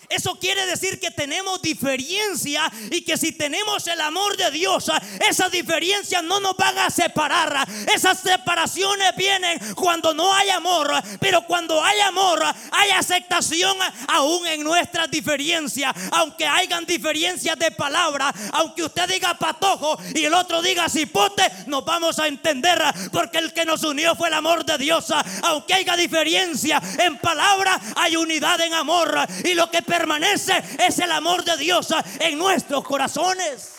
Eso 0.09 0.39
quiere 0.39 0.65
decir 0.65 0.99
que 0.99 1.11
tenemos 1.11 1.61
diferencia 1.61 2.71
y 2.91 3.03
que 3.03 3.19
si 3.19 3.33
tenemos 3.33 3.87
el 3.89 4.01
amor 4.01 4.37
de 4.39 4.51
Dios, 4.51 4.91
esas 5.29 5.53
diferencias 5.53 6.23
no 6.25 6.41
nos 6.41 6.57
van 6.57 6.79
a 6.79 6.89
separar. 6.89 7.69
Esas 7.95 8.21
separaciones 8.21 9.15
vienen 9.17 9.59
cuando 9.75 10.15
no 10.15 10.33
hay 10.33 10.49
amor, 10.49 10.91
pero 11.21 11.43
cuando 11.43 11.83
hay 11.85 12.01
amor 12.01 12.43
hay 12.71 12.91
aceptación 12.91 13.77
aún 14.09 14.47
en 14.47 14.63
nuestras 14.63 15.11
diferencias. 15.11 15.95
Aunque 16.13 16.47
hayan 16.47 16.87
diferencias 16.87 17.59
de 17.59 17.71
palabra, 17.71 18.33
aunque 18.53 18.85
usted 18.85 19.09
diga 19.09 19.35
patojo 19.35 19.99
y 20.15 20.25
el 20.25 20.33
otro 20.33 20.63
diga 20.63 20.89
cipote, 20.89 21.43
nos 21.67 21.85
vamos 21.85 22.19
a 22.19 22.29
entender 22.29 22.83
porque 23.13 23.39
el 23.39 23.53
que 23.53 23.67
nos 23.67 23.83
unió 23.85 24.17
fue 24.17 24.29
el 24.29 24.35
amor 24.35 24.65
de 24.65 24.79
Dios. 24.79 25.13
Aunque 25.43 25.75
haya 25.75 25.97
diferencia 25.97 26.81
en 26.99 27.19
palabra, 27.19 27.79
hay 27.97 28.17
unidad 28.17 28.59
en 28.63 28.73
amor. 28.73 29.15
Y 29.45 29.53
lo 29.53 29.71
que 29.71 29.83
permanece 29.89 30.63
es 30.87 30.99
el 30.99 31.11
amor 31.11 31.45
de 31.45 31.57
Dios 31.57 31.89
en 32.21 32.39
nuestros 32.39 32.85
corazones. 32.85 33.79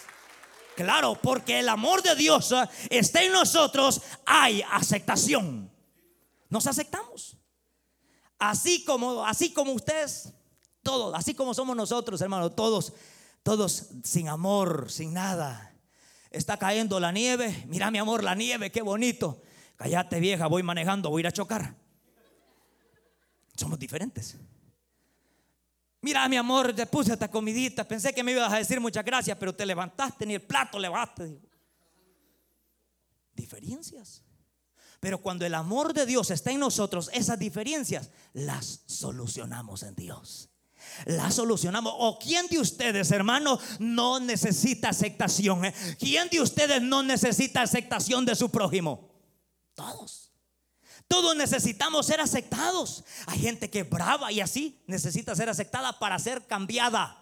Claro, 0.75 1.15
porque 1.21 1.59
el 1.59 1.69
amor 1.69 2.01
de 2.01 2.15
Dios 2.15 2.53
está 2.89 3.21
en 3.21 3.31
nosotros, 3.33 4.01
hay 4.25 4.63
aceptación. 4.71 5.71
Nos 6.49 6.67
aceptamos. 6.67 7.37
Así 8.39 8.85
como, 8.85 9.25
así 9.25 9.51
como 9.51 9.73
ustedes, 9.73 10.33
todos, 10.81 11.13
así 11.13 11.33
como 11.33 11.53
somos 11.53 11.75
nosotros, 11.75 12.21
hermanos, 12.21 12.55
todos, 12.55 12.93
todos 13.43 13.89
sin 14.03 14.29
amor, 14.29 14.89
sin 14.89 15.13
nada. 15.13 15.75
Está 16.31 16.57
cayendo 16.57 16.99
la 16.99 17.11
nieve. 17.11 17.65
Mira, 17.67 17.91
mi 17.91 17.97
amor, 17.97 18.23
la 18.23 18.35
nieve, 18.35 18.71
qué 18.71 18.81
bonito. 18.81 19.41
Cállate, 19.75 20.19
vieja, 20.19 20.47
voy 20.47 20.63
manejando, 20.63 21.09
voy 21.09 21.19
a 21.19 21.23
ir 21.23 21.27
a 21.27 21.31
chocar. 21.31 21.75
Somos 23.55 23.77
diferentes. 23.77 24.37
Mira, 26.01 26.27
mi 26.29 26.37
amor, 26.37 26.73
te 26.73 26.85
puse 26.85 27.13
esta 27.13 27.29
comidita. 27.29 27.83
Pensé 27.83 28.13
que 28.13 28.23
me 28.23 28.31
ibas 28.31 28.51
a 28.51 28.57
decir 28.57 28.79
muchas 28.79 29.03
gracias, 29.03 29.37
pero 29.37 29.53
te 29.53 29.65
levantaste 29.65 30.25
ni 30.25 30.35
el 30.35 30.41
plato 30.41 30.79
levantaste. 30.79 31.41
Diferencias. 33.33 34.23
Pero 34.99 35.21
cuando 35.21 35.45
el 35.45 35.55
amor 35.55 35.93
de 35.93 36.05
Dios 36.05 36.29
está 36.31 36.51
en 36.51 36.59
nosotros, 36.59 37.09
esas 37.13 37.39
diferencias 37.39 38.11
las 38.33 38.81
solucionamos 38.85 39.83
en 39.83 39.95
Dios. 39.95 40.49
Las 41.05 41.35
solucionamos. 41.35 41.93
¿O 41.97 42.17
quién 42.19 42.47
de 42.47 42.59
ustedes, 42.59 43.11
hermano, 43.11 43.59
no 43.79 44.19
necesita 44.19 44.89
aceptación? 44.89 45.65
Eh? 45.65 45.73
¿Quién 45.99 46.29
de 46.29 46.41
ustedes 46.41 46.81
no 46.81 47.03
necesita 47.03 47.61
aceptación 47.61 48.25
de 48.25 48.35
su 48.35 48.49
prójimo? 48.49 49.09
Todos. 49.73 50.28
Todos 51.09 51.35
necesitamos 51.35 52.05
ser 52.05 52.21
aceptados. 52.21 53.03
Hay 53.25 53.39
gente 53.39 53.69
que 53.69 53.79
es 53.79 53.89
brava 53.89 54.31
y 54.31 54.41
así 54.41 54.79
necesita 54.85 55.35
ser 55.35 55.49
aceptada 55.49 55.97
para 55.97 56.19
ser 56.19 56.45
cambiada. 56.45 57.17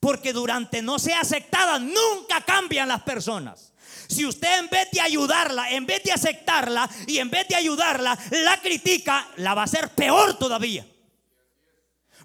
Porque 0.00 0.32
durante 0.32 0.80
no 0.80 0.98
ser 0.98 1.14
aceptada 1.14 1.78
nunca 1.78 2.40
cambian 2.40 2.88
las 2.88 3.02
personas. 3.02 3.74
Si 4.08 4.24
usted 4.24 4.58
en 4.58 4.68
vez 4.70 4.90
de 4.90 5.02
ayudarla, 5.02 5.70
en 5.70 5.84
vez 5.84 6.02
de 6.02 6.10
aceptarla 6.10 6.88
y 7.06 7.18
en 7.18 7.28
vez 7.28 7.46
de 7.48 7.54
ayudarla, 7.54 8.18
la 8.30 8.60
critica, 8.62 9.28
la 9.36 9.54
va 9.54 9.60
a 9.60 9.66
hacer 9.66 9.90
peor 9.90 10.38
todavía. 10.38 10.86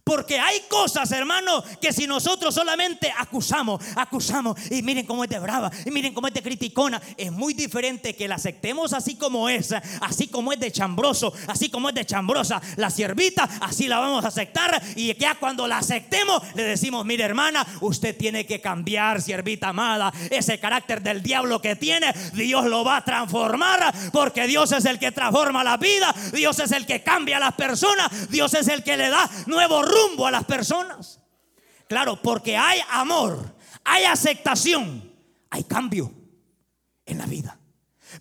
Porque 0.08 0.40
hay 0.40 0.62
cosas, 0.70 1.12
hermano, 1.12 1.62
que 1.82 1.92
si 1.92 2.08
nosotros 2.08 2.56
solamente 2.56 3.14
acusamos, 3.18 3.84
acusamos, 3.94 4.58
y 4.72 4.82
miren 4.82 5.06
cómo 5.06 5.26
es 5.26 5.30
de 5.30 5.38
brava, 5.38 5.70
y 5.86 5.92
miren 5.92 6.14
cómo 6.14 6.30
es 6.30 6.34
de 6.34 6.42
criticona, 6.42 7.02
es 7.18 7.30
muy 7.30 7.54
diferente 7.54 8.16
que 8.16 8.26
la 8.26 8.36
aceptemos 8.36 8.94
así 8.94 9.16
como 9.16 9.50
es, 9.50 9.74
así 10.00 10.30
como 10.30 10.54
es 10.54 10.62
de 10.62 10.72
chambroso, 10.72 11.34
así 11.48 11.68
como 11.68 11.90
es 11.90 11.96
de 11.96 12.06
chambrosa. 12.06 12.62
La 12.78 12.90
siervita, 12.90 13.50
así 13.60 13.90
la 13.90 14.00
vamos 14.00 14.24
a 14.24 14.30
aceptar, 14.30 14.82
y 14.96 15.14
ya 15.18 15.36
cuando 15.36 15.68
la 15.68 15.80
aceptemos, 15.80 16.42
le 16.56 16.64
decimos, 16.64 17.06
mire 17.06 17.26
hermana, 17.26 17.68
usted 17.82 18.16
tiene 18.16 18.46
que 18.46 18.62
cambiar, 18.62 19.22
siervita 19.22 19.68
amada, 19.68 20.14
ese 20.32 20.58
carácter 20.58 21.02
del 21.02 21.22
diablo 21.22 21.60
que 21.62 21.76
tiene, 21.76 22.14
Dios 22.32 22.64
lo 22.64 22.86
va 22.86 22.96
a 22.96 23.04
transformar, 23.04 23.94
porque 24.14 24.48
Dios 24.48 24.72
es 24.72 24.86
el 24.86 25.00
que 25.00 25.12
transforma 25.12 25.66
la 25.66 25.76
vida, 25.76 26.16
Dios 26.32 26.60
es 26.60 26.72
el 26.72 26.86
que 26.86 27.04
cambia 27.04 27.36
a 27.36 27.42
las 27.42 27.56
personas, 27.56 28.30
Dios 28.30 28.54
es 28.54 28.70
el 28.70 28.84
que 28.84 28.96
le 28.96 29.10
da 29.10 29.30
nuevo 29.48 29.82
rumbo 29.82 29.97
rumbo 30.06 30.28
a 30.28 30.32
las 30.32 30.46
personas. 30.46 31.20
Claro, 31.88 32.22
porque 32.22 32.58
hay 32.58 32.82
amor, 32.90 33.56
hay 33.84 34.04
aceptación, 34.04 35.14
hay 35.50 35.64
cambio 35.64 36.12
en 37.06 37.18
la 37.18 37.26
vida. 37.26 37.60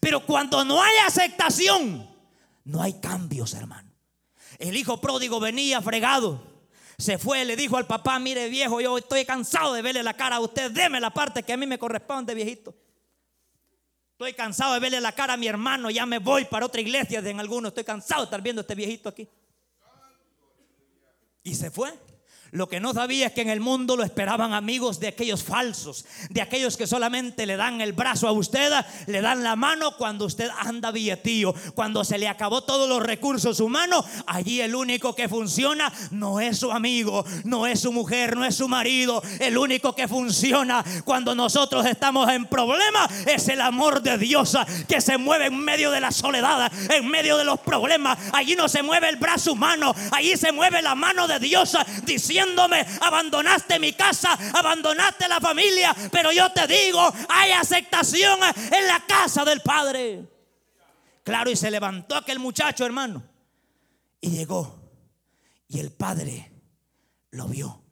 Pero 0.00 0.24
cuando 0.24 0.64
no 0.64 0.82
hay 0.82 0.96
aceptación, 1.06 2.08
no 2.64 2.82
hay 2.82 2.94
cambios, 2.94 3.54
hermano. 3.54 3.90
El 4.58 4.76
hijo 4.76 5.00
pródigo 5.00 5.40
venía 5.40 5.80
fregado. 5.82 6.54
Se 6.98 7.18
fue, 7.18 7.44
le 7.44 7.56
dijo 7.56 7.76
al 7.76 7.86
papá, 7.86 8.18
mire 8.18 8.48
viejo, 8.48 8.80
yo 8.80 8.96
estoy 8.96 9.24
cansado 9.24 9.74
de 9.74 9.82
verle 9.82 10.02
la 10.02 10.14
cara 10.14 10.36
a 10.36 10.40
usted, 10.40 10.70
deme 10.70 10.98
la 11.00 11.10
parte 11.10 11.42
que 11.42 11.52
a 11.52 11.56
mí 11.56 11.66
me 11.66 11.78
corresponde, 11.78 12.34
viejito. 12.34 12.74
Estoy 14.12 14.32
cansado 14.32 14.72
de 14.72 14.80
verle 14.80 15.00
la 15.00 15.12
cara 15.12 15.34
a 15.34 15.36
mi 15.36 15.46
hermano, 15.46 15.90
ya 15.90 16.06
me 16.06 16.18
voy 16.18 16.46
para 16.46 16.64
otra 16.64 16.80
iglesia 16.80 17.18
en 17.18 17.38
alguno, 17.38 17.68
estoy 17.68 17.84
cansado 17.84 18.22
de 18.22 18.24
estar 18.24 18.40
viendo 18.40 18.60
a 18.60 18.62
este 18.62 18.74
viejito 18.74 19.10
aquí. 19.10 19.28
Y 21.46 21.54
se 21.54 21.70
fue. 21.70 21.94
Lo 22.52 22.68
que 22.68 22.78
no 22.78 22.94
sabía 22.94 23.26
es 23.26 23.32
que 23.32 23.40
en 23.40 23.50
el 23.50 23.60
mundo 23.60 23.96
lo 23.96 24.04
esperaban 24.04 24.52
amigos 24.52 25.00
de 25.00 25.08
aquellos 25.08 25.42
falsos, 25.42 26.04
de 26.30 26.40
aquellos 26.40 26.76
que 26.76 26.86
solamente 26.86 27.44
le 27.44 27.56
dan 27.56 27.80
el 27.80 27.92
brazo 27.92 28.28
a 28.28 28.32
usted, 28.32 28.72
le 29.06 29.20
dan 29.20 29.42
la 29.42 29.56
mano 29.56 29.96
cuando 29.96 30.26
usted 30.26 30.48
anda 30.60 30.92
billetío, 30.92 31.54
cuando 31.74 32.04
se 32.04 32.18
le 32.18 32.28
acabó 32.28 32.62
todos 32.62 32.88
los 32.88 33.02
recursos 33.02 33.58
humanos. 33.58 34.04
Allí 34.26 34.60
el 34.60 34.76
único 34.76 35.14
que 35.14 35.28
funciona 35.28 35.92
no 36.12 36.38
es 36.38 36.58
su 36.60 36.70
amigo, 36.70 37.24
no 37.44 37.66
es 37.66 37.80
su 37.80 37.92
mujer, 37.92 38.36
no 38.36 38.44
es 38.44 38.54
su 38.54 38.68
marido. 38.68 39.22
El 39.40 39.58
único 39.58 39.94
que 39.94 40.06
funciona 40.06 40.84
cuando 41.04 41.34
nosotros 41.34 41.84
estamos 41.84 42.30
en 42.30 42.46
problemas 42.46 43.10
es 43.26 43.48
el 43.48 43.60
amor 43.60 44.02
de 44.02 44.18
Dios 44.18 44.56
que 44.88 45.00
se 45.00 45.18
mueve 45.18 45.46
en 45.46 45.58
medio 45.58 45.90
de 45.90 46.00
la 46.00 46.12
soledad, 46.12 46.70
en 46.90 47.08
medio 47.08 47.36
de 47.36 47.44
los 47.44 47.58
problemas. 47.58 48.18
Allí 48.32 48.54
no 48.54 48.68
se 48.68 48.84
mueve 48.84 49.08
el 49.08 49.16
brazo 49.16 49.52
humano, 49.52 49.92
allí 50.12 50.36
se 50.36 50.52
mueve 50.52 50.80
la 50.80 50.94
mano 50.94 51.26
de 51.26 51.40
Dios 51.40 51.76
diciendo 52.04 52.35
abandonaste 53.00 53.78
mi 53.78 53.92
casa, 53.92 54.38
abandonaste 54.54 55.28
la 55.28 55.40
familia, 55.40 55.94
pero 56.10 56.32
yo 56.32 56.50
te 56.52 56.66
digo, 56.66 57.00
hay 57.28 57.52
aceptación 57.52 58.38
en 58.42 58.86
la 58.86 59.04
casa 59.06 59.44
del 59.44 59.60
Padre. 59.60 60.26
Claro, 61.22 61.50
y 61.50 61.56
se 61.56 61.70
levantó 61.70 62.16
aquel 62.16 62.38
muchacho, 62.38 62.86
hermano, 62.86 63.22
y 64.20 64.30
llegó, 64.30 64.78
y 65.68 65.80
el 65.80 65.90
Padre 65.92 66.52
lo 67.30 67.46
vio 67.46 67.82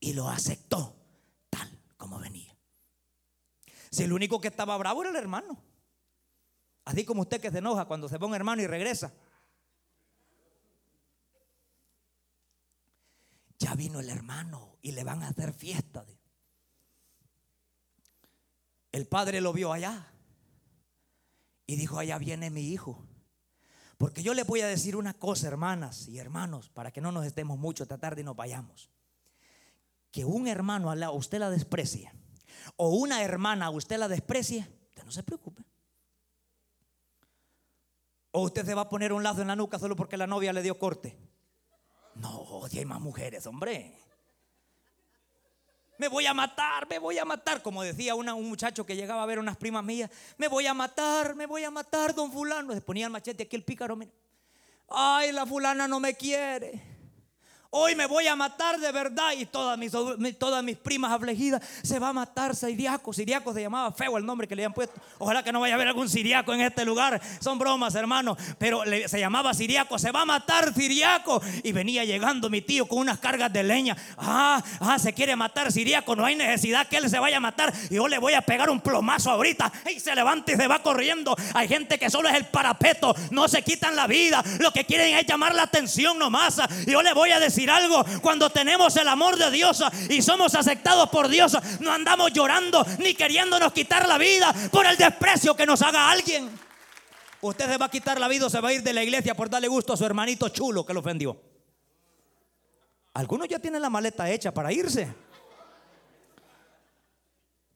y 0.00 0.12
lo 0.12 0.28
aceptó 0.28 0.94
tal 1.50 1.68
como 1.96 2.18
venía. 2.18 2.54
Si 3.90 4.02
el 4.02 4.12
único 4.12 4.40
que 4.40 4.48
estaba 4.48 4.76
bravo 4.76 5.02
era 5.02 5.10
el 5.10 5.16
hermano. 5.16 5.58
Así 6.84 7.04
como 7.04 7.22
usted 7.22 7.40
que 7.40 7.50
se 7.50 7.58
enoja 7.58 7.86
cuando 7.86 8.08
se 8.08 8.18
va 8.18 8.26
un 8.26 8.34
hermano 8.34 8.62
y 8.62 8.66
regresa. 8.66 9.12
Ya 13.58 13.74
vino 13.74 14.00
el 14.00 14.10
hermano 14.10 14.76
y 14.82 14.92
le 14.92 15.04
van 15.04 15.22
a 15.22 15.28
hacer 15.28 15.52
fiesta. 15.52 16.04
El 18.92 19.06
padre 19.06 19.40
lo 19.40 19.52
vio 19.52 19.72
allá 19.72 20.12
y 21.66 21.76
dijo, 21.76 21.98
allá 21.98 22.18
viene 22.18 22.50
mi 22.50 22.68
hijo. 22.68 23.06
Porque 23.98 24.22
yo 24.22 24.34
le 24.34 24.44
voy 24.44 24.60
a 24.60 24.66
decir 24.66 24.96
una 24.96 25.14
cosa, 25.14 25.48
hermanas 25.48 26.08
y 26.08 26.18
hermanos, 26.18 26.68
para 26.68 26.90
que 26.90 27.00
no 27.00 27.12
nos 27.12 27.24
estemos 27.24 27.58
mucho 27.58 27.82
esta 27.82 27.98
tarde 27.98 28.20
y 28.20 28.24
nos 28.24 28.36
vayamos. 28.36 28.90
Que 30.10 30.24
un 30.24 30.48
hermano 30.48 30.90
a 30.90 31.10
usted 31.10 31.38
la 31.38 31.50
desprecie 31.50 32.12
o 32.76 32.90
una 32.90 33.22
hermana 33.22 33.66
a 33.66 33.70
usted 33.70 33.98
la 33.98 34.08
desprecie, 34.08 34.66
usted 34.88 35.04
no 35.04 35.12
se 35.12 35.22
preocupe. 35.22 35.64
O 38.32 38.42
usted 38.42 38.66
se 38.66 38.74
va 38.74 38.82
a 38.82 38.88
poner 38.88 39.12
un 39.12 39.22
lazo 39.22 39.40
en 39.40 39.48
la 39.48 39.56
nuca 39.56 39.78
solo 39.78 39.96
porque 39.96 40.16
la 40.16 40.26
novia 40.26 40.52
le 40.52 40.62
dio 40.62 40.78
corte. 40.78 41.18
No, 42.16 42.62
si 42.68 42.78
hay 42.78 42.84
más 42.84 43.00
mujeres, 43.00 43.46
hombre. 43.46 43.94
Me 45.98 46.08
voy 46.08 46.26
a 46.26 46.34
matar, 46.34 46.86
me 46.88 46.98
voy 46.98 47.18
a 47.18 47.24
matar. 47.24 47.62
Como 47.62 47.82
decía 47.82 48.14
un 48.14 48.48
muchacho 48.48 48.84
que 48.84 48.96
llegaba 48.96 49.22
a 49.22 49.26
ver 49.26 49.38
unas 49.38 49.56
primas 49.56 49.84
mías. 49.84 50.10
Me 50.36 50.48
voy 50.48 50.66
a 50.66 50.74
matar, 50.74 51.34
me 51.34 51.46
voy 51.46 51.64
a 51.64 51.70
matar, 51.70 52.14
don 52.14 52.30
fulano. 52.32 52.74
Se 52.74 52.80
ponía 52.80 53.06
el 53.06 53.12
machete 53.12 53.44
aquí 53.44 53.56
el 53.56 53.64
pícaro. 53.64 53.98
Ay, 54.88 55.32
la 55.32 55.46
fulana 55.46 55.88
no 55.88 56.00
me 56.00 56.14
quiere. 56.14 56.95
Hoy 57.78 57.94
me 57.94 58.06
voy 58.06 58.26
a 58.26 58.34
matar 58.34 58.80
de 58.80 58.90
verdad. 58.90 59.32
Y 59.36 59.44
todas 59.44 59.76
mis, 59.76 59.92
todas 60.38 60.64
mis 60.64 60.78
primas 60.78 61.12
afligidas 61.12 61.62
se 61.82 61.98
va 61.98 62.08
a 62.08 62.12
matar 62.14 62.56
Siriaco. 62.56 63.12
Siriaco 63.12 63.52
se 63.52 63.60
llamaba 63.60 63.92
feo 63.92 64.16
el 64.16 64.24
nombre 64.24 64.48
que 64.48 64.56
le 64.56 64.62
habían 64.62 64.72
puesto. 64.72 64.98
Ojalá 65.18 65.42
que 65.42 65.52
no 65.52 65.60
vaya 65.60 65.74
a 65.74 65.76
haber 65.76 65.88
algún 65.88 66.08
siriaco 66.08 66.54
en 66.54 66.62
este 66.62 66.86
lugar. 66.86 67.20
Son 67.38 67.58
bromas, 67.58 67.94
hermano. 67.94 68.34
Pero 68.56 68.82
se 69.06 69.20
llamaba 69.20 69.52
Siriaco. 69.52 69.98
Se 69.98 70.10
va 70.10 70.22
a 70.22 70.24
matar 70.24 70.72
Siriaco. 70.72 71.42
Y 71.62 71.72
venía 71.72 72.02
llegando 72.06 72.48
mi 72.48 72.62
tío 72.62 72.88
con 72.88 73.00
unas 73.00 73.18
cargas 73.18 73.52
de 73.52 73.62
leña. 73.62 73.94
Ah, 74.16 74.62
ah, 74.80 74.98
se 74.98 75.12
quiere 75.12 75.36
matar 75.36 75.70
Siriaco. 75.70 76.16
No 76.16 76.24
hay 76.24 76.34
necesidad 76.34 76.88
que 76.88 76.96
él 76.96 77.10
se 77.10 77.18
vaya 77.18 77.36
a 77.36 77.40
matar. 77.40 77.74
Y 77.90 77.96
yo 77.96 78.08
le 78.08 78.16
voy 78.16 78.32
a 78.32 78.40
pegar 78.40 78.70
un 78.70 78.80
plomazo 78.80 79.30
ahorita. 79.30 79.70
Y 79.94 80.00
se 80.00 80.14
levanta 80.14 80.50
y 80.50 80.56
se 80.56 80.66
va 80.66 80.82
corriendo. 80.82 81.36
Hay 81.52 81.68
gente 81.68 81.98
que 81.98 82.08
solo 82.08 82.30
es 82.30 82.36
el 82.36 82.46
parapeto. 82.46 83.14
No 83.32 83.48
se 83.48 83.60
quitan 83.60 83.94
la 83.94 84.06
vida. 84.06 84.42
Lo 84.60 84.72
que 84.72 84.86
quieren 84.86 85.14
es 85.14 85.26
llamar 85.26 85.54
la 85.54 85.64
atención 85.64 86.18
nomás. 86.18 86.58
Y 86.86 86.92
yo 86.92 87.02
le 87.02 87.12
voy 87.12 87.32
a 87.32 87.38
decir 87.38 87.65
algo, 87.70 88.04
cuando 88.22 88.50
tenemos 88.50 88.96
el 88.96 89.08
amor 89.08 89.36
de 89.36 89.50
Dios 89.50 89.82
y 90.08 90.22
somos 90.22 90.54
aceptados 90.54 91.08
por 91.10 91.28
Dios, 91.28 91.56
no 91.80 91.92
andamos 91.92 92.32
llorando 92.32 92.84
ni 92.98 93.14
queriéndonos 93.14 93.72
quitar 93.72 94.06
la 94.08 94.18
vida 94.18 94.54
por 94.70 94.86
el 94.86 94.96
desprecio 94.96 95.54
que 95.54 95.66
nos 95.66 95.82
haga 95.82 96.10
alguien. 96.10 96.50
Usted 97.40 97.66
se 97.66 97.76
va 97.76 97.86
a 97.86 97.90
quitar 97.90 98.18
la 98.18 98.28
vida 98.28 98.46
o 98.46 98.50
se 98.50 98.60
va 98.60 98.70
a 98.70 98.72
ir 98.72 98.82
de 98.82 98.92
la 98.92 99.02
iglesia 99.02 99.34
por 99.34 99.50
darle 99.50 99.68
gusto 99.68 99.92
a 99.92 99.96
su 99.96 100.04
hermanito 100.04 100.48
chulo 100.48 100.84
que 100.84 100.94
lo 100.94 101.00
ofendió. 101.00 101.40
Algunos 103.14 103.48
ya 103.48 103.58
tienen 103.58 103.80
la 103.80 103.90
maleta 103.90 104.30
hecha 104.30 104.52
para 104.52 104.72
irse. 104.72 105.14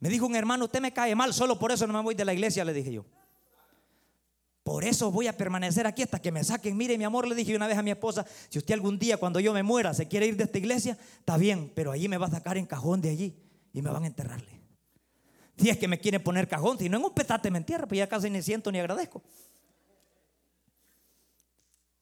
Me 0.00 0.08
dijo 0.08 0.26
un 0.26 0.34
hermano, 0.34 0.64
usted 0.64 0.80
me 0.80 0.92
cae 0.92 1.14
mal, 1.14 1.32
solo 1.32 1.58
por 1.58 1.72
eso 1.72 1.86
no 1.86 1.92
me 1.92 2.02
voy 2.02 2.14
de 2.14 2.24
la 2.24 2.32
iglesia, 2.32 2.64
le 2.64 2.72
dije 2.72 2.92
yo. 2.92 3.04
Por 4.62 4.84
eso 4.84 5.10
voy 5.10 5.26
a 5.26 5.36
permanecer 5.36 5.86
aquí 5.86 6.02
hasta 6.02 6.20
que 6.20 6.30
me 6.30 6.44
saquen. 6.44 6.76
Mire, 6.76 6.98
mi 6.98 7.04
amor, 7.04 7.26
le 7.26 7.34
dije 7.34 7.56
una 7.56 7.66
vez 7.66 7.78
a 7.78 7.82
mi 7.82 7.90
esposa, 7.90 8.26
si 8.48 8.58
usted 8.58 8.74
algún 8.74 8.98
día 8.98 9.16
cuando 9.16 9.40
yo 9.40 9.52
me 9.52 9.62
muera 9.62 9.94
se 9.94 10.06
quiere 10.06 10.26
ir 10.26 10.36
de 10.36 10.44
esta 10.44 10.58
iglesia, 10.58 10.98
está 11.18 11.36
bien, 11.36 11.72
pero 11.74 11.92
allí 11.92 12.08
me 12.08 12.18
va 12.18 12.26
a 12.26 12.30
sacar 12.30 12.58
en 12.58 12.66
cajón 12.66 13.00
de 13.00 13.10
allí 13.10 13.34
y 13.72 13.82
me 13.82 13.90
van 13.90 14.04
a 14.04 14.06
enterrarle. 14.06 14.60
Si 15.56 15.68
es 15.68 15.78
que 15.78 15.88
me 15.88 15.98
quieren 15.98 16.22
poner 16.22 16.48
cajón, 16.48 16.78
si 16.78 16.88
no 16.88 16.98
en 16.98 17.04
un 17.04 17.14
petate 17.14 17.50
me 17.50 17.58
entierra, 17.58 17.86
pues 17.86 17.98
ya 17.98 18.08
casi 18.08 18.30
ni 18.30 18.42
siento 18.42 18.70
ni 18.70 18.78
agradezco. 18.78 19.22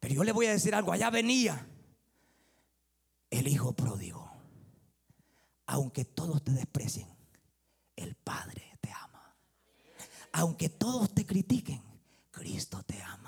Pero 0.00 0.14
yo 0.14 0.24
le 0.24 0.32
voy 0.32 0.46
a 0.46 0.52
decir 0.52 0.74
algo, 0.74 0.92
allá 0.92 1.10
venía 1.10 1.66
el 3.30 3.48
hijo 3.48 3.72
pródigo. 3.72 4.30
Aunque 5.66 6.04
todos 6.04 6.42
te 6.42 6.52
desprecien, 6.52 7.08
el 7.96 8.14
Padre 8.14 8.78
te 8.80 8.90
ama. 8.90 9.36
Aunque 10.32 10.68
todos 10.68 11.12
te 11.14 11.26
critiquen, 11.26 11.82
Cristo 12.38 12.82
te 12.86 13.02
ama 13.02 13.27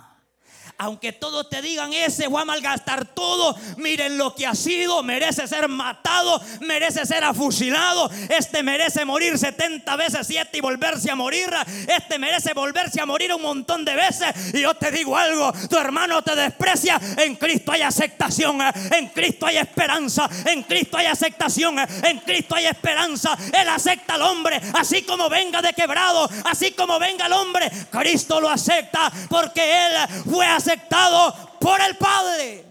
aunque 0.81 1.13
todos 1.13 1.51
te 1.51 1.61
digan, 1.61 1.93
ese 1.93 2.31
fue 2.31 2.41
a 2.41 2.45
malgastar 2.47 3.05
todo, 3.05 3.55
miren 3.77 4.17
lo 4.17 4.35
que 4.35 4.47
ha 4.47 4.55
sido, 4.55 5.03
merece 5.03 5.47
ser 5.47 5.69
matado, 5.69 6.41
merece 6.63 7.05
ser 7.05 7.23
afusilado, 7.23 8.11
este 8.31 8.63
merece 8.63 9.05
morir 9.05 9.37
70 9.37 9.95
veces 9.97 10.27
7 10.27 10.57
y 10.57 10.61
volverse 10.63 11.11
a 11.11 11.15
morir, 11.15 11.51
este 11.87 12.19
merece 12.19 12.55
volverse 12.55 12.99
a 12.99 13.05
morir 13.05 13.35
un 13.35 13.43
montón 13.43 13.85
de 13.85 13.95
veces. 13.95 14.55
Y 14.55 14.63
yo 14.63 14.73
te 14.73 14.91
digo 14.91 15.19
algo, 15.19 15.53
tu 15.69 15.77
hermano 15.77 16.23
te 16.23 16.35
desprecia, 16.35 16.99
en 17.19 17.37
Cristo 17.37 17.73
hay 17.73 17.83
aceptación, 17.83 18.59
en 18.91 19.09
Cristo 19.09 19.45
hay 19.45 19.59
esperanza, 19.59 20.31
en 20.47 20.63
Cristo 20.63 20.97
hay 20.97 21.07
aceptación, 21.07 21.79
en 21.79 22.21
Cristo 22.21 22.55
hay 22.55 22.65
esperanza. 22.65 23.37
Él 23.53 23.69
acepta 23.69 24.15
al 24.15 24.23
hombre, 24.23 24.59
así 24.73 25.03
como 25.03 25.29
venga 25.29 25.61
de 25.61 25.75
quebrado, 25.75 26.27
así 26.47 26.71
como 26.71 26.99
venga 26.99 27.27
el 27.27 27.35
hombre, 27.35 27.71
Cristo 27.91 28.41
lo 28.41 28.49
acepta 28.49 29.13
porque 29.29 29.87
Él 29.87 29.93
fue 30.25 30.47
aceptado 30.47 30.70
aceptado 30.71 31.59
por 31.59 31.81
el 31.81 31.97
Padre. 31.97 32.65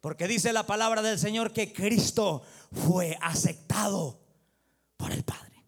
Porque 0.00 0.28
dice 0.28 0.52
la 0.52 0.66
palabra 0.66 1.02
del 1.02 1.18
Señor 1.18 1.52
que 1.52 1.72
Cristo 1.72 2.42
fue 2.72 3.18
aceptado 3.20 4.20
por 4.96 5.12
el 5.12 5.24
Padre. 5.24 5.64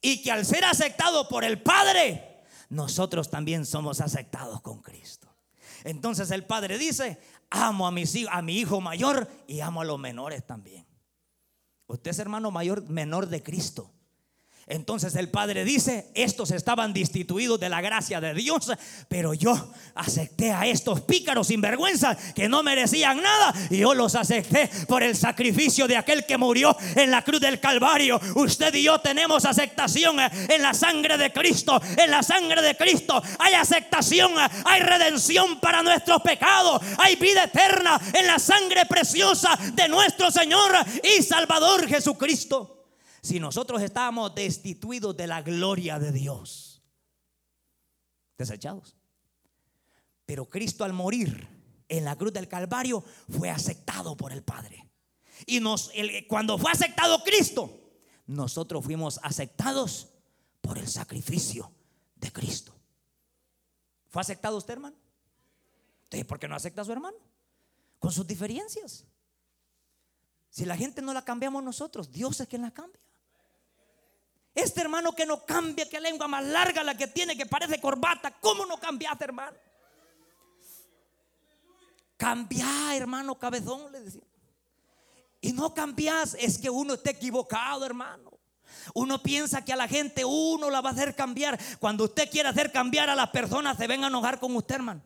Y 0.00 0.22
que 0.22 0.30
al 0.30 0.46
ser 0.46 0.64
aceptado 0.64 1.28
por 1.28 1.44
el 1.44 1.60
Padre, 1.60 2.44
nosotros 2.68 3.28
también 3.30 3.66
somos 3.66 4.00
aceptados 4.00 4.60
con 4.62 4.80
Cristo. 4.80 5.28
Entonces 5.84 6.30
el 6.30 6.44
Padre 6.44 6.78
dice, 6.78 7.20
amo 7.50 7.86
a, 7.86 7.90
mis, 7.90 8.16
a 8.30 8.42
mi 8.42 8.58
hijo 8.58 8.80
mayor 8.80 9.28
y 9.46 9.60
amo 9.60 9.80
a 9.80 9.84
los 9.84 9.98
menores 9.98 10.46
también. 10.46 10.86
Usted 11.86 12.10
es 12.10 12.18
hermano 12.18 12.50
mayor, 12.50 12.88
menor 12.88 13.26
de 13.26 13.42
Cristo. 13.42 13.92
Entonces 14.68 15.14
el 15.16 15.30
Padre 15.30 15.64
dice, 15.64 16.06
estos 16.14 16.50
estaban 16.50 16.92
destituidos 16.92 17.58
de 17.58 17.68
la 17.68 17.80
gracia 17.80 18.20
de 18.20 18.34
Dios, 18.34 18.70
pero 19.08 19.32
yo 19.32 19.72
acepté 19.94 20.52
a 20.52 20.66
estos 20.66 21.00
pícaros 21.00 21.46
sinvergüenzas 21.46 22.34
que 22.34 22.48
no 22.48 22.62
merecían 22.62 23.22
nada 23.22 23.54
y 23.70 23.78
yo 23.78 23.94
los 23.94 24.14
acepté 24.14 24.70
por 24.86 25.02
el 25.02 25.16
sacrificio 25.16 25.88
de 25.88 25.96
aquel 25.96 26.26
que 26.26 26.36
murió 26.36 26.76
en 26.96 27.10
la 27.10 27.22
cruz 27.22 27.40
del 27.40 27.60
Calvario. 27.60 28.20
Usted 28.34 28.74
y 28.74 28.82
yo 28.82 29.00
tenemos 29.00 29.44
aceptación 29.46 30.16
en 30.20 30.62
la 30.62 30.74
sangre 30.74 31.16
de 31.16 31.32
Cristo, 31.32 31.80
en 31.96 32.10
la 32.10 32.22
sangre 32.22 32.60
de 32.60 32.76
Cristo 32.76 33.22
hay 33.38 33.54
aceptación, 33.54 34.32
hay 34.64 34.80
redención 34.82 35.60
para 35.60 35.82
nuestros 35.82 36.20
pecados, 36.22 36.82
hay 36.98 37.16
vida 37.16 37.44
eterna 37.44 38.00
en 38.12 38.26
la 38.26 38.38
sangre 38.38 38.84
preciosa 38.86 39.58
de 39.72 39.88
nuestro 39.88 40.30
Señor 40.30 40.72
y 41.02 41.22
Salvador 41.22 41.86
Jesucristo 41.88 42.77
si 43.20 43.40
nosotros 43.40 43.82
estábamos 43.82 44.34
destituidos 44.34 45.16
de 45.16 45.26
la 45.26 45.42
gloria 45.42 45.98
de 45.98 46.12
Dios, 46.12 46.82
desechados. 48.36 48.96
Pero 50.26 50.48
Cristo 50.48 50.84
al 50.84 50.92
morir 50.92 51.48
en 51.88 52.04
la 52.04 52.16
cruz 52.16 52.32
del 52.32 52.48
Calvario 52.48 53.02
fue 53.28 53.50
aceptado 53.50 54.16
por 54.16 54.32
el 54.32 54.42
Padre. 54.42 54.88
Y 55.46 55.60
cuando 56.26 56.58
fue 56.58 56.70
aceptado 56.70 57.22
Cristo, 57.22 57.70
nosotros 58.26 58.84
fuimos 58.84 59.18
aceptados 59.22 60.08
por 60.60 60.76
el 60.76 60.86
sacrificio 60.86 61.72
de 62.16 62.30
Cristo. 62.32 62.74
¿Fue 64.08 64.20
aceptado 64.20 64.56
usted, 64.56 64.74
hermano? 64.74 64.96
Entonces, 66.04 66.26
¿por 66.26 66.38
qué 66.38 66.48
no 66.48 66.56
acepta 66.56 66.82
a 66.82 66.84
su 66.84 66.92
hermano? 66.92 67.16
Con 67.98 68.12
sus 68.12 68.26
diferencias. 68.26 69.04
Si 70.50 70.64
la 70.64 70.76
gente 70.76 71.02
no 71.02 71.12
la 71.12 71.24
cambiamos 71.24 71.62
nosotros, 71.62 72.10
Dios 72.10 72.40
es 72.40 72.48
quien 72.48 72.62
la 72.62 72.70
cambia. 72.70 73.00
Este 74.58 74.80
hermano 74.80 75.12
que 75.12 75.24
no 75.24 75.46
cambia, 75.46 75.88
que 75.88 76.00
lengua 76.00 76.26
más 76.26 76.44
larga 76.44 76.82
la 76.82 76.96
que 76.96 77.06
tiene, 77.06 77.36
que 77.36 77.46
parece 77.46 77.80
corbata. 77.80 78.32
¿Cómo 78.40 78.66
no 78.66 78.76
cambiaste, 78.76 79.22
hermano? 79.22 79.56
Cambia, 82.16 82.66
hermano 82.96 83.38
cabezón, 83.38 83.92
le 83.92 84.00
decía. 84.00 84.24
Y 85.40 85.52
no 85.52 85.72
cambias, 85.72 86.36
es 86.40 86.58
que 86.58 86.68
uno 86.68 86.94
está 86.94 87.10
equivocado, 87.10 87.86
hermano. 87.86 88.32
Uno 88.94 89.22
piensa 89.22 89.64
que 89.64 89.72
a 89.72 89.76
la 89.76 89.86
gente 89.86 90.24
uno 90.24 90.70
la 90.70 90.80
va 90.80 90.90
a 90.90 90.92
hacer 90.92 91.14
cambiar. 91.14 91.56
Cuando 91.78 92.06
usted 92.06 92.28
quiere 92.28 92.48
hacer 92.48 92.72
cambiar 92.72 93.08
a 93.08 93.14
las 93.14 93.30
personas, 93.30 93.78
se 93.78 93.86
ven 93.86 94.02
a 94.02 94.08
enojar 94.08 94.40
con 94.40 94.56
usted, 94.56 94.74
hermano. 94.74 95.02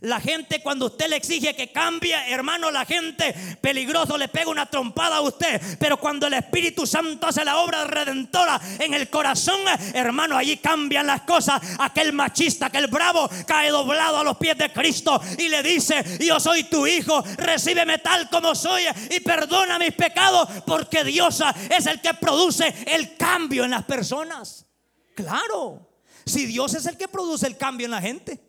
La 0.00 0.20
gente 0.20 0.60
cuando 0.60 0.86
usted 0.86 1.08
le 1.08 1.16
exige 1.16 1.54
que 1.54 1.72
cambie, 1.72 2.14
hermano, 2.28 2.70
la 2.70 2.84
gente 2.84 3.34
peligroso 3.60 4.18
le 4.18 4.28
pega 4.28 4.50
una 4.50 4.66
trompada 4.66 5.16
a 5.16 5.20
usted. 5.20 5.60
Pero 5.78 5.96
cuando 5.96 6.26
el 6.26 6.34
Espíritu 6.34 6.86
Santo 6.86 7.26
hace 7.26 7.44
la 7.44 7.58
obra 7.58 7.84
redentora 7.84 8.60
en 8.78 8.94
el 8.94 9.08
corazón, 9.08 9.60
hermano, 9.94 10.36
allí 10.36 10.58
cambian 10.58 11.06
las 11.06 11.22
cosas. 11.22 11.60
Aquel 11.78 12.12
machista, 12.12 12.66
aquel 12.66 12.88
bravo, 12.88 13.28
cae 13.46 13.70
doblado 13.70 14.18
a 14.18 14.24
los 14.24 14.36
pies 14.36 14.58
de 14.58 14.72
Cristo 14.72 15.20
y 15.38 15.48
le 15.48 15.62
dice, 15.62 16.18
yo 16.20 16.38
soy 16.40 16.64
tu 16.64 16.86
hijo, 16.86 17.22
recíbeme 17.36 17.98
tal 17.98 18.28
como 18.30 18.54
soy 18.54 18.84
y 19.10 19.20
perdona 19.20 19.78
mis 19.78 19.92
pecados, 19.92 20.48
porque 20.66 21.04
Dios 21.04 21.42
es 21.70 21.86
el 21.86 22.00
que 22.00 22.14
produce 22.14 22.74
el 22.86 23.16
cambio 23.16 23.64
en 23.64 23.70
las 23.70 23.84
personas. 23.84 24.66
Claro, 25.14 25.88
si 26.24 26.44
Dios 26.46 26.74
es 26.74 26.86
el 26.86 26.96
que 26.96 27.08
produce 27.08 27.46
el 27.46 27.56
cambio 27.56 27.86
en 27.86 27.90
la 27.92 28.02
gente. 28.02 28.45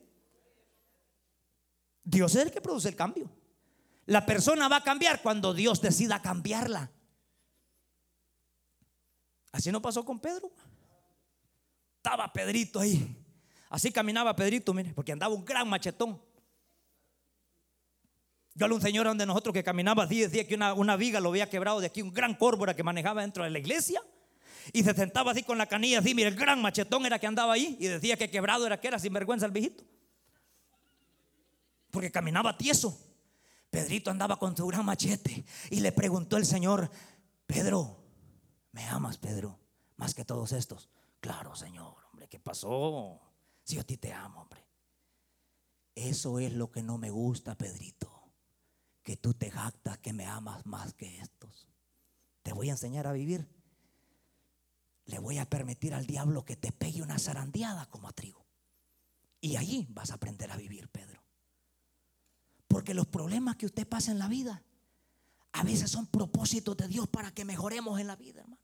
Dios 2.18 2.34
es 2.34 2.45
el 2.45 2.51
que 2.51 2.61
produce 2.61 2.89
el 2.89 2.95
cambio. 2.95 3.30
La 4.07 4.26
persona 4.26 4.68
va 4.68 4.78
a 4.78 4.84
cambiar 4.84 5.22
cuando 5.22 5.53
Dios 5.53 5.80
decida 5.80 6.20
cambiarla. 6.20 6.89
Así 9.51 9.72
no 9.72 9.84
pasó 9.84 10.03
con 10.03 10.20
Pedro. 10.20 10.49
Estaba 11.97 12.34
Pedrito 12.34 12.80
ahí. 12.80 13.15
Así 13.70 13.91
caminaba 13.91 14.36
Pedrito, 14.36 14.74
mire, 14.74 14.93
porque 14.95 15.11
andaba 15.11 15.36
un 15.36 15.45
gran 15.45 15.70
machetón. 15.70 16.20
Yo 18.55 18.65
a 18.65 18.74
un 18.74 18.82
señor 18.82 19.05
donde 19.05 19.28
nosotros 19.28 19.53
que 19.53 19.63
caminaba 19.63 20.05
así 20.05 20.22
decía 20.22 20.47
que 20.47 20.55
una, 20.55 20.95
viga 20.95 21.20
lo 21.20 21.30
había 21.30 21.47
quebrado 21.47 21.82
de 21.82 21.86
aquí, 21.86 22.01
un 22.01 22.11
gran 22.11 22.34
córbora 22.34 22.76
que 22.76 22.82
manejaba 22.82 23.22
dentro 23.22 23.43
de 23.43 23.51
la 23.51 23.59
iglesia. 23.59 24.01
Y 24.74 24.84
se 24.84 24.95
sentaba 24.95 25.34
así 25.34 25.43
con 25.43 25.59
la 25.59 25.68
canilla 25.68 25.99
así, 25.99 26.15
mire, 26.15 26.30
el 26.30 26.36
gran 26.36 26.63
machetón 26.63 27.05
era 27.05 27.20
que 27.20 27.28
andaba 27.28 27.53
ahí 27.53 27.78
y 27.80 27.86
decía 27.86 28.18
que 28.18 28.32
quebrado 28.32 28.65
era 28.65 28.80
que 28.80 28.88
era 28.88 28.97
sinvergüenza 28.97 29.45
el 29.45 29.51
viejito 29.51 29.84
porque 31.92 32.12
caminaba 32.12 32.58
tieso. 32.58 32.98
Pedrito 33.70 34.12
andaba 34.12 34.38
con 34.40 34.56
su 34.56 34.66
gran 34.68 34.86
machete 34.86 35.46
y 35.70 35.80
le 35.82 35.92
preguntó 35.92 36.38
el 36.38 36.46
Señor, 36.46 36.90
Pedro, 37.46 38.04
¿me 38.72 38.84
amas, 38.86 39.18
Pedro? 39.18 39.60
Más 39.98 40.14
que 40.14 40.26
todos 40.26 40.52
estos. 40.52 40.90
Claro, 41.20 41.56
Señor, 41.56 41.96
hombre, 42.12 42.28
¿qué 42.28 42.40
pasó? 42.40 43.20
Si 43.64 43.76
yo 43.76 43.82
a 43.82 43.84
ti 43.84 43.98
te 43.98 44.14
amo, 44.14 44.42
hombre. 44.42 44.66
Eso 45.96 46.40
es 46.40 46.54
lo 46.54 46.72
que 46.72 46.84
no 46.84 46.98
me 46.98 47.10
gusta, 47.10 47.56
Pedrito. 47.56 48.32
Que 49.04 49.18
tú 49.18 49.34
te 49.34 49.50
jactas 49.50 49.98
que 49.98 50.14
me 50.14 50.26
amas 50.26 50.66
más 50.66 50.94
que 50.94 51.20
estos. 51.20 51.68
Te 52.44 52.54
voy 52.54 52.70
a 52.70 52.74
enseñar 52.74 53.08
a 53.08 53.14
vivir. 53.14 53.50
Le 55.06 55.20
voy 55.20 55.38
a 55.38 55.50
permitir 55.50 55.94
al 55.94 56.06
diablo 56.06 56.46
que 56.46 56.56
te 56.56 56.72
pegue 56.72 57.02
una 57.02 57.18
zarandeada 57.20 57.88
como 57.88 58.08
a 58.08 58.14
trigo. 58.14 58.46
Y 59.42 59.56
allí 59.56 59.88
vas 59.90 60.12
a 60.12 60.16
aprender 60.16 60.52
a 60.52 60.58
vivir, 60.58 60.90
Pedro. 60.90 61.27
Porque 62.68 62.93
los 62.93 63.07
problemas 63.07 63.55
que 63.55 63.65
usted 63.65 63.88
pasa 63.88 64.11
en 64.11 64.20
la 64.20 64.28
vida 64.28 64.63
a 65.53 65.63
veces 65.63 65.89
son 65.89 66.05
propósitos 66.05 66.78
de 66.78 66.88
Dios 66.88 67.07
para 67.07 67.32
que 67.32 67.45
mejoremos 67.45 67.99
en 67.99 68.07
la 68.07 68.15
vida, 68.15 68.41
hermano. 68.41 68.57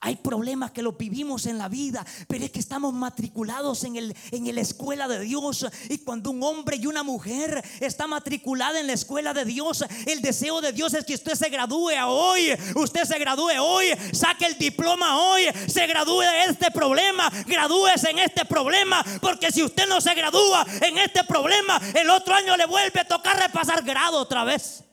Hay 0.00 0.16
problemas 0.16 0.70
que 0.70 0.82
los 0.82 0.96
vivimos 0.96 1.46
en 1.46 1.58
la 1.58 1.68
vida, 1.68 2.04
pero 2.28 2.44
es 2.44 2.50
que 2.50 2.58
estamos 2.58 2.92
matriculados 2.92 3.84
en, 3.84 3.96
el, 3.96 4.16
en 4.30 4.54
la 4.54 4.60
escuela 4.60 5.08
de 5.08 5.20
Dios. 5.20 5.66
Y 5.88 5.98
cuando 5.98 6.30
un 6.30 6.42
hombre 6.42 6.76
y 6.76 6.86
una 6.86 7.02
mujer 7.02 7.62
está 7.80 8.06
matriculada 8.06 8.80
en 8.80 8.86
la 8.86 8.92
escuela 8.92 9.34
de 9.34 9.44
Dios, 9.44 9.84
el 10.06 10.22
deseo 10.22 10.60
de 10.60 10.72
Dios 10.72 10.94
es 10.94 11.04
que 11.04 11.14
usted 11.14 11.34
se 11.34 11.48
gradúe 11.48 11.92
hoy. 12.06 12.52
Usted 12.74 13.04
se 13.04 13.18
gradúe 13.18 13.60
hoy, 13.60 13.86
saque 14.12 14.46
el 14.46 14.58
diploma 14.58 15.18
hoy, 15.18 15.44
se 15.66 15.86
gradúe 15.86 16.20
de 16.20 16.44
este 16.44 16.70
problema, 16.70 17.30
gradúese 17.46 18.10
en 18.10 18.18
este 18.20 18.44
problema. 18.44 19.04
Porque 19.20 19.50
si 19.50 19.62
usted 19.62 19.88
no 19.88 20.00
se 20.00 20.14
gradúa 20.14 20.66
en 20.80 20.98
este 20.98 21.24
problema, 21.24 21.80
el 21.94 22.10
otro 22.10 22.34
año 22.34 22.56
le 22.56 22.66
vuelve 22.66 23.00
a 23.00 23.08
tocar 23.08 23.38
repasar 23.38 23.82
grado 23.82 24.18
otra 24.18 24.44
vez. 24.44 24.84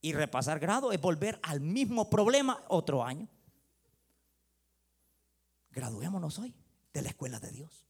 Y 0.00 0.12
repasar 0.12 0.58
grado 0.58 0.90
es 0.92 1.00
volver 1.00 1.38
al 1.42 1.60
mismo 1.60 2.10
problema 2.10 2.60
otro 2.68 3.04
año 3.04 3.28
graduémonos 5.72 6.38
hoy 6.38 6.54
de 6.92 7.02
la 7.02 7.08
escuela 7.08 7.40
de 7.40 7.50
Dios. 7.50 7.86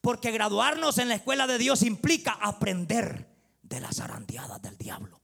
Porque 0.00 0.30
graduarnos 0.30 0.98
en 0.98 1.08
la 1.08 1.14
escuela 1.14 1.46
de 1.46 1.58
Dios 1.58 1.82
implica 1.82 2.32
aprender 2.32 3.28
de 3.62 3.80
las 3.80 3.96
zarandeadas 3.96 4.60
del 4.62 4.76
diablo. 4.76 5.20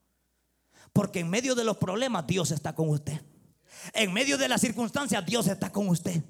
Porque 0.93 1.20
en 1.20 1.30
medio 1.30 1.55
de 1.55 1.64
los 1.64 1.76
problemas 1.76 2.26
Dios 2.26 2.51
está 2.51 2.74
con 2.74 2.89
usted. 2.89 3.20
En 3.93 4.12
medio 4.12 4.39
de 4.39 4.49
las 4.49 4.61
circunstancias 4.61 5.24
Dios 5.24 5.47
está 5.47 5.70
con 5.70 5.89
usted. 5.89 6.22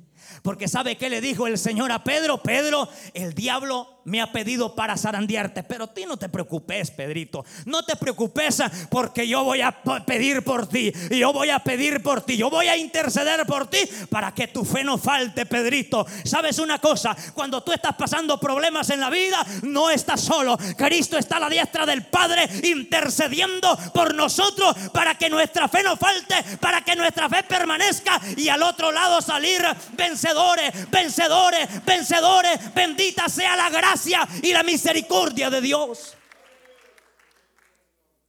Porque 0.43 0.69
sabe 0.69 0.97
que 0.97 1.11
le 1.11 1.21
dijo 1.21 1.47
el 1.47 1.59
Señor 1.59 1.93
a 1.93 2.05
Pedro, 2.05 2.43
Pedro, 2.43 2.89
el 3.15 3.35
diablo 3.35 3.98
me 4.09 4.23
ha 4.23 4.33
pedido 4.33 4.75
para 4.75 4.97
zarandearte, 4.97 5.63
pero 5.63 5.87
ti 5.89 6.07
no 6.07 6.17
te 6.17 6.31
preocupes, 6.31 6.91
Pedrito. 6.91 7.45
No 7.67 7.85
te 7.85 7.95
preocupes 7.95 8.63
porque 8.89 9.29
yo 9.29 9.45
voy 9.45 9.61
a 9.61 9.71
pedir 10.07 10.43
por 10.43 10.67
ti. 10.67 10.93
Yo 11.11 11.33
voy 11.33 11.51
a 11.51 11.59
pedir 11.59 12.03
por 12.03 12.23
ti. 12.23 12.37
Yo 12.37 12.49
voy 12.49 12.69
a 12.69 12.77
interceder 12.77 13.45
por 13.47 13.69
ti 13.69 13.79
para 14.09 14.33
que 14.33 14.49
tu 14.49 14.65
fe 14.65 14.83
no 14.83 14.97
falte, 14.97 15.45
Pedrito. 15.45 16.07
¿Sabes 16.25 16.59
una 16.59 16.79
cosa? 16.79 17.15
Cuando 17.35 17.63
tú 17.63 17.73
estás 17.73 17.95
pasando 17.97 18.41
problemas 18.41 18.89
en 18.91 19.01
la 19.01 19.11
vida, 19.11 19.45
no 19.63 19.91
estás 19.91 20.23
solo. 20.23 20.57
Cristo 20.77 21.19
está 21.19 21.37
a 21.37 21.41
la 21.41 21.51
diestra 21.51 21.85
del 21.85 22.07
Padre 22.07 22.49
intercediendo 22.65 23.77
por 23.93 24.15
nosotros 24.15 24.75
para 24.93 25.17
que 25.17 25.29
nuestra 25.29 25.69
fe 25.69 25.83
no 25.83 25.97
falte, 25.99 26.35
para 26.61 26.81
que 26.81 26.97
nuestra 26.97 27.29
fe 27.29 27.43
permanezca 27.43 28.21
y 28.37 28.49
al 28.49 28.63
otro 28.63 28.91
lado 28.91 29.21
salir 29.21 29.63
vencedores, 29.93 30.91
vencedores, 30.91 31.85
vencedores. 31.85 32.75
Bendita 32.75 33.29
sea 33.29 33.55
la 33.55 33.69
gracia 33.69 33.98
y 34.07 34.53
la 34.53 34.63
misericordia 34.63 35.51
de 35.51 35.61
Dios. 35.61 36.17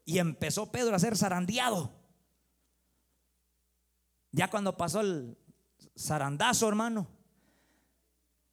Y 0.05 0.17
empezó 0.17 0.71
Pedro 0.71 0.95
a 0.95 0.99
ser 0.99 1.17
zarandeado. 1.17 1.93
Ya 4.31 4.49
cuando 4.49 4.75
pasó 4.77 5.01
el 5.01 5.37
zarandazo, 5.97 6.67
hermano, 6.67 7.07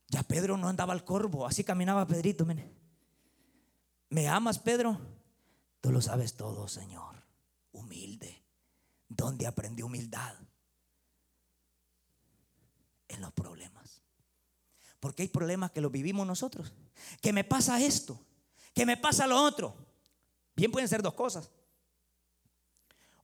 ya 0.09 0.23
Pedro 0.23 0.57
no 0.57 0.69
andaba 0.69 0.93
al 0.93 1.05
corvo, 1.05 1.47
así 1.47 1.65
caminaba 1.65 2.07
Pedrito, 2.07 2.45
mire. 2.45 2.73
¿Me 4.09 4.29
amas, 4.29 4.59
Pedro? 4.59 4.99
Tú 5.81 5.91
lo 5.91 6.01
sabes 6.01 6.35
todo, 6.35 6.69
Señor. 6.69 7.25
Humilde. 7.73 8.45
¿Dónde 9.09 9.47
aprendí 9.47 9.83
humildad? 9.83 10.35
En 13.09 13.21
los 13.21 13.33
problemas. 13.33 14.03
Porque 15.07 15.23
hay 15.23 15.29
problemas 15.29 15.71
que 15.71 15.81
los 15.81 15.93
vivimos 15.93 16.27
nosotros. 16.27 16.73
Que 17.21 17.33
me 17.33 17.45
pasa 17.45 17.81
esto, 17.81 18.21
que 18.75 18.85
me 18.85 18.97
pasa 18.97 19.25
lo 19.29 19.41
otro. 19.41 19.77
Bien 20.57 20.73
pueden 20.73 20.89
ser 20.89 21.01
dos 21.01 21.15
cosas. 21.15 21.49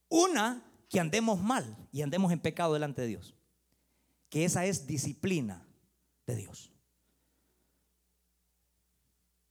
Una, 0.08 0.62
que 0.88 1.00
andemos 1.00 1.42
mal 1.42 1.76
y 1.90 2.02
andemos 2.02 2.30
en 2.30 2.38
pecado 2.38 2.74
delante 2.74 3.02
de 3.02 3.08
Dios. 3.08 3.34
Que 4.28 4.44
esa 4.44 4.64
es 4.64 4.86
disciplina 4.86 5.66
de 6.24 6.36
Dios. 6.36 6.70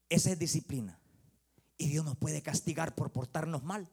Esa 0.07 0.31
es 0.31 0.39
disciplina. 0.39 0.97
Y 1.77 1.89
Dios 1.89 2.05
nos 2.05 2.15
puede 2.15 2.41
castigar 2.41 2.95
por 2.95 3.11
portarnos 3.11 3.61
mal. 3.61 3.89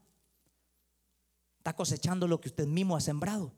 Está 1.56 1.74
cosechando 1.74 2.28
lo 2.28 2.40
que 2.40 2.50
usted 2.50 2.68
mismo 2.68 2.96
ha 2.96 3.00
sembrado. 3.00 3.52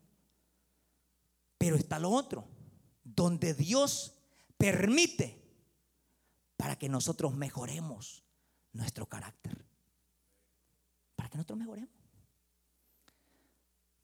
Pero 1.59 1.77
está 1.77 1.99
lo 1.99 2.09
otro, 2.09 2.49
donde 3.05 3.53
Dios 3.53 4.17
permite 4.61 5.43
para 6.59 6.77
que 6.77 6.91
nosotros 6.91 7.35
mejoremos 7.35 8.23
nuestro 8.75 9.07
carácter. 9.07 9.65
Para 11.17 11.31
que 11.31 11.39
nosotros 11.39 11.59
mejoremos. 11.59 11.89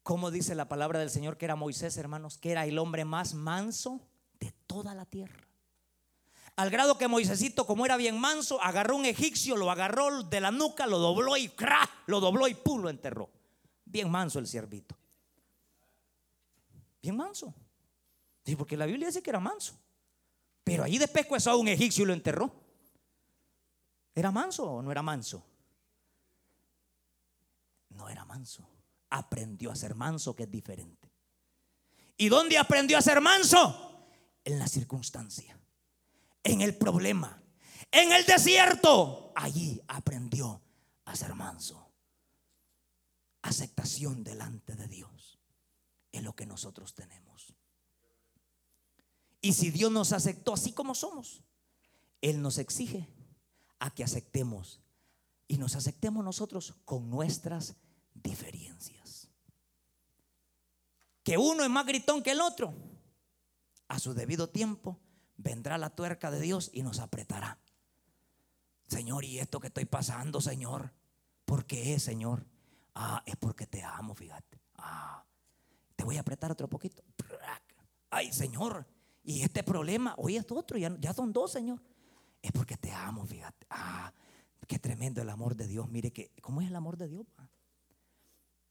Como 0.03 0.31
dice 0.31 0.55
la 0.55 0.67
palabra 0.67 0.99
del 0.99 1.11
Señor 1.11 1.37
que 1.37 1.45
era 1.45 1.57
Moisés, 1.57 1.99
hermanos, 1.99 2.39
que 2.39 2.53
era 2.53 2.65
el 2.65 2.79
hombre 2.79 3.05
más 3.05 3.35
manso 3.35 4.09
de 4.41 4.53
toda 4.67 4.95
la 4.95 5.05
tierra. 5.05 5.47
Al 6.57 6.71
grado 6.71 6.97
que 6.97 7.07
Moisésito, 7.07 7.67
como 7.67 7.85
era 7.85 7.99
bien 7.99 8.19
manso, 8.19 8.63
agarró 8.63 8.97
un 8.97 9.05
egipcio, 9.05 9.57
lo 9.57 9.71
agarró 9.71 10.23
de 10.23 10.41
la 10.41 10.51
nuca, 10.51 10.87
lo 10.87 10.99
dobló 10.99 11.37
y 11.37 11.51
¡cra! 11.51 11.87
lo 12.07 12.19
dobló 12.19 12.49
y 12.49 12.55
¡pum! 12.55 12.81
lo 12.81 12.89
enterró. 12.89 13.31
Bien 13.85 14.11
manso 14.11 14.39
el 14.39 14.47
siervito. 14.47 14.97
Bien 17.03 17.15
manso. 17.15 17.53
Porque 18.57 18.79
la 18.79 18.87
Biblia 18.87 19.09
dice 19.09 19.23
que 19.23 19.29
era 19.29 19.41
manso. 19.41 19.79
Pero 20.67 20.83
allí 20.83 20.99
después 20.99 21.47
a 21.47 21.55
un 21.55 21.69
egipcio 21.69 22.03
y 22.03 22.09
lo 22.09 22.13
enterró. 22.13 22.53
¿Era 24.15 24.33
manso 24.33 24.69
o 24.69 24.83
no 24.83 24.91
era 24.91 25.03
manso? 25.03 25.47
No 27.91 28.09
era 28.09 28.25
manso 28.25 28.69
aprendió 29.11 29.71
a 29.71 29.77
ser 29.77 29.95
manso, 29.95 30.35
que 30.35 30.45
es 30.45 30.51
diferente. 30.51 31.11
¿Y 32.17 32.29
dónde 32.29 32.59
aprendió 32.59 32.99
a 32.99 33.03
ser 33.03 33.21
manso? 33.21 34.09
En 34.45 34.59
la 34.59 34.69
circunstancia, 34.69 35.59
en 36.43 36.61
el 36.61 36.77
problema, 36.77 37.43
en 37.91 38.13
el 38.13 38.25
desierto. 38.25 39.33
Allí 39.35 39.81
aprendió 39.89 40.63
a 41.05 41.17
ser 41.17 41.35
manso. 41.35 41.93
Aceptación 43.43 44.25
delante 44.25 44.75
de 44.77 44.89
Dios 44.89 45.39
es 46.13 46.23
lo 46.23 46.35
que 46.35 46.47
nosotros 46.47 46.95
tenemos. 46.95 47.55
Y 49.47 49.53
si 49.53 49.71
Dios 49.71 49.93
nos 49.93 50.13
aceptó 50.13 50.55
así 50.55 50.73
como 50.73 50.93
somos, 50.97 51.41
Él 52.21 52.43
nos 52.43 52.59
exige 52.59 53.09
a 53.79 53.95
que 53.95 54.03
aceptemos 54.03 54.81
y 55.47 55.59
nos 55.59 55.77
aceptemos 55.77 56.25
nosotros 56.25 56.75
con 56.85 57.09
nuestras 57.09 57.77
diferencias. 58.13 59.31
Que 61.23 61.39
uno 61.39 61.63
es 61.63 61.71
más 61.71 61.87
gritón 61.87 62.25
que 62.25 62.33
el 62.33 62.41
otro. 62.41 62.75
A 63.87 64.01
su 64.01 64.15
debido 64.15 64.49
tiempo 64.49 64.99
vendrá 65.37 65.79
la 65.79 65.91
tuerca 65.91 66.33
de 66.33 66.41
Dios 66.41 66.71
y 66.73 66.83
nos 66.83 66.99
apretará. 66.99 67.61
Señor, 68.89 69.25
¿y 69.25 69.39
esto 69.39 69.61
que 69.61 69.69
estoy 69.69 69.85
pasando, 69.85 70.41
Señor? 70.41 70.93
¿Por 71.45 71.67
qué 71.67 72.01
Señor? 72.01 72.45
Ah, 72.97 73.23
es 73.25 73.37
porque 73.37 73.69
te 73.69 73.85
amo, 73.85 74.13
fíjate. 74.13 74.61
Ah, 74.75 75.25
te 75.95 76.03
voy 76.03 76.17
a 76.17 76.23
apretar 76.23 76.51
otro 76.51 76.69
poquito. 76.69 77.05
Ay, 78.11 78.33
Señor, 78.33 78.96
y 79.27 79.43
este 79.43 79.65
problema, 79.65 80.15
hoy 80.19 80.37
es 80.37 80.47
otro, 80.53 80.79
ya, 80.79 80.97
ya 81.01 81.13
son 81.13 81.33
dos, 81.33 81.51
Señor. 81.51 81.83
Es 82.41 82.53
porque 82.53 82.77
te 82.77 82.93
amo, 82.93 83.27
fíjate. 83.27 83.67
Ah, 83.71 84.13
qué 84.69 84.79
tremendo 84.79 85.21
el 85.21 85.29
amor 85.29 85.57
de 85.57 85.67
Dios. 85.67 85.89
Mire 85.89 86.13
que, 86.13 86.31
¿cómo 86.41 86.61
es 86.63 86.69
el 86.69 86.77
amor 86.77 86.97
de 86.97 87.09
Dios? 87.09 87.27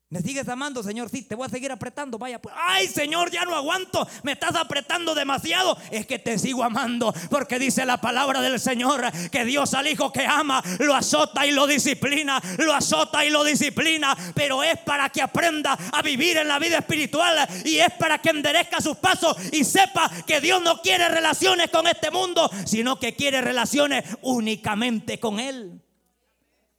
¿Me 0.08 0.22
sigues 0.22 0.48
amando, 0.48 0.84
Señor? 0.84 1.10
Sí, 1.10 1.24
te 1.24 1.34
voy 1.34 1.48
a 1.48 1.50
seguir 1.50 1.72
apretando. 1.72 2.20
Vaya, 2.20 2.40
pues. 2.40 2.54
Ay, 2.58 2.88
Señor, 2.88 3.32
ya 3.32 3.44
no 3.44 3.56
aguanto. 3.56 4.08
Me 4.22 4.34
estás 4.34 4.56
apretando 4.56 5.16
demasiado. 5.16 5.76
Es 5.90 6.06
que 6.06 6.20
te 6.20 6.38
sigo 6.38 6.64
amando. 6.64 7.12
Porque 7.32 7.58
dice 7.58 7.86
la 7.86 8.00
palabra 8.00 8.40
del 8.42 8.60
Señor 8.60 9.12
que 9.32 9.46
Dios 9.46 9.74
al 9.74 9.88
hijo 9.88 10.12
que 10.12 10.24
ama 10.26 10.62
lo 10.80 10.94
azota 10.94 11.48
y 11.48 11.52
lo 11.52 11.66
disciplina. 11.66 12.40
Lo 12.60 12.74
azota 12.74 13.26
y 13.26 13.32
lo 13.32 13.44
disciplina. 13.44 14.16
Pero 14.36 14.62
es 14.62 14.78
para 14.80 15.10
que 15.10 15.24
aprenda 15.24 15.74
a 15.92 16.04
vivir 16.04 16.38
en 16.38 16.50
la 16.50 16.60
vida 16.60 16.78
espiritual. 16.78 17.48
Y 17.66 17.78
es 17.78 17.92
para 17.94 18.20
que 18.20 18.30
enderezca 18.30 18.82
sus 18.82 18.98
pasos 18.98 19.36
y 19.52 19.64
sepa 19.64 20.12
que 20.28 20.40
Dios 20.40 20.62
no 20.62 20.84
quiere 20.84 21.10
relaciones 21.10 21.72
con 21.72 21.88
este 21.88 22.12
mundo, 22.12 22.52
sino 22.66 23.00
que 23.00 23.16
quiere 23.16 23.42
relaciones 23.42 24.06
únicamente 24.22 25.20
con 25.20 25.40
Él. 25.40 25.82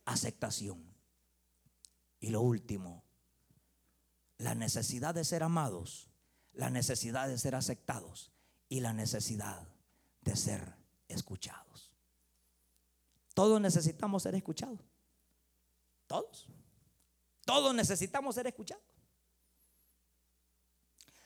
Aceptación. 0.04 0.86
Y 2.20 2.30
lo 2.30 2.40
último 2.40 3.05
la 4.38 4.54
necesidad 4.54 5.14
de 5.14 5.24
ser 5.24 5.42
amados, 5.42 6.08
la 6.52 6.70
necesidad 6.70 7.28
de 7.28 7.38
ser 7.38 7.54
aceptados 7.54 8.32
y 8.68 8.80
la 8.80 8.92
necesidad 8.92 9.68
de 10.22 10.36
ser 10.36 10.74
escuchados. 11.08 11.92
Todos 13.34 13.60
necesitamos 13.60 14.22
ser 14.22 14.34
escuchados. 14.34 14.80
Todos. 16.06 16.48
Todos 17.44 17.74
necesitamos 17.74 18.34
ser 18.34 18.46
escuchados. 18.46 18.84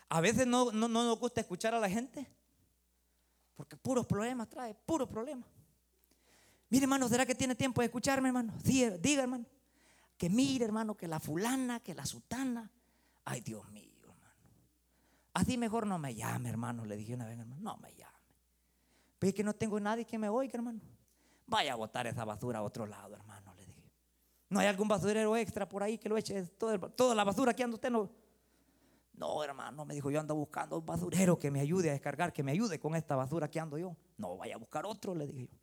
A 0.09 0.21
veces 0.21 0.47
no, 0.47 0.73
no, 0.73 0.89
nos 0.89 1.19
gusta 1.19 1.41
escuchar 1.41 1.73
a 1.75 1.79
la 1.79 1.89
gente 1.89 2.27
porque 3.55 3.77
puros 3.77 4.07
problemas 4.07 4.49
trae, 4.49 4.75
puros 4.75 5.09
problemas. 5.09 5.49
Mire, 6.69 6.85
hermano, 6.85 7.09
¿será 7.09 7.25
que 7.27 7.35
tiene 7.35 7.55
tiempo 7.55 7.81
de 7.81 7.87
escucharme, 7.87 8.29
hermano? 8.29 8.55
Diga, 8.65 8.97
diga, 8.99 9.23
hermano. 9.23 9.47
Que 10.17 10.29
mire, 10.29 10.65
hermano, 10.65 10.97
que 10.97 11.07
la 11.07 11.21
fulana, 11.21 11.81
que 11.81 11.95
la 11.95 12.05
sutana, 12.07 12.71
Ay, 13.25 13.41
Dios 13.41 13.69
mío, 13.71 13.93
hermano. 14.03 14.35
Así 15.35 15.59
mejor 15.59 15.87
no 15.87 15.99
me 15.99 16.15
llame, 16.15 16.49
hermano. 16.49 16.85
Le 16.85 16.97
dije 16.97 17.15
una 17.15 17.27
vez, 17.27 17.39
hermano, 17.39 17.61
no 17.61 17.77
me 17.77 17.95
llame. 17.95 18.19
Pero 19.19 19.29
es 19.29 19.35
que 19.35 19.45
no 19.45 19.55
tengo 19.55 19.79
nadie 19.79 20.05
que 20.05 20.19
me 20.19 20.29
oiga, 20.29 20.53
hermano. 20.55 20.81
Vaya 21.47 21.73
a 21.73 21.77
botar 21.77 22.07
esa 22.07 22.25
basura 22.25 22.61
a 22.61 22.63
otro 22.63 22.87
lado, 22.87 23.15
hermano, 23.15 23.55
le 23.55 23.67
dije. 23.67 23.91
¿No 24.49 24.61
hay 24.61 24.67
algún 24.67 24.89
basurero 24.89 25.37
extra 25.37 25.69
por 25.69 25.83
ahí 25.83 25.99
que 25.99 26.09
lo 26.09 26.17
eche 26.17 26.45
toda 26.47 27.15
la 27.15 27.25
basura 27.25 27.55
que 27.55 27.63
anda 27.63 27.75
usted? 27.75 27.91
No, 27.91 28.11
no, 29.15 29.45
hermano, 29.45 29.85
me 29.85 29.95
dijo, 29.95 30.11
yo 30.11 30.19
ando 30.19 30.35
buscando 30.35 30.79
un 30.79 30.87
basurero 30.87 31.39
que 31.39 31.51
me 31.51 31.61
ayude 31.61 31.91
a 31.91 31.93
descargar, 31.93 32.33
que 32.33 32.43
me 32.43 32.53
ayude 32.53 32.81
con 32.81 32.97
esta 32.97 33.17
basura 33.17 33.51
que 33.51 33.61
ando 33.61 33.77
yo. 33.77 33.95
No, 34.17 34.39
vaya 34.39 34.55
a 34.55 34.59
buscar 34.59 34.87
otro, 34.87 35.15
le 35.15 35.27
dije 35.27 35.49
yo. 35.49 35.59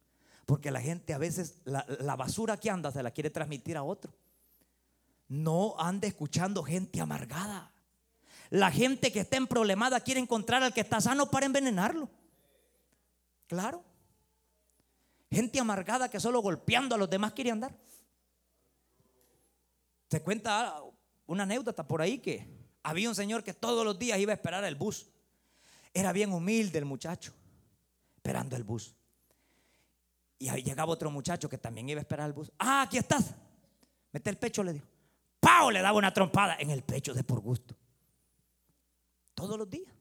Porque 0.46 0.70
la 0.70 0.80
gente 0.80 1.14
a 1.14 1.18
veces 1.18 1.62
la, 1.66 1.84
la 2.00 2.16
basura 2.16 2.56
que 2.58 2.70
anda 2.70 2.92
se 2.92 3.02
la 3.02 3.10
quiere 3.10 3.32
transmitir 3.32 3.76
a 3.76 3.84
otro. 3.84 4.14
No 5.28 5.76
ande 5.78 6.08
escuchando 6.08 6.64
gente 6.64 7.02
amargada. 7.02 7.74
La 8.50 8.72
gente 8.72 9.12
que 9.12 9.22
está 9.22 9.38
en 9.38 9.48
problemada 9.48 10.00
quiere 10.00 10.20
encontrar 10.20 10.64
al 10.64 10.74
que 10.74 10.82
está 10.82 11.02
sano 11.02 11.30
para 11.30 11.46
envenenarlo. 11.46 12.10
Claro. 13.48 13.84
Gente 15.30 15.60
amargada 15.60 16.10
que 16.10 16.20
solo 16.20 16.42
golpeando 16.42 16.96
a 16.96 16.98
los 16.98 17.10
demás 17.10 17.34
quiere 17.34 17.52
andar. 17.52 17.76
Se 20.10 20.22
cuenta 20.22 20.82
una 21.26 21.44
anécdota 21.44 21.86
por 21.86 22.02
ahí 22.02 22.20
que 22.20 22.48
había 22.84 23.10
un 23.10 23.16
señor 23.16 23.44
que 23.44 23.54
todos 23.54 23.84
los 23.84 24.00
días 24.00 24.18
iba 24.20 24.32
a 24.32 24.36
esperar 24.36 24.64
el 24.64 24.76
bus. 24.76 25.10
Era 25.94 26.14
bien 26.14 26.32
humilde 26.32 26.80
el 26.80 26.86
muchacho, 26.86 27.34
esperando 28.16 28.56
el 28.56 28.64
bus. 28.64 28.96
Y 30.40 30.48
ahí 30.50 30.64
llegaba 30.64 30.94
otro 30.94 31.12
muchacho 31.12 31.50
que 31.50 31.58
también 31.58 31.90
iba 31.90 32.00
a 32.00 32.04
esperar 32.04 32.28
el 32.28 32.34
bus. 32.34 32.52
Ah, 32.60 32.84
aquí 32.84 32.98
estás. 32.98 33.34
Mete 34.14 34.30
el 34.30 34.38
pecho, 34.38 34.64
le 34.64 34.74
dijo. 34.74 34.88
¡Pau! 35.40 35.72
Le 35.72 35.82
daba 35.82 35.98
una 35.98 36.14
trompada 36.14 36.58
en 36.60 36.70
el 36.70 36.84
pecho 36.84 37.14
de 37.14 37.24
por 37.24 37.40
gusto. 37.40 37.76
Todos 39.36 39.58
los 39.58 39.70
días. 39.70 39.94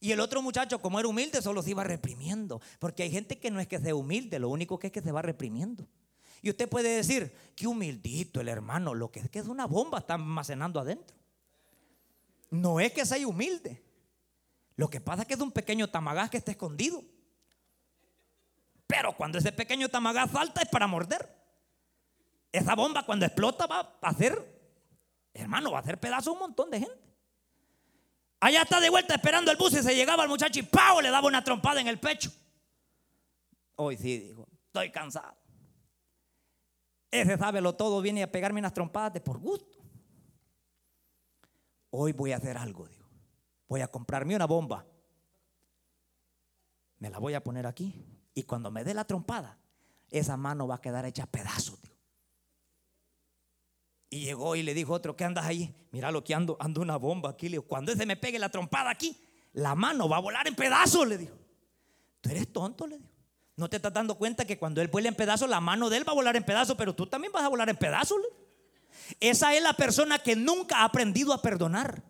Y 0.00 0.12
el 0.12 0.20
otro 0.20 0.42
muchacho, 0.42 0.82
como 0.82 0.98
era 1.00 1.08
humilde, 1.08 1.40
solo 1.40 1.62
se 1.62 1.70
iba 1.70 1.82
reprimiendo. 1.82 2.60
Porque 2.78 3.04
hay 3.04 3.10
gente 3.10 3.38
que 3.38 3.50
no 3.50 3.60
es 3.60 3.66
que 3.66 3.78
sea 3.78 3.94
humilde, 3.94 4.38
lo 4.38 4.50
único 4.50 4.78
que 4.78 4.88
es 4.88 4.92
que 4.92 5.00
se 5.00 5.12
va 5.12 5.22
reprimiendo. 5.22 5.88
Y 6.42 6.50
usted 6.50 6.68
puede 6.68 6.96
decir, 6.96 7.34
qué 7.56 7.66
humildito 7.66 8.40
el 8.40 8.48
hermano, 8.48 8.92
lo 8.92 9.10
que 9.10 9.20
es 9.20 9.30
que 9.30 9.38
es 9.38 9.46
una 9.46 9.66
bomba, 9.66 10.00
está 10.00 10.14
almacenando 10.14 10.78
adentro. 10.78 11.16
No 12.50 12.80
es 12.80 12.92
que 12.92 13.06
sea 13.06 13.26
humilde. 13.26 13.82
Lo 14.76 14.90
que 14.90 15.00
pasa 15.00 15.22
es 15.22 15.28
que 15.28 15.34
es 15.34 15.40
un 15.40 15.52
pequeño 15.52 15.88
tamagás 15.88 16.28
que 16.28 16.36
está 16.36 16.50
escondido. 16.50 17.02
Pero 18.86 19.16
cuando 19.16 19.38
ese 19.38 19.52
pequeño 19.52 19.88
tamagás 19.88 20.30
falta 20.30 20.60
es 20.60 20.68
para 20.68 20.86
morder. 20.86 21.34
Esa 22.52 22.74
bomba 22.74 23.06
cuando 23.06 23.24
explota 23.24 23.66
va 23.66 23.98
a 24.02 24.08
hacer 24.08 24.53
Hermano, 25.34 25.72
va 25.72 25.78
a 25.78 25.80
hacer 25.82 25.98
pedazo 25.98 26.32
un 26.32 26.38
montón 26.38 26.70
de 26.70 26.80
gente. 26.80 27.04
Allá 28.40 28.62
está 28.62 28.78
de 28.78 28.90
vuelta 28.90 29.14
esperando 29.14 29.50
el 29.50 29.56
bus 29.56 29.72
y 29.72 29.82
se 29.82 29.94
llegaba 29.94 30.22
el 30.22 30.28
muchacho 30.28 30.60
y 30.60 30.62
¡pau! 30.62 31.00
le 31.00 31.10
daba 31.10 31.26
una 31.26 31.42
trompada 31.42 31.80
en 31.80 31.88
el 31.88 31.98
pecho. 31.98 32.30
Hoy 33.76 33.96
sí, 33.96 34.18
dijo, 34.18 34.46
estoy 34.66 34.90
cansado. 34.92 35.34
Ese 37.10 37.36
sabe 37.38 37.60
lo 37.60 37.74
todo, 37.74 38.00
viene 38.00 38.22
a 38.22 38.30
pegarme 38.30 38.60
unas 38.60 38.74
trompadas 38.74 39.12
de 39.14 39.20
por 39.20 39.38
gusto. 39.38 39.78
Hoy 41.90 42.12
voy 42.12 42.32
a 42.32 42.36
hacer 42.36 42.56
algo, 42.56 42.86
digo. 42.86 43.08
Voy 43.68 43.80
a 43.80 43.88
comprarme 43.88 44.36
una 44.36 44.46
bomba. 44.46 44.84
Me 46.98 47.10
la 47.10 47.18
voy 47.18 47.34
a 47.34 47.42
poner 47.42 47.66
aquí. 47.66 48.04
Y 48.34 48.42
cuando 48.42 48.70
me 48.70 48.84
dé 48.84 48.94
la 48.94 49.04
trompada, 49.04 49.58
esa 50.10 50.36
mano 50.36 50.66
va 50.66 50.76
a 50.76 50.80
quedar 50.80 51.04
hecha 51.06 51.26
pedazos. 51.26 51.80
Digo. 51.80 51.93
Y 54.14 54.20
llegó 54.20 54.54
y 54.54 54.62
le 54.62 54.74
dijo 54.74 54.92
otro, 54.92 55.16
¿qué 55.16 55.24
andas 55.24 55.44
ahí? 55.44 55.74
Mira 55.90 56.12
lo 56.12 56.22
que 56.22 56.34
ando, 56.34 56.56
ando 56.60 56.80
una 56.80 56.96
bomba 56.96 57.30
aquí. 57.30 57.48
Le 57.48 57.54
digo, 57.54 57.64
cuando 57.64 57.90
ese 57.90 58.06
me 58.06 58.16
pegue 58.16 58.38
la 58.38 58.48
trompada 58.48 58.88
aquí, 58.90 59.20
la 59.54 59.74
mano 59.74 60.08
va 60.08 60.18
a 60.18 60.20
volar 60.20 60.46
en 60.46 60.54
pedazos, 60.54 61.04
le 61.08 61.18
dijo. 61.18 61.34
Tú 62.20 62.30
eres 62.30 62.52
tonto, 62.52 62.86
le 62.86 62.98
dijo. 62.98 63.10
No 63.56 63.68
te 63.68 63.74
estás 63.74 63.92
dando 63.92 64.14
cuenta 64.14 64.44
que 64.44 64.56
cuando 64.56 64.80
él 64.80 64.86
vuela 64.86 65.08
en 65.08 65.16
pedazos, 65.16 65.50
la 65.50 65.60
mano 65.60 65.90
de 65.90 65.96
él 65.96 66.08
va 66.08 66.12
a 66.12 66.14
volar 66.14 66.36
en 66.36 66.44
pedazos, 66.44 66.76
pero 66.76 66.94
tú 66.94 67.08
también 67.08 67.32
vas 67.32 67.42
a 67.42 67.48
volar 67.48 67.68
en 67.68 67.76
pedazos. 67.76 68.20
Esa 69.18 69.52
es 69.52 69.60
la 69.60 69.72
persona 69.72 70.20
que 70.20 70.36
nunca 70.36 70.82
ha 70.82 70.84
aprendido 70.84 71.32
a 71.32 71.42
perdonar 71.42 72.00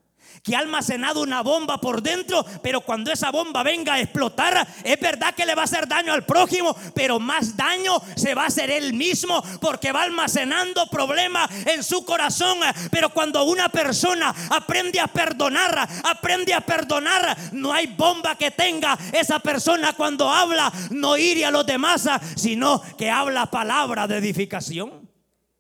que 0.43 0.55
ha 0.55 0.59
almacenado 0.59 1.23
una 1.23 1.43
bomba 1.43 1.81
por 1.81 2.03
dentro, 2.03 2.45
pero 2.63 2.81
cuando 2.81 3.11
esa 3.11 3.31
bomba 3.31 3.63
venga 3.63 3.95
a 3.95 4.01
explotar, 4.01 4.67
es 4.83 5.01
verdad 5.01 5.35
que 5.35 5.47
le 5.47 5.55
va 5.55 5.63
a 5.63 5.65
hacer 5.65 5.89
daño 5.89 6.13
al 6.13 6.25
prójimo, 6.25 6.77
pero 6.95 7.19
más 7.19 7.57
daño 7.57 8.01
se 8.15 8.35
va 8.35 8.45
a 8.45 8.47
hacer 8.47 8.71
él 8.71 8.93
mismo 8.93 9.43
porque 9.61 9.93
va 9.93 10.03
almacenando 10.03 10.87
problemas 10.89 11.51
en 11.67 11.83
su 11.83 12.05
corazón. 12.05 12.59
Pero 12.91 13.11
cuando 13.11 13.45
una 13.45 13.69
persona 13.69 14.35
aprende 14.51 15.01
a 15.01 15.07
perdonar, 15.07 15.89
aprende 16.05 16.53
a 16.53 16.61
perdonar, 16.61 17.37
no 17.53 17.73
hay 17.73 17.87
bomba 17.87 18.37
que 18.37 18.51
tenga 18.51 18.99
esa 19.13 19.39
persona 19.39 19.95
cuando 19.95 20.29
habla, 20.31 20.73
no 20.91 21.17
ir 21.17 21.45
a 21.45 21.51
los 21.51 21.67
demás, 21.67 22.09
sino 22.37 22.83
que 22.97 23.11
habla 23.11 23.47
palabra 23.47 24.07
de 24.07 24.19
edificación. 24.19 25.09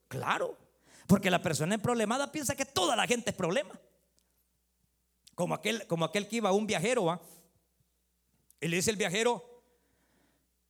Claro, 0.09 0.57
porque 1.07 1.31
la 1.31 1.43
persona 1.43 1.75
en 1.75 1.81
problemada 1.81 2.31
piensa 2.31 2.55
que 2.55 2.65
toda 2.65 2.95
la 2.95 3.07
gente 3.07 3.31
es 3.31 3.37
problema. 3.37 3.71
Como 5.35 5.55
aquel, 5.55 5.87
como 5.87 6.05
aquel 6.05 6.28
que 6.28 6.37
iba 6.37 6.53
un 6.53 6.66
viajero, 6.66 7.05
¿va? 7.05 7.20
Y 8.61 8.68
le 8.68 8.76
dice 8.76 8.91
el 8.91 8.97
viajero, 8.97 9.62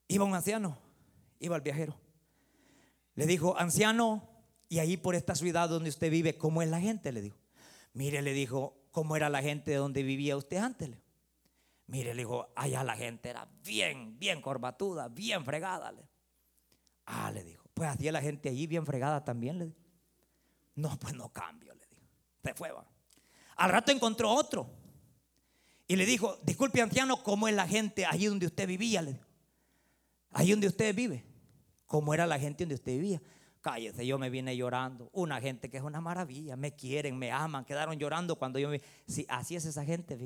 iba 0.07 0.25
un 0.25 0.33
anciano, 0.33 0.77
iba 1.39 1.55
el 1.55 1.61
viajero. 1.61 1.95
Le 3.15 3.25
dijo, 3.25 3.57
anciano, 3.57 4.27
y 4.67 4.79
ahí 4.79 4.97
por 4.97 5.15
esta 5.15 5.35
ciudad 5.35 5.69
donde 5.69 5.89
usted 5.89 6.11
vive, 6.11 6.37
¿cómo 6.37 6.61
es 6.61 6.69
la 6.69 6.81
gente? 6.81 7.11
Le 7.11 7.21
dijo. 7.21 7.37
Mire, 7.93 8.21
le 8.21 8.33
dijo, 8.33 8.75
¿cómo 8.91 9.15
era 9.15 9.29
la 9.29 9.41
gente 9.41 9.71
de 9.71 9.77
donde 9.77 10.03
vivía 10.03 10.35
usted 10.35 10.57
antes? 10.57 10.89
Mire, 11.87 12.13
le 12.13 12.23
dijo, 12.23 12.49
allá 12.55 12.83
la 12.83 12.97
gente 12.97 13.29
era 13.29 13.47
bien, 13.63 14.19
bien 14.19 14.41
corbatuda, 14.41 15.07
bien 15.07 15.45
fregada. 15.45 15.93
Ah, 17.05 17.31
le 17.31 17.43
dijo, 17.43 17.63
pues 17.73 17.89
hacía 17.89 18.11
la 18.11 18.21
gente 18.21 18.49
allí 18.49 18.67
bien 18.67 18.85
fregada 18.85 19.23
también, 19.23 19.59
le 19.59 19.65
dijo. 19.67 19.79
No, 20.75 20.97
pues 20.99 21.13
no 21.13 21.29
cambio, 21.29 21.73
le 21.73 21.87
dijo. 21.87 22.01
Se 22.43 22.53
fue, 22.53 22.71
va. 22.71 22.85
Al 23.55 23.71
rato 23.71 23.91
encontró 23.91 24.31
otro. 24.31 24.69
Y 25.87 25.95
le 25.95 26.05
dijo, 26.05 26.39
disculpe 26.43 26.81
anciano, 26.81 27.21
¿cómo 27.23 27.47
es 27.47 27.55
la 27.55 27.67
gente 27.67 28.05
allí 28.05 28.25
donde 28.25 28.47
usted 28.47 28.67
vivía? 28.67 29.01
Le 29.01 29.19
Allí 30.31 30.51
donde 30.51 30.67
usted 30.67 30.93
vive. 30.93 31.23
¿Cómo 31.85 32.13
era 32.13 32.25
la 32.25 32.39
gente 32.39 32.63
donde 32.63 32.75
usted 32.75 32.93
vivía? 32.93 33.21
Cállese, 33.61 34.05
yo 34.05 34.17
me 34.17 34.29
vine 34.29 34.57
llorando. 34.57 35.09
Una 35.13 35.39
gente 35.39 35.69
que 35.69 35.77
es 35.77 35.83
una 35.83 36.01
maravilla, 36.01 36.55
me 36.55 36.75
quieren, 36.75 37.17
me 37.17 37.31
aman, 37.31 37.65
quedaron 37.65 37.97
llorando 37.97 38.35
cuando 38.35 38.59
yo 38.59 38.69
me... 38.69 38.81
Sí, 39.07 39.25
así 39.29 39.55
es 39.55 39.65
esa 39.65 39.85
gente. 39.85 40.17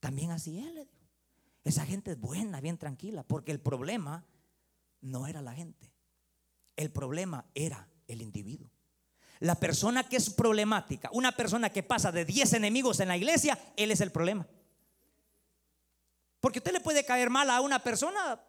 También 0.00 0.30
así 0.30 0.58
es, 0.58 0.72
le 0.72 0.88
Esa 1.64 1.84
gente 1.84 2.12
es 2.12 2.18
buena, 2.18 2.60
bien 2.60 2.78
tranquila, 2.78 3.22
porque 3.22 3.52
el 3.52 3.60
problema 3.60 4.24
no 5.00 5.26
era 5.26 5.42
la 5.42 5.52
gente. 5.52 5.92
El 6.76 6.90
problema 6.90 7.44
era 7.54 7.88
el 8.08 8.22
individuo. 8.22 8.70
La 9.40 9.54
persona 9.54 10.08
que 10.08 10.16
es 10.16 10.30
problemática, 10.30 11.10
una 11.12 11.32
persona 11.32 11.70
que 11.70 11.82
pasa 11.82 12.12
de 12.12 12.24
10 12.24 12.54
enemigos 12.54 13.00
en 13.00 13.08
la 13.08 13.16
iglesia, 13.16 13.58
él 13.76 13.90
es 13.90 14.00
el 14.00 14.10
problema. 14.10 14.46
Porque 16.40 16.58
usted 16.58 16.72
le 16.72 16.80
puede 16.80 17.04
caer 17.04 17.30
mal 17.30 17.48
a 17.50 17.60
una 17.60 17.78
persona 17.82 18.40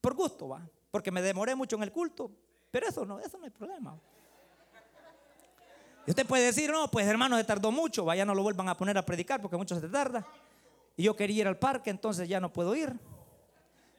por 0.00 0.14
gusto, 0.14 0.48
va. 0.48 0.68
Porque 0.90 1.10
me 1.10 1.20
demoré 1.20 1.54
mucho 1.54 1.76
en 1.76 1.82
el 1.82 1.92
culto. 1.92 2.30
Pero 2.70 2.88
eso 2.88 3.04
no, 3.04 3.18
eso 3.20 3.38
no 3.38 3.46
es 3.46 3.52
problema. 3.52 3.98
Y 6.06 6.10
usted 6.10 6.26
puede 6.26 6.44
decir, 6.44 6.70
no, 6.70 6.90
pues 6.90 7.06
hermano, 7.06 7.36
se 7.36 7.44
tardó 7.44 7.70
mucho, 7.70 8.04
vaya, 8.04 8.24
no 8.24 8.34
lo 8.34 8.42
vuelvan 8.42 8.68
a 8.68 8.76
poner 8.76 8.96
a 8.96 9.04
predicar 9.04 9.42
porque 9.42 9.56
mucho 9.56 9.78
se 9.78 9.88
tarda. 9.88 10.26
Y 10.96 11.02
yo 11.02 11.14
quería 11.14 11.42
ir 11.42 11.48
al 11.48 11.58
parque, 11.58 11.90
entonces 11.90 12.28
ya 12.28 12.40
no 12.40 12.52
puedo 12.52 12.74
ir. 12.74 12.94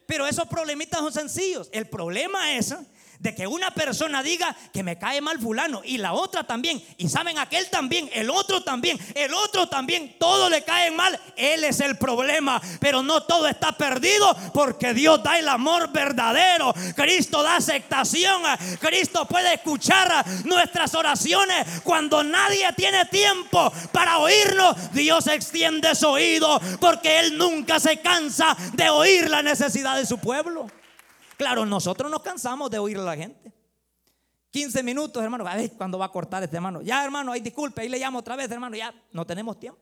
Pero 0.08 0.26
esos 0.26 0.48
problemitas 0.48 1.00
son 1.02 1.14
sencillos. 1.14 1.70
El 1.72 1.88
problema 1.88 2.54
es 2.54 2.76
de 3.20 3.36
que 3.36 3.48
una 3.48 3.72
persona 3.72 4.24
diga 4.24 4.56
que 4.74 4.82
me 4.84 4.98
cae 4.98 5.22
mal 5.22 5.40
fulano 5.40 5.82
y 5.84 5.98
la 5.98 6.14
otra 6.14 6.46
también, 6.46 6.82
y 6.98 7.10
saben 7.10 7.38
aquel 7.38 7.70
también, 7.70 8.10
el 8.14 8.30
otro 8.30 8.64
también, 8.64 8.98
el 9.14 9.34
otro 9.34 9.68
también, 9.68 10.16
todo 10.18 10.50
le 10.50 10.64
cae 10.64 10.90
mal, 10.92 11.20
él 11.36 11.64
es 11.66 11.82
el 11.82 11.98
problema, 11.98 12.62
pero 12.80 13.04
no 13.04 13.24
todo 13.24 13.48
está 13.48 13.74
perdido 13.74 14.36
porque 14.54 14.94
Dios 14.94 15.22
da 15.22 15.38
el 15.38 15.50
amor 15.50 15.92
verdadero, 15.92 16.74
Cristo 16.96 17.44
da 17.44 17.58
aceptación, 17.58 18.42
Cristo 18.80 19.26
puede 19.28 19.54
escuchar 19.54 20.26
nuestras 20.46 20.96
oraciones. 20.96 21.82
Cuando 21.84 22.24
nadie 22.24 22.68
tiene 22.76 23.06
tiempo 23.06 23.72
para 23.92 24.20
oírnos, 24.20 24.92
Dios 24.94 25.28
extiende 25.28 25.94
su 25.96 26.08
oído 26.08 26.60
porque 26.80 27.20
Él 27.20 27.38
nunca 27.38 27.80
se 27.80 28.00
cansa 28.00 28.56
de 28.74 28.90
oír 28.90 29.30
la 29.30 29.44
necesidad 29.44 29.98
de 29.98 30.06
su 30.06 30.18
pueblo. 30.18 30.68
Claro, 31.40 31.66
nosotros 31.66 32.12
nos 32.12 32.22
cansamos 32.22 32.70
de 32.70 32.80
oír 32.80 32.98
a 32.98 33.02
la 33.02 33.16
gente. 33.16 33.54
15 34.50 34.84
minutos, 34.84 35.24
hermano. 35.24 35.48
A 35.48 35.56
ver 35.56 35.72
cuándo 35.72 35.98
va 35.98 36.08
a 36.08 36.12
cortar 36.12 36.44
este 36.44 36.58
hermano. 36.58 36.82
Ya, 36.82 37.02
hermano, 37.02 37.32
ahí 37.32 37.40
disculpe, 37.40 37.80
ahí 37.80 37.88
le 37.88 37.98
llamo 37.98 38.20
otra 38.20 38.36
vez, 38.36 38.52
hermano. 38.52 38.76
Ya 38.76 38.94
no 39.14 39.26
tenemos 39.26 39.58
tiempo. 39.58 39.80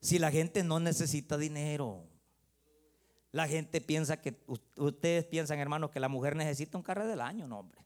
Si 0.00 0.20
la 0.20 0.30
gente 0.30 0.62
no 0.62 0.78
necesita 0.78 1.36
dinero, 1.36 2.06
la 3.32 3.48
gente 3.48 3.80
piensa 3.80 4.20
que 4.20 4.40
ustedes 4.76 5.24
piensan, 5.24 5.58
hermano, 5.58 5.90
que 5.90 5.98
la 5.98 6.08
mujer 6.08 6.36
necesita 6.36 6.78
un 6.78 6.84
carro 6.84 7.04
del 7.04 7.20
año, 7.20 7.48
no, 7.48 7.58
hombre. 7.58 7.84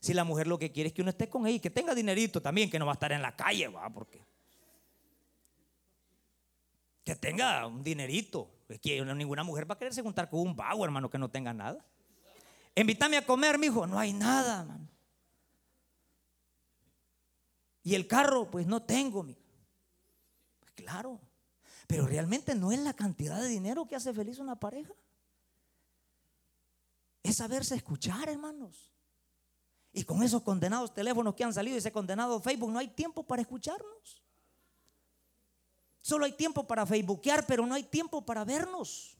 Si 0.00 0.12
la 0.12 0.24
mujer 0.24 0.48
lo 0.48 0.58
que 0.58 0.72
quiere 0.72 0.88
es 0.88 0.92
que 0.92 1.02
uno 1.02 1.10
esté 1.10 1.28
con 1.28 1.46
ella 1.46 1.54
y 1.54 1.60
que 1.60 1.70
tenga 1.70 1.94
dinerito 1.94 2.42
también, 2.42 2.68
que 2.68 2.80
no 2.80 2.86
va 2.86 2.92
a 2.92 2.94
estar 2.94 3.12
en 3.12 3.22
la 3.22 3.36
calle, 3.36 3.68
va, 3.68 3.88
porque 3.90 4.26
que 7.04 7.14
tenga 7.14 7.64
un 7.64 7.84
dinerito. 7.84 8.53
Ninguna 8.68 9.44
mujer 9.44 9.68
va 9.70 9.74
a 9.74 9.78
quererse 9.78 10.02
juntar 10.02 10.28
con 10.28 10.40
un 10.40 10.56
vago, 10.56 10.84
hermano, 10.84 11.10
que 11.10 11.18
no 11.18 11.30
tenga 11.30 11.52
nada. 11.52 11.84
Invítame 12.74 13.16
a 13.16 13.26
comer, 13.26 13.58
mi 13.58 13.66
hijo. 13.66 13.86
No 13.86 13.98
hay 13.98 14.12
nada, 14.12 14.60
hermano. 14.60 14.88
Y 17.82 17.94
el 17.94 18.06
carro, 18.06 18.50
pues 18.50 18.66
no 18.66 18.82
tengo, 18.82 19.22
mi. 19.22 19.36
Pues 20.58 20.72
claro. 20.72 21.20
Pero 21.86 22.06
realmente 22.06 22.54
no 22.54 22.72
es 22.72 22.78
la 22.80 22.94
cantidad 22.94 23.40
de 23.40 23.48
dinero 23.48 23.86
que 23.86 23.94
hace 23.94 24.12
feliz 24.12 24.38
una 24.38 24.56
pareja. 24.56 24.94
Es 27.22 27.36
saberse 27.36 27.74
escuchar, 27.74 28.28
hermanos. 28.28 28.90
Y 29.92 30.04
con 30.04 30.22
esos 30.22 30.42
condenados 30.42 30.92
teléfonos 30.92 31.34
que 31.34 31.44
han 31.44 31.54
salido 31.54 31.76
y 31.76 31.78
ese 31.78 31.92
condenado 31.92 32.40
Facebook, 32.40 32.70
no 32.70 32.78
hay 32.78 32.88
tiempo 32.88 33.22
para 33.22 33.42
escucharnos. 33.42 34.23
Solo 36.04 36.26
hay 36.26 36.32
tiempo 36.32 36.66
para 36.66 36.84
facebookear, 36.84 37.46
pero 37.46 37.64
no 37.64 37.74
hay 37.74 37.82
tiempo 37.82 38.20
para 38.20 38.44
vernos. 38.44 39.16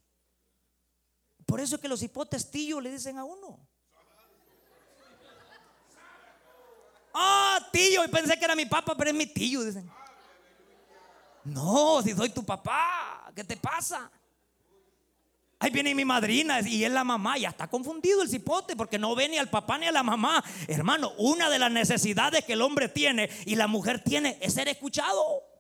Por 1.47 1.59
eso 1.59 1.77
es 1.77 1.81
que 1.81 1.89
los 1.89 2.03
hipotes 2.03 2.51
tío 2.51 2.79
le 2.79 2.91
dicen 2.91 3.17
a 3.17 3.25
uno. 3.25 3.59
Ah, 7.15 7.59
tío, 7.73 8.05
y 8.05 8.09
pensé 8.09 8.39
que 8.39 8.45
era 8.45 8.55
mi 8.55 8.67
papá, 8.67 8.95
pero 8.95 9.09
es 9.09 9.17
mi 9.17 9.27
tío, 9.27 9.63
dicen. 9.63 9.91
No, 11.45 12.03
si 12.03 12.13
soy 12.13 12.29
tu 12.29 12.45
papá, 12.45 13.33
¿qué 13.35 13.45
te 13.45 13.57
pasa? 13.57 14.11
Ahí 15.61 15.71
viene 15.71 15.95
mi 15.95 16.05
madrina 16.05 16.61
y 16.61 16.85
es 16.85 16.93
la 16.93 17.03
mamá. 17.03 17.39
Ya 17.39 17.49
está 17.49 17.67
confundido 17.67 18.21
el 18.21 18.29
cipote 18.29 18.77
porque 18.77 18.99
no 18.99 19.15
ve 19.15 19.31
ni 19.31 19.39
al 19.39 19.49
papá 19.49 19.79
ni 19.79 19.87
a 19.87 19.93
la 19.93 20.03
mamá. 20.03 20.45
Hermano, 20.69 21.15
una 21.17 21.49
de 21.49 21.59
las 21.59 21.73
necesidades 21.73 22.45
que 22.45 22.53
el 22.53 22.61
hombre 22.61 22.91
tiene 22.91 23.31
y 23.47 23.57
la 23.57 23.69
mujer 23.69 24.05
tiene 24.05 24.37
es 24.43 24.53
ser 24.53 24.69
escuchado. 24.69 25.54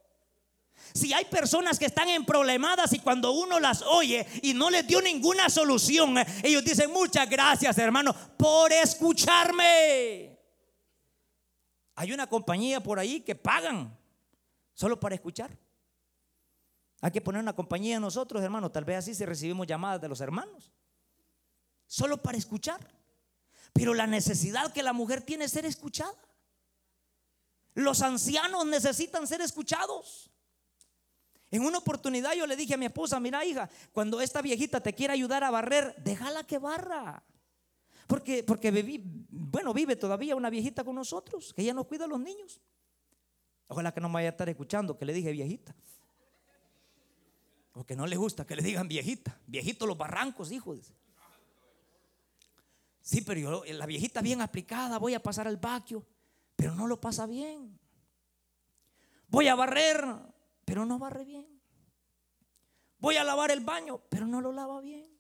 Si 0.95 1.13
hay 1.13 1.25
personas 1.25 1.77
que 1.77 1.87
están 1.87 2.09
en 2.09 2.25
problemadas 2.25 2.93
y 2.93 3.01
cuando 3.01 3.33
uno 3.33 3.59
las 3.59 3.83
oye 3.83 4.25
y 4.43 4.55
no 4.55 4.71
les 4.71 4.87
dio 4.87 5.03
ninguna 5.03 5.51
solución, 5.51 6.17
ellos 6.41 6.65
dicen 6.65 6.93
muchas 6.93 7.29
gracias 7.29 7.77
hermano 7.79 8.15
por 8.37 8.73
escucharme. 8.73 10.39
Hay 11.97 12.13
una 12.13 12.29
compañía 12.29 12.81
por 12.81 13.01
ahí 13.01 13.21
que 13.23 13.35
pagan 13.35 13.99
solo 14.73 15.01
para 15.01 15.17
escuchar. 15.17 15.57
Hay 17.01 17.11
que 17.11 17.21
poner 17.21 17.43
una 17.43 17.55
compañía 17.55 17.99
nosotros, 17.99 18.43
hermano. 18.43 18.71
Tal 18.71 18.85
vez 18.85 18.99
así 18.99 19.15
si 19.15 19.25
recibimos 19.25 19.67
llamadas 19.67 20.01
de 20.01 20.09
los 20.09 20.21
hermanos. 20.21 20.73
Solo 21.87 22.23
para 22.23 22.39
escuchar. 22.39 22.81
Pero 23.73 23.95
la 23.95 24.07
necesidad 24.07 24.73
que 24.73 24.83
la 24.83 24.93
mujer 24.93 25.23
tiene 25.23 25.45
es 25.47 25.53
ser 25.53 25.67
escuchada. 25.67 26.15
Los 27.75 28.01
ancianos 28.01 28.65
necesitan 28.67 29.27
ser 29.27 29.41
escuchados. 29.41 30.31
En 31.55 31.65
una 31.65 31.79
oportunidad 31.79 32.33
yo 32.35 32.49
le 32.49 32.57
dije 32.57 32.75
a 32.75 32.77
mi 32.77 32.87
esposa, 32.87 33.21
mira 33.21 33.45
hija, 33.45 33.71
cuando 33.93 34.21
esta 34.21 34.43
viejita 34.43 34.81
te 34.81 34.93
quiera 34.93 35.13
ayudar 35.13 35.45
a 35.45 35.53
barrer, 35.53 35.95
déjala 36.03 36.43
que 36.43 36.59
barra. 36.59 37.23
Porque, 38.09 38.43
porque 38.43 38.73
bueno, 39.31 39.73
vive 39.73 39.95
todavía 39.95 40.35
una 40.35 40.51
viejita 40.51 40.83
con 40.83 40.97
nosotros, 40.97 41.55
que 41.55 41.63
ella 41.63 41.73
nos 41.73 41.87
cuida 41.87 42.07
a 42.07 42.09
los 42.09 42.19
niños. 42.19 42.61
Ojalá 43.69 43.95
que 43.95 44.01
no 44.01 44.09
me 44.09 44.15
vaya 44.15 44.31
a 44.31 44.33
estar 44.33 44.49
escuchando 44.49 44.99
que 44.99 45.05
le 45.05 45.13
dije 45.13 45.31
viejita. 45.31 45.77
O 47.75 47.85
que 47.85 47.95
no 47.95 48.09
le 48.09 48.17
gusta 48.17 48.45
que 48.45 48.57
le 48.57 48.63
digan 48.63 48.89
viejita. 48.89 49.39
Viejito 49.47 49.87
los 49.87 49.97
barrancos, 49.97 50.51
hijo. 50.51 50.75
Sí, 53.01 53.21
pero 53.21 53.39
yo, 53.39 53.65
la 53.65 53.87
viejita 53.87 54.23
bien 54.23 54.41
aplicada, 54.41 54.99
voy 54.99 55.15
a 55.15 55.23
pasar 55.23 55.47
al 55.47 55.59
vaquio, 55.59 56.05
pero 56.57 56.75
no 56.75 56.89
lo 56.89 57.01
pasa 57.01 57.27
bien. 57.27 57.79
Voy 59.29 59.47
a 59.47 59.55
barrer, 59.55 60.34
pero 60.65 60.85
no 60.85 60.99
barre 60.99 61.25
bien. 61.25 61.61
Voy 62.99 63.17
a 63.17 63.25
lavar 63.25 63.51
el 63.51 63.61
baño, 63.61 64.01
pero 64.09 64.27
no 64.27 64.41
lo 64.41 64.53
lava 64.53 64.81
bien. 64.81 65.11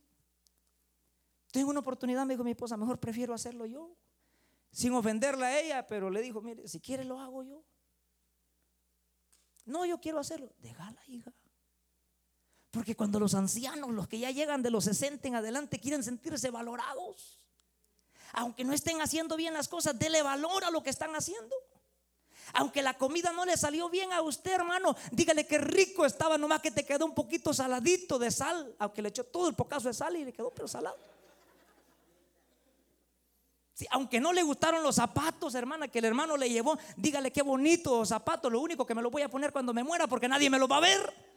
Tengo 1.52 1.70
una 1.70 1.80
oportunidad, 1.80 2.26
me 2.26 2.34
dijo 2.34 2.44
mi 2.44 2.52
esposa, 2.52 2.76
mejor 2.76 2.98
prefiero 2.98 3.34
hacerlo 3.34 3.66
yo. 3.66 3.96
Sin 4.72 4.92
ofenderla 4.94 5.46
a 5.46 5.60
ella, 5.60 5.86
pero 5.86 6.10
le 6.10 6.20
dijo, 6.20 6.40
mire, 6.40 6.66
si 6.66 6.80
quiere 6.80 7.04
lo 7.04 7.20
hago 7.20 7.44
yo. 7.44 7.62
No, 9.64 9.84
yo 9.84 10.00
quiero 10.00 10.18
hacerlo. 10.18 10.52
Déjala, 10.58 11.00
hija. 11.06 11.32
Porque 12.70 12.96
cuando 12.96 13.20
los 13.20 13.34
ancianos, 13.34 13.90
los 13.90 14.08
que 14.08 14.18
ya 14.18 14.32
llegan 14.32 14.62
de 14.62 14.70
los 14.70 14.84
60 14.84 15.28
en 15.28 15.36
adelante, 15.36 15.78
quieren 15.78 16.02
sentirse 16.02 16.50
valorados. 16.50 17.40
Aunque 18.32 18.64
no 18.64 18.72
estén 18.72 19.00
haciendo 19.00 19.36
bien 19.36 19.54
las 19.54 19.68
cosas, 19.68 19.96
dele 19.96 20.22
valor 20.22 20.64
a 20.64 20.70
lo 20.70 20.82
que 20.82 20.90
están 20.90 21.14
haciendo. 21.14 21.54
Aunque 22.52 22.82
la 22.82 22.94
comida 22.94 23.32
no 23.32 23.44
le 23.44 23.56
salió 23.56 23.88
bien 23.88 24.12
a 24.12 24.22
usted, 24.22 24.52
hermano, 24.52 24.94
dígale 25.10 25.46
que 25.46 25.58
rico 25.58 26.04
estaba, 26.04 26.38
nomás 26.38 26.60
que 26.60 26.70
te 26.70 26.84
quedó 26.84 27.06
un 27.06 27.14
poquito 27.14 27.54
saladito 27.54 28.18
de 28.18 28.30
sal, 28.30 28.74
aunque 28.78 29.02
le 29.02 29.08
echó 29.08 29.24
todo 29.24 29.48
el 29.48 29.54
pocazo 29.54 29.88
de 29.88 29.94
sal 29.94 30.16
y 30.16 30.24
le 30.24 30.32
quedó 30.32 30.50
pero 30.50 30.68
salado. 30.68 30.96
aunque 33.90 34.20
no 34.20 34.32
le 34.32 34.42
gustaron 34.42 34.82
los 34.82 34.96
zapatos, 34.96 35.54
hermana, 35.54 35.88
que 35.88 35.98
el 35.98 36.04
hermano 36.04 36.36
le 36.36 36.48
llevó, 36.48 36.78
dígale 36.96 37.32
qué 37.32 37.42
bonito 37.42 38.04
zapatos, 38.04 38.52
lo 38.52 38.60
único 38.60 38.86
que 38.86 38.94
me 38.94 39.02
lo 39.02 39.10
voy 39.10 39.22
a 39.22 39.28
poner 39.28 39.52
cuando 39.52 39.74
me 39.74 39.82
muera 39.82 40.06
porque 40.06 40.28
nadie 40.28 40.48
me 40.50 40.58
lo 40.58 40.68
va 40.68 40.76
a 40.76 40.80
ver. 40.80 41.34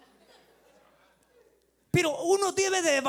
Pero 1.90 2.16
uno 2.26 2.52
debe 2.52 2.84
de 2.84 3.02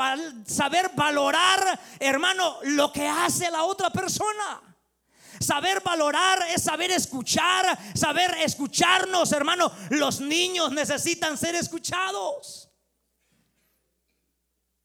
saber 0.47 0.89
valorar, 0.95 1.79
hermano, 1.99 2.57
lo 2.63 2.91
que 2.91 3.07
hace 3.07 3.51
la 3.51 3.63
otra 3.65 3.91
persona. 3.91 4.68
Saber 5.39 5.81
valorar 5.81 6.39
es 6.53 6.63
saber 6.63 6.91
escuchar, 6.91 7.77
saber 7.95 8.35
escucharnos, 8.43 9.31
hermano. 9.31 9.71
Los 9.89 10.21
niños 10.21 10.71
necesitan 10.71 11.37
ser 11.37 11.55
escuchados. 11.55 12.69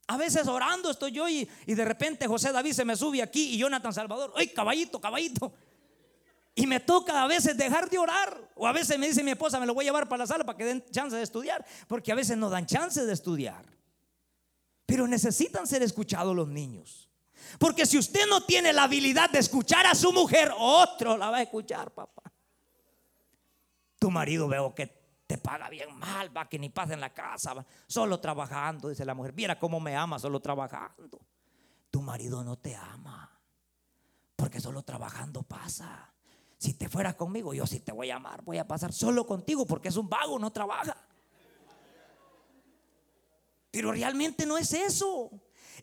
A 0.07 0.17
veces 0.17 0.47
orando 0.47 0.91
estoy 0.91 1.13
yo 1.13 1.29
y, 1.29 1.49
de 1.67 1.85
repente 1.85 2.27
José 2.27 2.53
David 2.53 2.73
se 2.73 2.85
me 2.85 2.95
sube 2.95 3.23
aquí 3.23 3.55
y 3.55 3.59
Jonathan 3.59 3.93
Salvador, 3.93 4.33
¡ay, 4.37 4.49
caballito, 4.49 5.01
caballito! 5.01 5.55
Y 6.55 6.67
me 6.67 6.79
toca 6.79 7.23
a 7.23 7.27
veces 7.27 7.57
dejar 7.57 7.91
de 7.91 7.99
orar. 7.99 8.53
O 8.55 8.67
a 8.67 8.73
veces 8.73 8.99
me 8.99 9.09
dice 9.09 9.25
mi 9.25 9.33
esposa, 9.33 9.59
me 9.59 9.67
lo 9.67 9.75
voy 9.75 9.85
a 9.85 9.89
llevar 9.89 10.09
para 10.09 10.23
la 10.23 10.27
sala 10.27 10.45
para 10.45 10.57
que 10.57 10.65
den 10.65 10.85
chance 10.91 11.17
de 11.17 11.23
estudiar. 11.23 11.65
Porque 11.89 12.13
a 12.13 12.15
veces 12.15 12.37
no 12.37 12.49
dan 12.49 12.67
chance 12.67 13.05
de 13.05 13.13
estudiar. 13.13 13.65
Pero 14.87 15.09
necesitan 15.09 15.67
ser 15.67 15.83
escuchados 15.83 16.37
los 16.37 16.47
niños. 16.47 17.04
Porque 17.59 17.87
si 17.87 17.99
usted 17.99 18.27
no 18.29 18.43
tiene 18.43 18.73
la 18.73 18.85
habilidad 18.85 19.31
de 19.31 19.39
escuchar 19.39 19.87
a 19.87 19.95
su 19.95 20.13
mujer, 20.13 20.53
otro 20.57 21.17
la 21.17 21.31
va 21.31 21.39
a 21.39 21.43
escuchar, 21.43 21.91
papá. 21.91 22.23
Tu 23.99 24.11
marido 24.11 24.49
veo 24.49 24.75
que 24.75 24.87
te 25.27 25.39
paga 25.39 25.69
bien 25.69 25.97
mal, 25.99 26.37
va 26.37 26.49
que 26.49 26.59
ni 26.59 26.69
pasa 26.69 26.95
en 26.95 27.01
la 27.01 27.13
casa, 27.13 27.55
va, 27.55 27.65
solo 27.87 28.21
trabajando, 28.21 28.89
dice 28.89 29.05
la 29.05 29.15
mujer. 29.15 29.33
Mira 29.35 29.59
cómo 29.59 29.81
me 29.81 29.97
ama 29.97 30.19
solo 30.19 30.41
trabajando. 30.41 31.21
Tu 31.91 32.03
marido 32.03 32.43
no 32.43 32.57
te 32.59 32.75
ama, 32.75 33.31
porque 34.37 34.61
solo 34.61 34.83
trabajando 34.83 35.43
pasa. 35.43 36.13
Si 36.59 36.75
te 36.75 36.89
fueras 36.89 37.15
conmigo, 37.15 37.55
yo 37.55 37.67
sí 37.67 37.81
te 37.81 37.93
voy 37.93 38.11
a 38.11 38.17
amar, 38.17 38.43
voy 38.43 38.59
a 38.59 38.67
pasar 38.67 38.93
solo 38.93 39.27
contigo 39.27 39.67
porque 39.67 39.89
es 39.89 39.97
un 39.97 40.09
vago, 40.09 40.39
no 40.39 40.51
trabaja. 40.51 40.97
Pero 43.71 43.93
realmente 43.93 44.47
no 44.47 44.57
es 44.57 44.73
eso. 44.73 45.31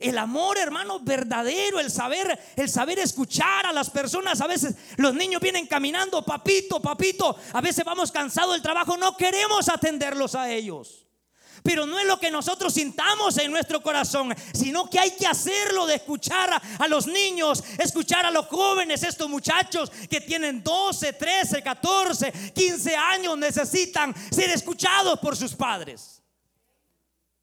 El 0.00 0.18
amor, 0.18 0.58
hermano, 0.58 1.00
verdadero, 1.00 1.78
el 1.78 1.90
saber, 1.90 2.38
el 2.56 2.68
saber 2.68 2.98
escuchar 2.98 3.66
a 3.66 3.72
las 3.72 3.90
personas. 3.90 4.40
A 4.40 4.46
veces 4.46 4.74
los 4.96 5.14
niños 5.14 5.40
vienen 5.40 5.66
caminando, 5.66 6.24
papito, 6.24 6.80
papito. 6.80 7.36
A 7.52 7.60
veces 7.60 7.84
vamos 7.84 8.10
cansados 8.10 8.54
del 8.54 8.62
trabajo, 8.62 8.96
no 8.96 9.16
queremos 9.16 9.68
atenderlos 9.68 10.34
a 10.34 10.50
ellos. 10.50 11.06
Pero 11.62 11.86
no 11.86 11.98
es 11.98 12.06
lo 12.06 12.18
que 12.18 12.30
nosotros 12.30 12.74
sintamos 12.74 13.38
en 13.38 13.52
nuestro 13.52 13.80
corazón, 13.82 14.34
sino 14.52 14.90
que 14.90 14.98
hay 14.98 15.12
que 15.12 15.26
hacerlo 15.26 15.86
de 15.86 15.94
escuchar 15.94 16.52
a, 16.52 16.62
a, 16.78 16.88
los 16.88 17.06
niños, 17.06 17.62
escuchar 17.78 18.26
a 18.26 18.32
los 18.32 18.46
jóvenes, 18.46 19.04
estos 19.04 19.28
muchachos 19.28 19.90
que 20.10 20.20
tienen 20.20 20.64
12, 20.64 21.12
13, 21.12 21.62
14, 21.62 22.32
15 22.52 22.96
años, 22.96 23.38
necesitan 23.38 24.12
ser 24.32 24.50
escuchados 24.50 25.20
por 25.20 25.36
sus 25.36 25.54
padres. 25.54 26.20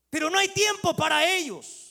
Pero 0.09 0.29
no 0.29 0.37
hay 0.37 0.49
tiempo 0.49 0.93
para 0.95 1.25
ellos. 1.25 1.88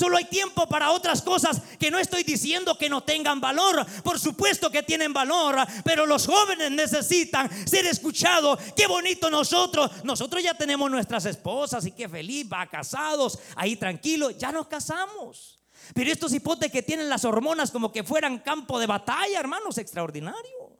Solo 0.00 0.16
hay 0.16 0.24
tiempo 0.24 0.66
para 0.66 0.92
otras 0.92 1.20
cosas 1.20 1.60
que 1.78 1.90
no 1.90 1.98
estoy 1.98 2.22
diciendo 2.22 2.78
que 2.78 2.88
no 2.88 3.02
tengan 3.02 3.38
valor. 3.38 3.84
Por 4.02 4.18
supuesto 4.18 4.70
que 4.70 4.82
tienen 4.82 5.12
valor, 5.12 5.56
pero 5.84 6.06
los 6.06 6.26
jóvenes 6.26 6.70
necesitan 6.70 7.50
ser 7.68 7.84
escuchados. 7.84 8.58
Qué 8.74 8.86
bonito 8.86 9.28
nosotros. 9.28 10.02
Nosotros 10.02 10.42
ya 10.42 10.54
tenemos 10.54 10.90
nuestras 10.90 11.26
esposas 11.26 11.84
y 11.84 11.92
qué 11.92 12.08
feliz, 12.08 12.50
va 12.50 12.66
casados, 12.66 13.38
ahí 13.54 13.76
tranquilos. 13.76 14.38
Ya 14.38 14.50
nos 14.50 14.68
casamos. 14.68 15.58
Pero 15.92 16.10
estos 16.10 16.32
hipotes 16.32 16.72
que 16.72 16.82
tienen 16.82 17.10
las 17.10 17.26
hormonas 17.26 17.70
como 17.70 17.92
que 17.92 18.02
fueran 18.02 18.38
campo 18.38 18.78
de 18.78 18.86
batalla, 18.86 19.38
hermanos, 19.38 19.76
extraordinario. 19.76 20.78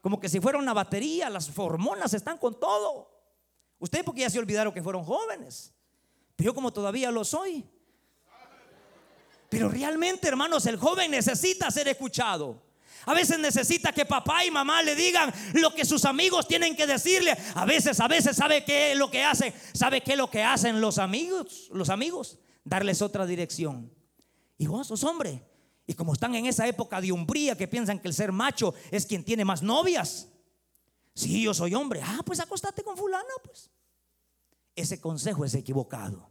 Como 0.00 0.18
que 0.18 0.28
si 0.28 0.40
fuera 0.40 0.58
una 0.58 0.74
batería, 0.74 1.30
las 1.30 1.56
hormonas 1.56 2.14
están 2.14 2.36
con 2.36 2.58
todo. 2.58 3.12
Ustedes 3.78 4.04
porque 4.04 4.22
ya 4.22 4.30
se 4.30 4.40
olvidaron 4.40 4.74
que 4.74 4.82
fueron 4.82 5.04
jóvenes. 5.04 5.72
Pero 6.34 6.50
yo 6.50 6.54
como 6.56 6.72
todavía 6.72 7.12
lo 7.12 7.24
soy. 7.24 7.64
Pero 9.48 9.68
realmente, 9.68 10.28
hermanos, 10.28 10.66
el 10.66 10.76
joven 10.76 11.10
necesita 11.10 11.70
ser 11.70 11.88
escuchado. 11.88 12.62
A 13.06 13.14
veces 13.14 13.38
necesita 13.38 13.92
que 13.92 14.04
papá 14.04 14.44
y 14.44 14.50
mamá 14.50 14.82
le 14.82 14.96
digan 14.96 15.32
lo 15.54 15.72
que 15.72 15.84
sus 15.84 16.04
amigos 16.04 16.48
tienen 16.48 16.74
que 16.74 16.86
decirle. 16.88 17.36
A 17.54 17.64
veces, 17.64 18.00
a 18.00 18.08
veces 18.08 18.36
sabe 18.36 18.64
qué 18.64 18.92
es 18.92 18.98
lo 18.98 19.10
que 19.10 19.22
hacen. 19.22 19.54
¿Sabe 19.72 20.00
qué 20.00 20.12
es 20.12 20.18
lo 20.18 20.28
que 20.28 20.42
hacen 20.42 20.80
los 20.80 20.98
amigos? 20.98 21.68
Los 21.72 21.88
amigos. 21.88 22.38
Darles 22.64 23.02
otra 23.02 23.24
dirección. 23.24 23.92
Y 24.58 24.66
vos 24.66 24.88
sos 24.88 25.04
hombre. 25.04 25.46
Y 25.86 25.94
como 25.94 26.14
están 26.14 26.34
en 26.34 26.46
esa 26.46 26.66
época 26.66 27.00
de 27.00 27.12
umbría 27.12 27.56
que 27.56 27.68
piensan 27.68 28.00
que 28.00 28.08
el 28.08 28.14
ser 28.14 28.32
macho 28.32 28.74
es 28.90 29.06
quien 29.06 29.24
tiene 29.24 29.44
más 29.44 29.62
novias. 29.62 30.28
Si 31.14 31.40
yo 31.42 31.54
soy 31.54 31.76
hombre. 31.76 32.02
Ah, 32.02 32.22
pues 32.26 32.40
acostate 32.40 32.82
con 32.82 32.96
fulana, 32.96 33.32
pues 33.44 33.70
ese 34.74 35.00
consejo 35.00 35.44
es 35.44 35.54
equivocado. 35.54 36.28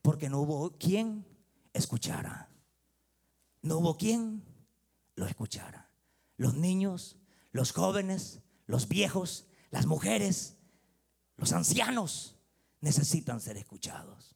Porque 0.00 0.28
no 0.28 0.40
hubo 0.40 0.70
quien 0.78 1.26
escuchara. 1.74 2.48
No 3.60 3.78
hubo 3.78 3.98
quien 3.98 4.42
lo 5.16 5.26
escuchara. 5.26 5.90
Los 6.38 6.54
niños, 6.54 7.16
los 7.52 7.72
jóvenes, 7.72 8.40
los 8.66 8.88
viejos, 8.88 9.46
las 9.70 9.86
mujeres, 9.86 10.56
los 11.36 11.52
ancianos 11.52 12.36
necesitan 12.80 13.40
ser 13.40 13.58
escuchados. 13.58 14.34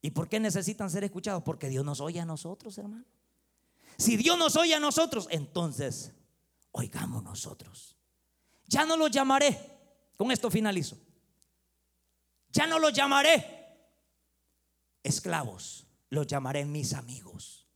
¿Y 0.00 0.12
por 0.12 0.28
qué 0.28 0.40
necesitan 0.40 0.90
ser 0.90 1.04
escuchados? 1.04 1.42
Porque 1.42 1.68
Dios 1.68 1.84
nos 1.84 2.00
oye 2.00 2.20
a 2.20 2.24
nosotros, 2.24 2.78
hermano. 2.78 3.04
Si 3.98 4.16
Dios 4.16 4.38
nos 4.38 4.56
oye 4.56 4.74
a 4.74 4.80
nosotros, 4.80 5.26
entonces 5.30 6.12
oigamos 6.70 7.22
nosotros. 7.24 7.96
Ya 8.66 8.86
no 8.86 8.96
los 8.96 9.10
llamaré. 9.10 9.76
Con 10.16 10.30
esto 10.30 10.50
finalizo. 10.50 10.98
Ya 12.50 12.66
no 12.66 12.78
los 12.78 12.92
llamaré 12.92 13.57
esclavos, 15.18 15.86
los 16.10 16.26
llamaré 16.26 16.64
mis 16.64 16.94
amigos. 16.94 17.66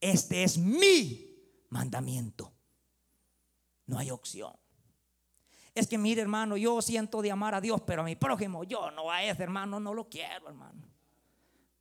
Este 0.00 0.42
es 0.42 0.58
mi 0.58 1.34
mandamiento. 1.70 2.52
No 3.86 3.98
hay 3.98 4.10
opción. 4.10 4.52
Es 5.74 5.86
que 5.86 5.96
mire, 5.96 6.20
hermano, 6.20 6.56
yo 6.56 6.82
siento 6.82 7.22
de 7.22 7.30
amar 7.30 7.54
a 7.54 7.60
Dios, 7.60 7.80
pero 7.86 8.02
a 8.02 8.04
mi 8.04 8.16
prójimo, 8.16 8.64
yo 8.64 8.90
no 8.90 9.10
a 9.10 9.22
ese 9.22 9.42
hermano, 9.42 9.80
no 9.80 9.94
lo 9.94 10.08
quiero, 10.08 10.48
hermano. 10.48 10.88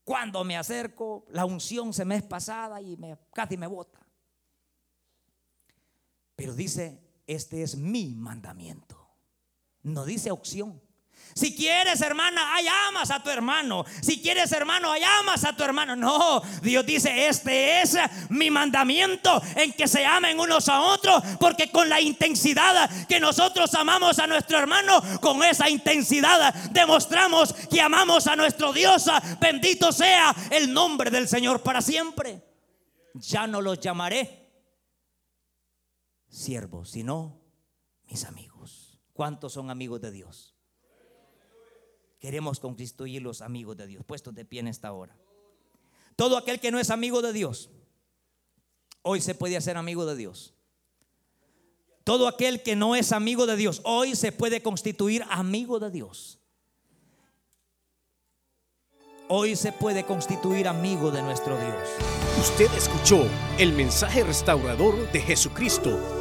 Cuando 0.04 0.44
me 0.44 0.58
acerco, 0.58 1.26
la 1.30 1.46
unción 1.46 1.94
se 1.94 2.06
me 2.06 2.16
es 2.16 2.24
pasada 2.24 2.82
y 2.82 2.96
me, 2.98 3.18
casi 3.34 3.58
me 3.58 3.68
bota. 3.68 4.00
Pero 6.36 6.54
dice, 6.54 7.02
este 7.28 7.64
es 7.64 7.76
mi 7.76 8.14
mandamiento. 8.16 9.10
No 9.84 10.06
dice 10.06 10.32
opción. 10.32 10.82
Si 11.34 11.56
quieres, 11.56 12.02
hermana, 12.02 12.54
hay 12.54 12.66
amas 12.88 13.12
a 13.12 13.22
tu 13.22 13.30
hermano. 13.30 13.86
Si 14.02 14.22
quieres, 14.22 14.52
hermano, 14.52 14.92
hay 14.92 15.02
amas 15.04 15.44
a 15.44 15.56
tu 15.56 15.64
hermano. 15.64 15.96
No, 15.96 16.42
Dios 16.62 16.86
dice, 16.86 17.28
este 17.28 17.82
es 17.82 17.98
mi 18.30 18.50
mandamiento 18.50 19.42
en 19.56 19.74
que 19.74 19.88
se 19.88 20.06
amen 20.06 20.40
unos 20.40 20.68
a 20.70 20.82
otros, 20.82 21.24
porque 21.40 21.72
con 21.72 21.90
la 21.90 22.02
intensidad 22.02 22.90
que 23.08 23.20
nosotros 23.20 23.74
amamos 23.76 24.20
a 24.20 24.28
nuestro 24.28 24.58
hermano, 24.58 25.02
con 25.22 25.44
esa 25.44 25.70
intensidad 25.70 26.54
demostramos 26.72 27.54
que 27.54 27.82
amamos 27.82 28.28
a 28.28 28.36
nuestro 28.36 28.74
Dios. 28.74 29.06
Bendito 29.40 29.92
sea 29.92 30.36
el 30.50 30.74
nombre 30.74 31.10
del 31.10 31.28
Señor 31.28 31.62
para 31.62 31.82
siempre. 31.82 32.42
Ya 33.14 33.48
no 33.48 33.62
los 33.62 33.80
llamaré 33.80 34.42
siervos, 36.30 36.92
sino 36.92 37.42
mis 38.06 38.26
amigos. 38.26 39.00
¿Cuántos 39.14 39.54
son 39.54 39.70
amigos 39.70 40.02
de 40.02 40.12
Dios? 40.12 40.51
Queremos 42.22 42.60
constituir 42.60 43.24
los 43.24 43.42
amigos 43.42 43.76
de 43.78 43.88
Dios, 43.88 44.06
puestos 44.06 44.36
de 44.36 44.46
pie 44.46 44.60
en 44.60 44.68
esta 44.68 44.94
hora. 44.94 45.18
Todo 46.16 46.38
aquel 46.38 46.60
que 46.60 46.70
no 46.70 46.80
es 46.80 46.92
amigo 46.92 47.24
de 47.24 47.34
Dios, 47.34 47.72
hoy 49.02 49.22
se 49.22 49.34
puede 49.34 49.58
hacer 49.58 49.76
amigo 49.76 50.06
de 50.06 50.16
Dios. 50.16 50.54
Todo 52.04 52.28
aquel 52.28 52.62
que 52.62 52.76
no 52.76 52.96
es 52.96 53.12
amigo 53.12 53.48
de 53.48 53.56
Dios, 53.56 53.82
hoy 53.84 54.16
se 54.16 54.32
puede 54.32 54.62
constituir 54.62 55.24
amigo 55.32 55.80
de 55.80 55.90
Dios. 55.90 56.38
Hoy 59.28 59.56
se 59.56 59.72
puede 59.72 60.06
constituir 60.06 60.68
amigo 60.68 61.10
de 61.10 61.24
nuestro 61.24 61.58
Dios. 61.60 61.90
Usted 62.40 62.72
escuchó 62.76 63.26
el 63.58 63.74
mensaje 63.74 64.24
restaurador 64.24 65.12
de 65.12 65.22
Jesucristo 65.22 66.21